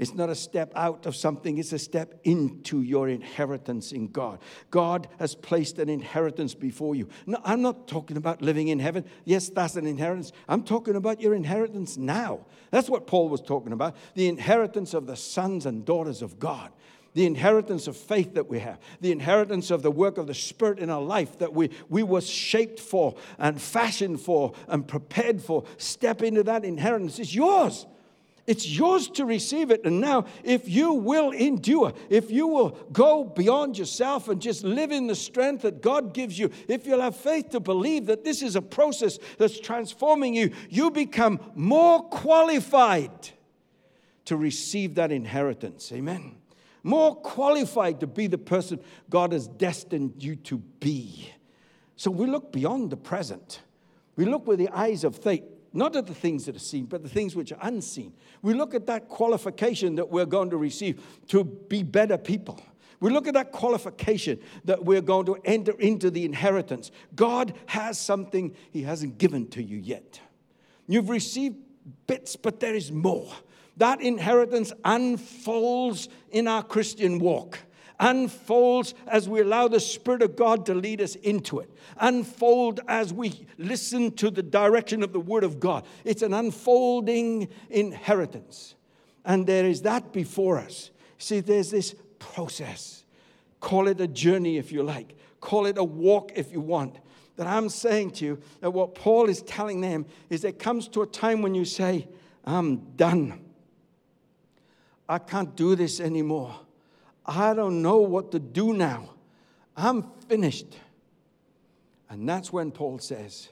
It's 0.00 0.14
not 0.14 0.30
a 0.30 0.34
step 0.34 0.72
out 0.74 1.04
of 1.04 1.14
something, 1.14 1.58
it's 1.58 1.74
a 1.74 1.78
step 1.78 2.18
into 2.24 2.80
your 2.80 3.10
inheritance 3.10 3.92
in 3.92 4.08
God. 4.08 4.38
God 4.70 5.08
has 5.18 5.34
placed 5.34 5.78
an 5.78 5.90
inheritance 5.90 6.54
before 6.54 6.94
you. 6.94 7.06
No, 7.26 7.38
I'm 7.44 7.60
not 7.60 7.86
talking 7.86 8.16
about 8.16 8.40
living 8.40 8.68
in 8.68 8.78
heaven. 8.78 9.04
Yes, 9.26 9.50
that's 9.50 9.76
an 9.76 9.86
inheritance. 9.86 10.32
I'm 10.48 10.62
talking 10.62 10.96
about 10.96 11.20
your 11.20 11.34
inheritance 11.34 11.98
now. 11.98 12.46
That's 12.70 12.88
what 12.88 13.06
Paul 13.06 13.28
was 13.28 13.42
talking 13.42 13.74
about 13.74 13.94
the 14.14 14.26
inheritance 14.26 14.94
of 14.94 15.06
the 15.06 15.16
sons 15.16 15.66
and 15.66 15.84
daughters 15.84 16.22
of 16.22 16.38
God 16.38 16.70
the 17.12 17.26
inheritance 17.26 17.88
of 17.88 17.96
faith 17.96 18.34
that 18.34 18.48
we 18.48 18.60
have, 18.60 18.78
the 19.00 19.10
inheritance 19.10 19.72
of 19.72 19.82
the 19.82 19.90
work 19.90 20.16
of 20.16 20.28
the 20.28 20.34
Spirit 20.34 20.78
in 20.78 20.88
our 20.88 21.02
life 21.02 21.36
that 21.40 21.52
we, 21.52 21.68
we 21.88 22.04
were 22.04 22.20
shaped 22.20 22.78
for 22.78 23.16
and 23.36 23.60
fashioned 23.60 24.20
for 24.20 24.52
and 24.68 24.86
prepared 24.86 25.42
for. 25.42 25.64
Step 25.76 26.22
into 26.22 26.44
that 26.44 26.64
inheritance. 26.64 27.18
It's 27.18 27.34
yours. 27.34 27.84
It's 28.46 28.68
yours 28.68 29.08
to 29.10 29.24
receive 29.24 29.70
it. 29.70 29.84
And 29.84 30.00
now, 30.00 30.24
if 30.42 30.68
you 30.68 30.92
will 30.92 31.30
endure, 31.30 31.92
if 32.08 32.30
you 32.30 32.46
will 32.46 32.70
go 32.92 33.24
beyond 33.24 33.78
yourself 33.78 34.28
and 34.28 34.40
just 34.40 34.64
live 34.64 34.90
in 34.90 35.06
the 35.06 35.14
strength 35.14 35.62
that 35.62 35.82
God 35.82 36.14
gives 36.14 36.38
you, 36.38 36.50
if 36.66 36.86
you'll 36.86 37.00
have 37.00 37.16
faith 37.16 37.50
to 37.50 37.60
believe 37.60 38.06
that 38.06 38.24
this 38.24 38.42
is 38.42 38.56
a 38.56 38.62
process 38.62 39.18
that's 39.38 39.60
transforming 39.60 40.34
you, 40.34 40.50
you 40.68 40.90
become 40.90 41.40
more 41.54 42.02
qualified 42.08 43.30
to 44.24 44.36
receive 44.36 44.94
that 44.94 45.12
inheritance. 45.12 45.92
Amen. 45.92 46.36
More 46.82 47.14
qualified 47.16 48.00
to 48.00 48.06
be 48.06 48.26
the 48.26 48.38
person 48.38 48.80
God 49.10 49.32
has 49.32 49.46
destined 49.46 50.22
you 50.22 50.36
to 50.36 50.58
be. 50.58 51.30
So 51.96 52.10
we 52.10 52.26
look 52.26 52.52
beyond 52.52 52.90
the 52.90 52.96
present. 52.96 53.60
We 54.16 54.24
look 54.24 54.46
with 54.46 54.58
the 54.58 54.70
eyes 54.70 55.04
of 55.04 55.16
faith 55.16 55.44
not 55.72 55.94
at 55.96 56.06
the 56.06 56.14
things 56.14 56.46
that 56.46 56.56
are 56.56 56.60
seen, 56.60 56.86
but 56.86 57.02
the 57.02 57.08
things 57.08 57.36
which 57.36 57.52
are 57.52 57.58
unseen. 57.62 58.12
We 58.42 58.54
look 58.54 58.74
at 58.74 58.86
that 58.86 59.08
qualification 59.08 59.94
that 59.96 60.10
we're 60.10 60.26
going 60.26 60.50
to 60.50 60.56
receive 60.56 61.02
to 61.28 61.44
be 61.44 61.82
better 61.82 62.18
people. 62.18 62.60
We 63.00 63.10
look 63.10 63.26
at 63.26 63.34
that 63.34 63.52
qualification 63.52 64.40
that 64.64 64.84
we're 64.84 65.00
going 65.00 65.26
to 65.26 65.38
enter 65.44 65.72
into 65.72 66.10
the 66.10 66.24
inheritance. 66.24 66.90
God 67.14 67.54
has 67.66 67.98
something 67.98 68.54
He 68.70 68.82
hasn't 68.82 69.18
given 69.18 69.48
to 69.48 69.62
you 69.62 69.78
yet. 69.78 70.20
You've 70.86 71.08
received 71.08 71.56
bits, 72.06 72.36
but 72.36 72.60
there 72.60 72.74
is 72.74 72.92
more. 72.92 73.32
That 73.76 74.02
inheritance 74.02 74.72
unfolds 74.84 76.08
in 76.30 76.46
our 76.46 76.62
Christian 76.62 77.18
walk 77.18 77.58
unfolds 78.00 78.94
as 79.06 79.28
we 79.28 79.40
allow 79.40 79.68
the 79.68 79.78
Spirit 79.78 80.22
of 80.22 80.34
God 80.34 80.66
to 80.66 80.74
lead 80.74 81.00
us 81.00 81.14
into 81.16 81.60
it, 81.60 81.70
unfold 81.98 82.80
as 82.88 83.12
we 83.12 83.46
listen 83.58 84.10
to 84.12 84.30
the 84.30 84.42
direction 84.42 85.02
of 85.02 85.12
the 85.12 85.20
Word 85.20 85.44
of 85.44 85.60
God. 85.60 85.84
It's 86.04 86.22
an 86.22 86.32
unfolding 86.32 87.48
inheritance. 87.68 88.74
And 89.24 89.46
there 89.46 89.66
is 89.66 89.82
that 89.82 90.12
before 90.12 90.58
us. 90.58 90.90
See, 91.18 91.40
there's 91.40 91.70
this 91.70 91.94
process. 92.18 93.04
Call 93.60 93.86
it 93.86 94.00
a 94.00 94.08
journey 94.08 94.56
if 94.56 94.72
you 94.72 94.82
like, 94.82 95.14
call 95.40 95.66
it 95.66 95.76
a 95.76 95.84
walk 95.84 96.32
if 96.34 96.50
you 96.50 96.60
want. 96.60 96.98
That 97.36 97.46
I'm 97.46 97.68
saying 97.68 98.12
to 98.12 98.24
you 98.24 98.38
that 98.60 98.70
what 98.70 98.94
Paul 98.94 99.28
is 99.28 99.42
telling 99.42 99.80
them 99.80 100.06
is 100.30 100.42
there 100.42 100.52
comes 100.52 100.88
to 100.88 101.02
a 101.02 101.06
time 101.06 101.42
when 101.42 101.54
you 101.54 101.64
say, 101.64 102.08
I'm 102.44 102.78
done. 102.96 103.44
I 105.08 105.18
can't 105.18 105.54
do 105.56 105.74
this 105.74 106.00
anymore. 106.00 106.54
I 107.30 107.54
don't 107.54 107.80
know 107.80 107.98
what 107.98 108.32
to 108.32 108.40
do 108.40 108.72
now. 108.72 109.10
I'm 109.76 110.02
finished. 110.28 110.76
And 112.08 112.28
that's 112.28 112.52
when 112.52 112.72
Paul 112.72 112.98
says, 112.98 113.48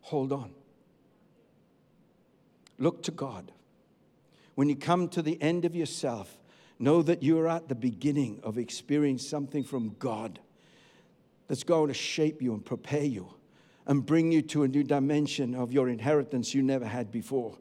Hold 0.00 0.32
on. 0.32 0.52
Look 2.78 3.02
to 3.04 3.10
God. 3.10 3.52
When 4.54 4.70
you 4.70 4.76
come 4.76 5.08
to 5.08 5.22
the 5.22 5.40
end 5.42 5.66
of 5.66 5.74
yourself, 5.74 6.38
know 6.78 7.02
that 7.02 7.22
you're 7.22 7.46
at 7.46 7.68
the 7.68 7.74
beginning 7.74 8.40
of 8.42 8.56
experiencing 8.56 9.28
something 9.28 9.64
from 9.64 9.96
God 9.98 10.38
that's 11.46 11.62
going 11.62 11.88
to 11.88 11.94
shape 11.94 12.40
you 12.40 12.54
and 12.54 12.64
prepare 12.64 13.04
you 13.04 13.28
and 13.86 14.04
bring 14.04 14.32
you 14.32 14.40
to 14.42 14.62
a 14.62 14.68
new 14.68 14.82
dimension 14.82 15.54
of 15.54 15.72
your 15.72 15.88
inheritance 15.88 16.54
you 16.54 16.62
never 16.62 16.86
had 16.86 17.10
before. 17.10 17.56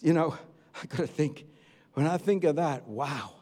You 0.00 0.14
know, 0.14 0.36
I 0.82 0.86
got 0.86 0.98
to 0.98 1.06
think, 1.06 1.44
when 1.94 2.06
I 2.06 2.16
think 2.16 2.42
of 2.44 2.56
that, 2.56 2.88
wow. 2.88 3.34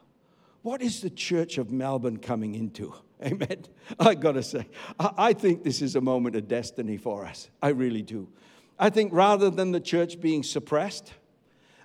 What 0.62 0.82
is 0.82 1.00
the 1.00 1.10
church 1.10 1.58
of 1.58 1.70
Melbourne 1.70 2.18
coming 2.18 2.54
into? 2.54 2.94
Amen. 3.22 3.64
I 3.98 4.14
got 4.14 4.32
to 4.32 4.42
say, 4.42 4.66
I 4.98 5.32
think 5.32 5.64
this 5.64 5.82
is 5.82 5.96
a 5.96 6.00
moment 6.00 6.36
of 6.36 6.46
destiny 6.46 6.96
for 6.96 7.24
us. 7.24 7.48
I 7.62 7.68
really 7.68 8.02
do. 8.02 8.28
I 8.78 8.90
think 8.90 9.12
rather 9.12 9.50
than 9.50 9.72
the 9.72 9.80
church 9.80 10.20
being 10.20 10.42
suppressed 10.42 11.14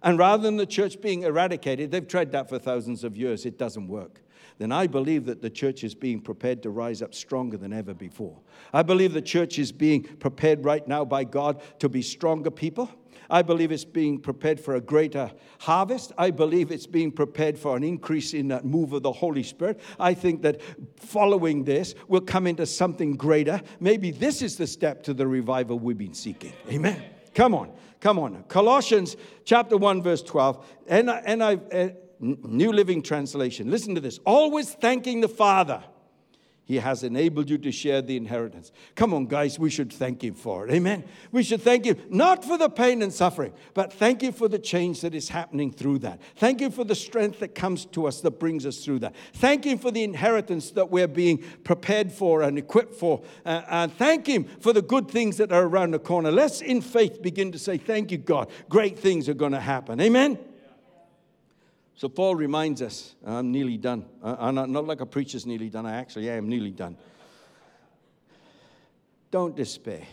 and 0.04 0.20
rather 0.20 0.44
than 0.44 0.58
the 0.58 0.66
church 0.66 1.02
being 1.02 1.24
eradicated, 1.24 1.92
they've 1.92 2.08
tried 2.08 2.32
that 2.34 2.50
for 2.50 2.60
thousands 2.60 3.04
of 3.04 3.18
years, 3.18 3.46
it 3.46 3.58
doesn't 3.58 3.88
work. 3.88 4.22
Then 4.60 4.72
I 4.72 4.86
believe 4.86 5.26
that 5.26 5.42
the 5.42 5.50
church 5.50 5.84
is 5.84 5.96
being 5.96 6.20
prepared 6.20 6.62
to 6.64 6.70
rise 6.70 7.02
up 7.02 7.16
stronger 7.16 7.58
than 7.58 7.74
ever 7.74 7.94
before. 7.94 8.38
I 8.72 8.84
believe 8.84 9.14
the 9.14 9.22
church 9.22 9.58
is 9.58 9.72
being 9.72 10.04
prepared 10.04 10.64
right 10.64 10.88
now 10.88 11.04
by 11.06 11.24
God 11.24 11.62
to 11.80 11.90
be 11.90 12.04
stronger 12.04 12.52
people 12.52 12.92
I 13.30 13.42
believe 13.42 13.72
it's 13.72 13.86
being 13.86 14.20
prepared 14.20 14.60
for 14.60 14.76
a 14.76 14.82
greater 14.82 15.32
harvest. 15.60 16.12
I 16.18 16.32
believe 16.32 16.72
it's 16.72 16.88
being 16.88 17.12
prepared 17.12 17.58
for 17.58 17.78
an 17.78 17.84
increase 17.84 18.34
in 18.34 18.48
that 18.50 18.66
move 18.66 18.94
of 18.94 19.04
the 19.04 19.12
Holy 19.12 19.44
Spirit. 19.44 19.80
I 20.00 20.14
think 20.14 20.42
that 20.44 20.62
following 20.98 21.64
this, 21.64 21.96
we'll 22.08 22.22
come 22.22 22.48
into 22.48 22.66
something 22.66 23.16
greater. 23.16 23.62
Maybe 23.80 24.12
this 24.12 24.42
is 24.42 24.58
the 24.58 24.68
step 24.68 25.04
to 25.04 25.14
the 25.14 25.28
revival 25.28 25.80
we've 25.80 25.98
been 25.98 26.14
seeking. 26.14 26.54
Amen. 26.70 27.02
Come 27.34 27.56
on, 27.56 27.72
come 28.00 28.20
on. 28.20 28.44
Colossians 28.48 29.16
chapter 29.46 29.78
1, 29.78 30.02
verse 30.02 30.22
12. 30.22 30.66
And, 30.88 31.10
and 31.10 31.44
I, 31.44 31.94
New 32.20 32.72
Living 32.72 33.02
Translation. 33.02 33.70
Listen 33.70 33.96
to 33.96 34.02
this. 34.02 34.20
Always 34.26 34.74
thanking 34.74 35.22
the 35.22 35.28
Father 35.28 35.84
he 36.66 36.78
has 36.78 37.04
enabled 37.04 37.50
you 37.50 37.58
to 37.58 37.72
share 37.74 38.02
the 38.02 38.16
inheritance. 38.16 38.72
Come 38.96 39.14
on, 39.14 39.26
guys, 39.26 39.60
we 39.60 39.70
should 39.70 39.92
thank 39.92 40.24
Him 40.24 40.34
for 40.34 40.66
it. 40.66 40.72
Amen. 40.74 41.04
We 41.32 41.44
should 41.44 41.62
thank 41.62 41.84
Him 41.84 41.98
not 42.10 42.46
for 42.46 42.58
the 42.58 42.70
pain 42.70 43.02
and 43.02 43.12
suffering, 43.12 43.54
but 43.74 43.92
thank 43.92 44.24
you 44.24 44.32
for 44.32 44.48
the 44.48 44.60
change 44.60 45.02
that 45.02 45.14
is 45.14 45.28
happening 45.28 45.74
through 45.74 46.00
that. 46.00 46.22
Thank 46.38 46.62
you 46.62 46.70
for 46.70 46.86
the 46.86 46.96
strength 46.96 47.40
that 47.40 47.54
comes 47.54 47.84
to 47.88 48.08
us 48.08 48.22
that 48.22 48.40
brings 48.40 48.66
us 48.66 48.84
through 48.84 49.00
that. 49.00 49.14
Thank 49.34 49.66
Him 49.66 49.78
for 49.78 49.92
the 49.92 50.04
inheritance 50.04 50.72
that 50.72 50.90
we're 50.90 51.08
being 51.08 51.44
prepared 51.66 52.14
for 52.14 52.44
and 52.44 52.58
equipped 52.58 52.96
for. 52.96 53.22
Uh, 53.46 53.64
and 53.70 53.94
thank 53.94 54.26
Him 54.26 54.46
for 54.62 54.72
the 54.72 54.82
good 54.82 55.12
things 55.12 55.36
that 55.38 55.52
are 55.52 55.64
around 55.64 55.92
the 55.92 56.00
corner. 56.00 56.32
Let's, 56.32 56.62
in 56.62 56.80
faith, 56.80 57.22
begin 57.22 57.52
to 57.52 57.60
say, 57.60 57.78
Thank 57.78 58.10
you, 58.10 58.18
God. 58.18 58.50
Great 58.70 58.98
things 58.98 59.28
are 59.28 59.34
going 59.34 59.52
to 59.52 59.60
happen. 59.60 60.00
Amen. 60.00 60.40
So 61.96 62.10
Paul 62.10 62.36
reminds 62.36 62.82
us, 62.82 63.16
I'm 63.26 63.52
nearly 63.52 63.78
done. 63.78 64.06
I'm 64.24 64.56
not, 64.56 64.70
not 64.70 64.86
like 64.86 65.02
a 65.02 65.06
preacher's 65.06 65.46
nearly 65.46 65.70
done, 65.70 65.86
I 65.86 65.96
actually 65.98 66.30
am 66.30 66.50
nearly 66.50 66.72
done. 66.72 66.98
Don't 69.32 69.56
despair. 69.56 70.04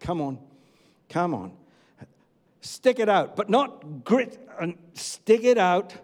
Come 0.00 0.20
on. 0.20 0.38
Come 1.08 1.34
on. 1.34 1.52
Stick 2.60 2.98
it 2.98 3.08
out, 3.08 3.36
but 3.36 3.50
not 3.50 4.04
grit 4.04 4.38
and 4.60 4.76
stick 4.94 5.42
it 5.44 5.58
out 5.58 5.94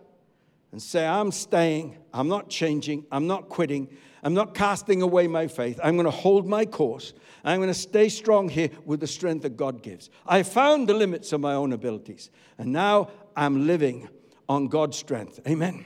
and 0.73 0.83
say, 0.83 1.07
I'm 1.07 1.31
staying, 1.31 1.97
I'm 2.13 2.29
not 2.29 2.51
changing, 2.51 3.07
I'm 3.11 3.27
not 3.27 3.49
quitting, 3.49 3.89
I'm 4.23 4.35
not 4.35 4.55
casting 4.55 5.03
away 5.03 5.29
my 5.29 5.47
faith. 5.47 5.79
I'm 5.83 5.95
going 5.95 6.05
to 6.05 6.11
hold 6.11 6.47
my 6.47 6.65
course. 6.65 7.15
I'm 7.45 7.59
going 7.59 7.69
to 7.69 7.75
stay 7.75 8.09
strong 8.09 8.49
here 8.49 8.71
with 8.85 9.01
the 9.01 9.07
strength 9.07 9.43
that 9.43 9.57
God 9.57 9.83
gives. 9.83 10.11
I 10.27 10.43
found 10.43 10.89
the 10.89 10.95
limits 10.95 11.33
of 11.33 11.41
my 11.41 11.55
own 11.55 11.73
abilities, 11.73 12.31
and 12.59 12.73
now 12.73 13.11
I'm 13.37 13.67
living 13.67 14.09
on 14.49 14.69
God's 14.69 14.97
strength. 14.97 15.41
Amen. 15.47 15.85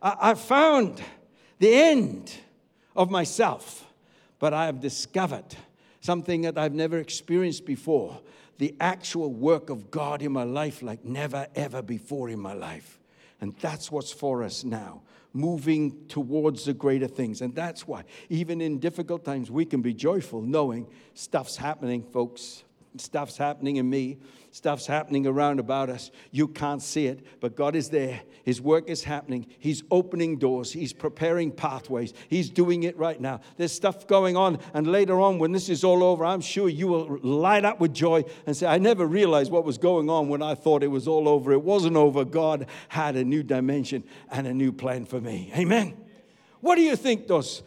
I, 0.00 0.16
I 0.20 0.34
found 0.34 1.02
the 1.58 1.74
end 1.74 2.34
of 2.96 3.10
myself, 3.10 3.84
but 4.38 4.52
I 4.52 4.66
have 4.66 4.80
discovered 4.80 5.56
something 6.00 6.42
that 6.42 6.58
I've 6.58 6.74
never 6.74 6.98
experienced 6.98 7.64
before 7.64 8.20
the 8.58 8.74
actual 8.80 9.32
work 9.32 9.70
of 9.70 9.90
God 9.90 10.22
in 10.22 10.32
my 10.32 10.44
life 10.44 10.82
like 10.82 11.04
never, 11.04 11.46
ever 11.54 11.82
before 11.82 12.28
in 12.28 12.38
my 12.38 12.52
life. 12.52 12.98
And 13.40 13.56
that's 13.56 13.90
what's 13.90 14.12
for 14.12 14.44
us 14.44 14.62
now, 14.62 15.02
moving 15.32 16.06
towards 16.06 16.64
the 16.64 16.74
greater 16.74 17.08
things. 17.08 17.40
And 17.40 17.54
that's 17.54 17.88
why, 17.88 18.04
even 18.28 18.60
in 18.60 18.78
difficult 18.78 19.24
times, 19.24 19.50
we 19.50 19.64
can 19.64 19.82
be 19.82 19.92
joyful 19.94 20.42
knowing 20.42 20.86
stuff's 21.14 21.56
happening, 21.56 22.02
folks. 22.02 22.62
Stuff's 22.98 23.36
happening 23.36 23.76
in 23.76 23.88
me 23.88 24.18
stuff's 24.52 24.86
happening 24.86 25.26
around 25.26 25.58
about 25.58 25.90
us. 25.90 26.10
You 26.30 26.46
can't 26.46 26.82
see 26.82 27.06
it, 27.06 27.40
but 27.40 27.56
God 27.56 27.74
is 27.74 27.88
there. 27.88 28.20
His 28.44 28.60
work 28.60 28.88
is 28.88 29.02
happening. 29.02 29.46
He's 29.58 29.82
opening 29.90 30.36
doors. 30.36 30.72
He's 30.72 30.92
preparing 30.92 31.50
pathways. 31.50 32.12
He's 32.28 32.50
doing 32.50 32.82
it 32.82 32.96
right 32.98 33.20
now. 33.20 33.40
There's 33.56 33.72
stuff 33.72 34.06
going 34.06 34.36
on. 34.36 34.58
And 34.74 34.86
later 34.86 35.20
on, 35.20 35.38
when 35.38 35.52
this 35.52 35.68
is 35.68 35.82
all 35.82 36.04
over, 36.04 36.24
I'm 36.24 36.42
sure 36.42 36.68
you 36.68 36.86
will 36.86 37.18
light 37.22 37.64
up 37.64 37.80
with 37.80 37.94
joy 37.94 38.24
and 38.46 38.56
say, 38.56 38.66
I 38.66 38.78
never 38.78 39.06
realized 39.06 39.50
what 39.50 39.64
was 39.64 39.78
going 39.78 40.10
on 40.10 40.28
when 40.28 40.42
I 40.42 40.54
thought 40.54 40.82
it 40.82 40.88
was 40.88 41.08
all 41.08 41.28
over. 41.28 41.52
It 41.52 41.62
wasn't 41.62 41.96
over. 41.96 42.24
God 42.24 42.66
had 42.88 43.16
a 43.16 43.24
new 43.24 43.42
dimension 43.42 44.04
and 44.30 44.46
a 44.46 44.52
new 44.54 44.70
plan 44.70 45.06
for 45.06 45.20
me. 45.20 45.50
Amen. 45.56 45.96
What 46.60 46.76
do 46.76 46.82
you 46.82 46.94
think 46.94 47.26
those? 47.26 47.62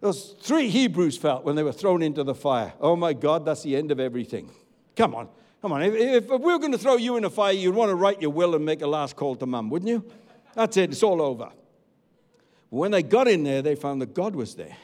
Those 0.00 0.34
three 0.40 0.68
Hebrews 0.68 1.16
felt 1.16 1.44
when 1.44 1.54
they 1.54 1.62
were 1.62 1.72
thrown 1.72 2.02
into 2.02 2.24
the 2.24 2.34
fire. 2.34 2.72
Oh 2.80 2.96
my 2.96 3.12
God, 3.12 3.44
that's 3.44 3.62
the 3.62 3.76
end 3.76 3.92
of 3.92 4.00
everything. 4.00 4.50
Come 4.96 5.14
on. 5.14 5.28
Come 5.62 5.72
on, 5.72 5.82
if, 5.82 5.94
if 5.94 6.28
we 6.28 6.52
were 6.52 6.58
going 6.58 6.72
to 6.72 6.78
throw 6.78 6.96
you 6.96 7.16
in 7.16 7.24
a 7.24 7.30
fire, 7.30 7.52
you'd 7.52 7.74
want 7.74 7.90
to 7.90 7.94
write 7.94 8.20
your 8.20 8.32
will 8.32 8.56
and 8.56 8.64
make 8.64 8.82
a 8.82 8.86
last 8.86 9.14
call 9.14 9.36
to 9.36 9.46
mum, 9.46 9.70
wouldn't 9.70 9.88
you? 9.88 10.04
That's 10.54 10.76
it, 10.76 10.90
it's 10.90 11.04
all 11.04 11.22
over. 11.22 11.50
When 12.68 12.90
they 12.90 13.02
got 13.02 13.28
in 13.28 13.44
there, 13.44 13.62
they 13.62 13.76
found 13.76 14.02
that 14.02 14.12
God 14.12 14.34
was 14.34 14.56
there. 14.56 14.76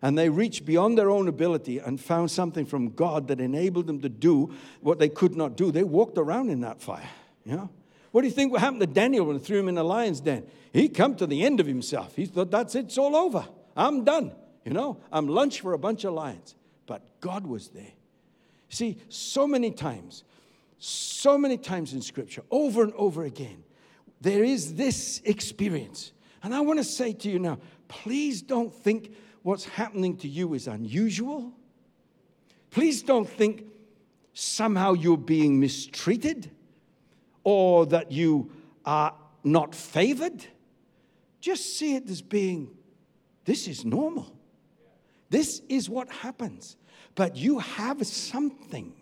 And 0.00 0.16
they 0.16 0.28
reached 0.28 0.64
beyond 0.64 0.96
their 0.96 1.10
own 1.10 1.28
ability 1.28 1.78
and 1.78 2.00
found 2.00 2.30
something 2.30 2.64
from 2.66 2.90
God 2.90 3.28
that 3.28 3.40
enabled 3.40 3.86
them 3.86 4.00
to 4.00 4.08
do 4.08 4.54
what 4.80 4.98
they 4.98 5.08
could 5.08 5.36
not 5.36 5.56
do. 5.56 5.70
They 5.70 5.84
walked 5.84 6.18
around 6.18 6.50
in 6.50 6.60
that 6.60 6.80
fire. 6.80 7.08
You 7.44 7.56
know? 7.56 7.70
What 8.10 8.22
do 8.22 8.28
you 8.28 8.32
think 8.32 8.56
happened 8.56 8.80
to 8.80 8.86
Daniel 8.86 9.26
when 9.26 9.38
they 9.38 9.42
threw 9.42 9.58
him 9.58 9.68
in 9.68 9.74
the 9.74 9.84
lion's 9.84 10.20
den? 10.20 10.46
He 10.72 10.88
come 10.88 11.16
to 11.16 11.26
the 11.26 11.42
end 11.42 11.60
of 11.60 11.66
himself. 11.66 12.16
He 12.16 12.26
thought, 12.26 12.50
that's 12.50 12.74
it, 12.74 12.86
it's 12.86 12.98
all 12.98 13.16
over. 13.16 13.46
I'm 13.76 14.04
done. 14.04 14.32
You 14.64 14.72
know, 14.72 14.98
I'm 15.12 15.26
lunch 15.26 15.60
for 15.60 15.72
a 15.72 15.78
bunch 15.78 16.04
of 16.04 16.14
lions. 16.14 16.54
But 16.86 17.02
God 17.20 17.46
was 17.46 17.68
there. 17.68 17.92
See, 18.74 18.96
so 19.08 19.46
many 19.46 19.70
times, 19.70 20.24
so 20.80 21.38
many 21.38 21.56
times 21.56 21.92
in 21.92 22.02
Scripture, 22.02 22.42
over 22.50 22.82
and 22.82 22.92
over 22.94 23.22
again, 23.22 23.62
there 24.20 24.42
is 24.42 24.74
this 24.74 25.22
experience. 25.24 26.10
And 26.42 26.52
I 26.52 26.58
want 26.58 26.80
to 26.80 26.84
say 26.84 27.12
to 27.12 27.30
you 27.30 27.38
now, 27.38 27.60
please 27.86 28.42
don't 28.42 28.74
think 28.74 29.14
what's 29.42 29.64
happening 29.64 30.16
to 30.16 30.28
you 30.28 30.54
is 30.54 30.66
unusual. 30.66 31.52
Please 32.72 33.04
don't 33.04 33.28
think 33.28 33.64
somehow 34.32 34.94
you're 34.94 35.16
being 35.18 35.60
mistreated 35.60 36.50
or 37.44 37.86
that 37.86 38.10
you 38.10 38.50
are 38.84 39.14
not 39.44 39.72
favored. 39.72 40.44
Just 41.40 41.78
see 41.78 41.94
it 41.94 42.10
as 42.10 42.22
being 42.22 42.70
this 43.44 43.68
is 43.68 43.84
normal. 43.84 44.36
This 45.30 45.62
is 45.68 45.88
what 45.88 46.10
happens 46.10 46.76
but 47.14 47.36
you 47.36 47.60
have 47.60 48.06
something 48.06 48.92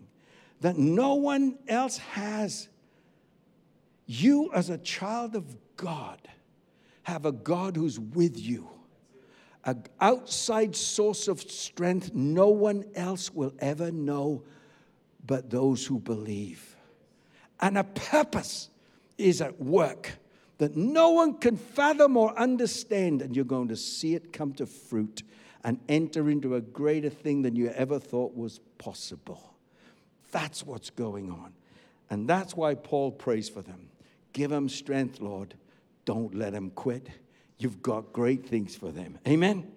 that 0.60 0.76
no 0.76 1.14
one 1.14 1.58
else 1.66 1.98
has. 1.98 2.68
You, 4.06 4.50
as 4.52 4.70
a 4.70 4.78
child 4.78 5.34
of 5.34 5.56
God, 5.76 6.20
have 7.04 7.26
a 7.26 7.32
God 7.32 7.76
who's 7.76 7.98
with 7.98 8.38
you, 8.38 8.68
an 9.64 9.84
outside 10.00 10.76
source 10.76 11.28
of 11.28 11.40
strength 11.40 12.12
no 12.14 12.48
one 12.48 12.84
else 12.94 13.32
will 13.32 13.54
ever 13.58 13.90
know 13.90 14.42
but 15.24 15.50
those 15.50 15.86
who 15.86 15.98
believe. 15.98 16.76
And 17.60 17.78
a 17.78 17.84
purpose 17.84 18.70
is 19.18 19.40
at 19.40 19.60
work 19.60 20.10
that 20.58 20.76
no 20.76 21.10
one 21.10 21.38
can 21.38 21.56
fathom 21.56 22.16
or 22.16 22.36
understand, 22.38 23.22
and 23.22 23.34
you're 23.34 23.44
going 23.44 23.68
to 23.68 23.76
see 23.76 24.14
it 24.14 24.32
come 24.32 24.52
to 24.54 24.66
fruit 24.66 25.22
and 25.64 25.78
enter 25.88 26.28
into 26.28 26.54
a 26.54 26.60
greater 26.60 27.10
thing 27.10 27.42
than 27.42 27.56
you 27.56 27.68
ever 27.70 27.98
thought 27.98 28.36
was 28.36 28.60
possible. 28.78 29.54
That's 30.30 30.64
what's 30.64 30.90
going 30.90 31.30
on. 31.30 31.52
And 32.10 32.28
that's 32.28 32.56
why 32.56 32.74
Paul 32.74 33.12
prays 33.12 33.48
for 33.48 33.62
them. 33.62 33.88
Give 34.32 34.50
them 34.50 34.68
strength, 34.68 35.20
Lord. 35.20 35.54
Don't 36.04 36.34
let 36.34 36.52
them 36.52 36.70
quit. 36.70 37.08
You've 37.58 37.82
got 37.82 38.12
great 38.12 38.46
things 38.46 38.74
for 38.74 38.90
them. 38.90 39.18
Amen. 39.26 39.70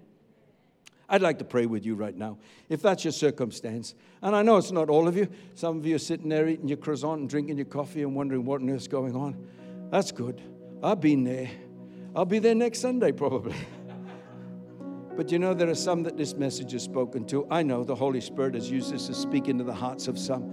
I'd 1.08 1.22
like 1.22 1.38
to 1.38 1.46
pray 1.46 1.68
with 1.68 1.86
you 1.86 1.94
right 1.94 2.16
now, 2.16 2.38
if 2.68 2.82
that's 2.82 3.04
your 3.04 3.14
circumstance. 3.14 3.94
And 4.24 4.36
I 4.36 4.42
know 4.42 4.58
it's 4.58 4.72
not 4.72 4.90
all 4.90 5.08
of 5.08 5.16
you. 5.16 5.28
Some 5.54 5.78
of 5.78 5.86
you 5.86 5.96
are 5.96 6.00
sitting 6.00 6.30
there 6.30 6.48
eating 6.48 6.68
your 6.68 6.78
croissant 6.78 7.20
and 7.20 7.30
drinking 7.30 7.58
your 7.58 7.68
coffee 7.68 8.02
and 8.02 8.16
wondering 8.16 8.44
what 8.44 8.62
on 8.62 8.70
earth's 8.70 8.88
going 8.88 9.16
on. 9.16 9.48
That's 9.92 10.12
good. 10.12 10.42
I've 10.82 11.00
been 11.00 11.24
there. 11.24 11.50
I'll 12.16 12.26
be 12.26 12.40
there 12.40 12.56
next 12.56 12.80
Sunday, 12.80 13.12
probably. 13.12 13.56
But 15.16 15.32
you 15.32 15.40
know, 15.40 15.54
there 15.54 15.70
are 15.70 15.76
some 15.76 16.04
that 16.04 16.18
this 16.18 16.36
message 16.36 16.74
has 16.74 16.84
spoken 16.84 17.26
to. 17.28 17.48
I 17.50 17.64
know 17.64 17.84
the 17.84 17.96
Holy 17.96 18.22
Spirit 18.22 18.54
has 18.56 18.70
used 18.70 18.94
this 18.94 19.08
to 19.08 19.14
speak 19.14 19.48
into 19.48 19.64
the 19.64 19.74
hearts 19.74 20.08
of 20.08 20.20
some. 20.20 20.44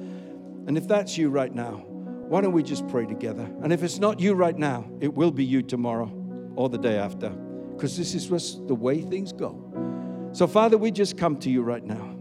And 0.68 0.78
if 0.78 0.86
that's 0.86 1.18
you 1.18 1.30
right 1.30 1.52
now, 1.52 1.84
why 2.28 2.40
don't 2.40 2.52
we 2.52 2.62
just 2.62 2.86
pray 2.88 3.04
together? 3.04 3.50
And 3.62 3.72
if 3.72 3.82
it's 3.82 3.98
not 3.98 4.20
you 4.20 4.34
right 4.34 4.56
now, 4.56 4.88
it 5.00 5.12
will 5.12 5.32
be 5.32 5.44
you 5.44 5.62
tomorrow 5.62 6.10
or 6.54 6.68
the 6.68 6.78
day 6.78 6.96
after, 6.96 7.28
because 7.28 7.96
this 7.96 8.14
is 8.14 8.28
just 8.28 8.66
the 8.68 8.74
way 8.74 9.02
things 9.02 9.32
go. 9.32 10.30
So, 10.32 10.46
Father, 10.46 10.78
we 10.78 10.90
just 10.92 11.18
come 11.18 11.36
to 11.40 11.50
you 11.50 11.62
right 11.62 11.84
now. 11.84 12.16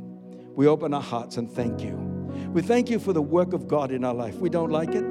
We 0.55 0.67
open 0.67 0.93
our 0.93 1.01
hearts 1.01 1.37
and 1.37 1.49
thank 1.49 1.81
you. 1.81 1.95
We 2.51 2.61
thank 2.61 2.89
you 2.89 2.97
for 2.99 3.13
the 3.13 3.21
work 3.21 3.53
of 3.53 3.67
God 3.67 3.91
in 3.91 4.03
our 4.03 4.13
life. 4.13 4.35
We 4.35 4.49
don't 4.49 4.71
like 4.71 4.95
it, 4.95 5.05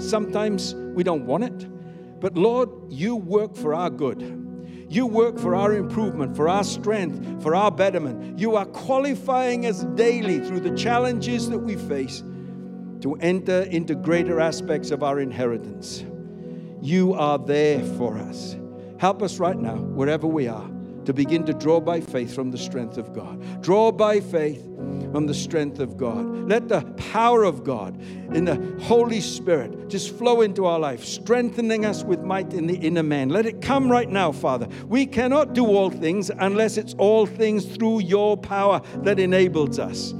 sometimes 0.00 0.74
we 0.74 1.02
don't 1.02 1.26
want 1.26 1.44
it. 1.44 2.20
But 2.20 2.36
Lord, 2.36 2.70
you 2.88 3.16
work 3.16 3.56
for 3.56 3.74
our 3.74 3.90
good. 3.90 4.45
You 4.88 5.06
work 5.06 5.38
for 5.38 5.54
our 5.54 5.74
improvement, 5.74 6.36
for 6.36 6.48
our 6.48 6.64
strength, 6.64 7.42
for 7.42 7.54
our 7.54 7.70
betterment. 7.70 8.38
You 8.38 8.56
are 8.56 8.66
qualifying 8.66 9.66
us 9.66 9.84
daily 9.94 10.40
through 10.40 10.60
the 10.60 10.76
challenges 10.76 11.48
that 11.50 11.58
we 11.58 11.76
face 11.76 12.22
to 13.00 13.14
enter 13.20 13.62
into 13.62 13.94
greater 13.94 14.40
aspects 14.40 14.90
of 14.90 15.02
our 15.02 15.20
inheritance. 15.20 16.04
You 16.80 17.14
are 17.14 17.38
there 17.38 17.84
for 17.96 18.16
us. 18.16 18.56
Help 18.98 19.22
us 19.22 19.38
right 19.38 19.58
now, 19.58 19.76
wherever 19.76 20.26
we 20.26 20.48
are 20.48 20.70
to 21.04 21.12
begin 21.12 21.44
to 21.44 21.54
draw 21.54 21.80
by 21.80 22.00
faith 22.00 22.34
from 22.34 22.50
the 22.50 22.58
strength 22.58 22.98
of 22.98 23.12
God. 23.12 23.62
Draw 23.62 23.92
by 23.92 24.20
faith 24.20 24.66
from 25.12 25.26
the 25.26 25.34
strength 25.34 25.78
of 25.80 25.96
God. 25.96 26.24
Let 26.48 26.68
the 26.68 26.82
power 26.96 27.44
of 27.44 27.64
God 27.64 28.00
in 28.34 28.44
the 28.44 28.56
Holy 28.82 29.20
Spirit 29.20 29.88
just 29.88 30.16
flow 30.16 30.40
into 30.40 30.66
our 30.66 30.78
life, 30.78 31.04
strengthening 31.04 31.84
us 31.84 32.04
with 32.04 32.20
might 32.22 32.52
in 32.52 32.66
the 32.66 32.76
inner 32.76 33.02
man. 33.02 33.28
Let 33.28 33.46
it 33.46 33.60
come 33.60 33.90
right 33.90 34.08
now, 34.08 34.32
Father. 34.32 34.68
We 34.86 35.06
cannot 35.06 35.52
do 35.52 35.66
all 35.66 35.90
things 35.90 36.30
unless 36.30 36.76
it's 36.76 36.94
all 36.98 37.26
things 37.26 37.64
through 37.64 38.00
your 38.00 38.36
power 38.36 38.80
that 39.02 39.18
enables 39.18 39.78
us. 39.78 40.14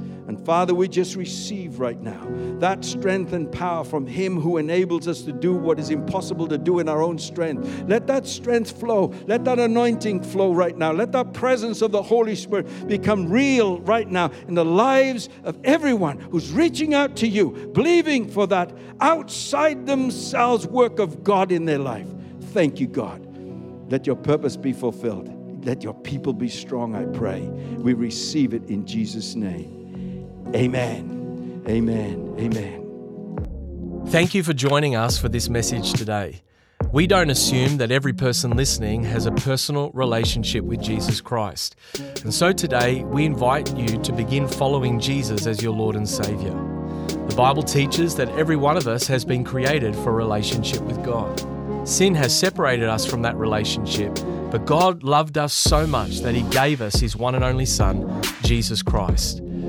Father, 0.47 0.73
we 0.73 0.87
just 0.87 1.17
receive 1.17 1.77
right 1.77 2.01
now 2.01 2.25
that 2.59 2.85
strength 2.85 3.33
and 3.33 3.51
power 3.51 3.83
from 3.83 4.07
Him 4.07 4.39
who 4.39 4.55
enables 4.55 5.05
us 5.05 5.23
to 5.23 5.33
do 5.33 5.53
what 5.53 5.77
is 5.77 5.89
impossible 5.89 6.47
to 6.47 6.57
do 6.57 6.79
in 6.79 6.87
our 6.87 7.01
own 7.01 7.19
strength. 7.19 7.83
Let 7.85 8.07
that 8.07 8.25
strength 8.25 8.79
flow. 8.79 9.13
Let 9.25 9.43
that 9.43 9.59
anointing 9.59 10.23
flow 10.23 10.53
right 10.53 10.77
now. 10.77 10.93
Let 10.93 11.11
that 11.11 11.33
presence 11.33 11.81
of 11.81 11.91
the 11.91 12.01
Holy 12.01 12.33
Spirit 12.33 12.87
become 12.87 13.29
real 13.29 13.81
right 13.81 14.09
now 14.09 14.31
in 14.47 14.53
the 14.53 14.63
lives 14.63 15.27
of 15.43 15.59
everyone 15.65 16.17
who's 16.17 16.49
reaching 16.53 16.93
out 16.93 17.17
to 17.17 17.27
you, 17.27 17.69
believing 17.73 18.29
for 18.29 18.47
that 18.47 18.71
outside 19.01 19.85
themselves 19.85 20.65
work 20.65 20.99
of 20.99 21.25
God 21.25 21.51
in 21.51 21.65
their 21.65 21.79
life. 21.79 22.07
Thank 22.53 22.79
you, 22.79 22.87
God. 22.87 23.21
Let 23.91 24.07
your 24.07 24.15
purpose 24.15 24.55
be 24.55 24.71
fulfilled. 24.71 25.65
Let 25.65 25.83
your 25.83 25.93
people 25.93 26.31
be 26.31 26.47
strong, 26.47 26.95
I 26.95 27.03
pray. 27.03 27.41
We 27.41 27.93
receive 27.93 28.53
it 28.53 28.63
in 28.69 28.85
Jesus' 28.85 29.35
name. 29.35 29.76
Amen. 30.55 31.63
Amen. 31.67 32.35
Amen. 32.39 34.03
Thank 34.07 34.33
you 34.33 34.43
for 34.43 34.53
joining 34.53 34.95
us 34.95 35.17
for 35.17 35.27
this 35.27 35.49
message 35.49 35.93
today. 35.93 36.41
We 36.93 37.07
don't 37.07 37.29
assume 37.29 37.77
that 37.77 37.91
every 37.91 38.13
person 38.13 38.55
listening 38.55 39.03
has 39.03 39.25
a 39.25 39.31
personal 39.31 39.91
relationship 39.91 40.63
with 40.63 40.81
Jesus 40.81 41.19
Christ. 41.19 41.75
And 42.23 42.33
so 42.33 42.53
today, 42.53 43.03
we 43.03 43.25
invite 43.25 43.75
you 43.75 44.01
to 44.01 44.13
begin 44.13 44.47
following 44.47 44.99
Jesus 44.99 45.45
as 45.45 45.61
your 45.61 45.73
Lord 45.73 45.97
and 45.97 46.07
Savior. 46.07 46.53
The 47.27 47.35
Bible 47.35 47.63
teaches 47.63 48.15
that 48.15 48.29
every 48.29 48.55
one 48.55 48.77
of 48.77 48.87
us 48.87 49.05
has 49.07 49.25
been 49.25 49.43
created 49.43 49.95
for 49.97 50.11
a 50.11 50.13
relationship 50.13 50.81
with 50.83 51.03
God. 51.03 51.37
Sin 51.85 52.15
has 52.15 52.37
separated 52.37 52.87
us 52.87 53.05
from 53.05 53.21
that 53.23 53.35
relationship, 53.35 54.13
but 54.49 54.65
God 54.65 55.03
loved 55.03 55.37
us 55.37 55.53
so 55.53 55.85
much 55.85 56.19
that 56.19 56.35
He 56.35 56.43
gave 56.51 56.81
us 56.81 56.95
His 56.95 57.17
one 57.17 57.35
and 57.35 57.43
only 57.43 57.65
Son, 57.65 58.21
Jesus 58.43 58.81
Christ. 58.81 59.41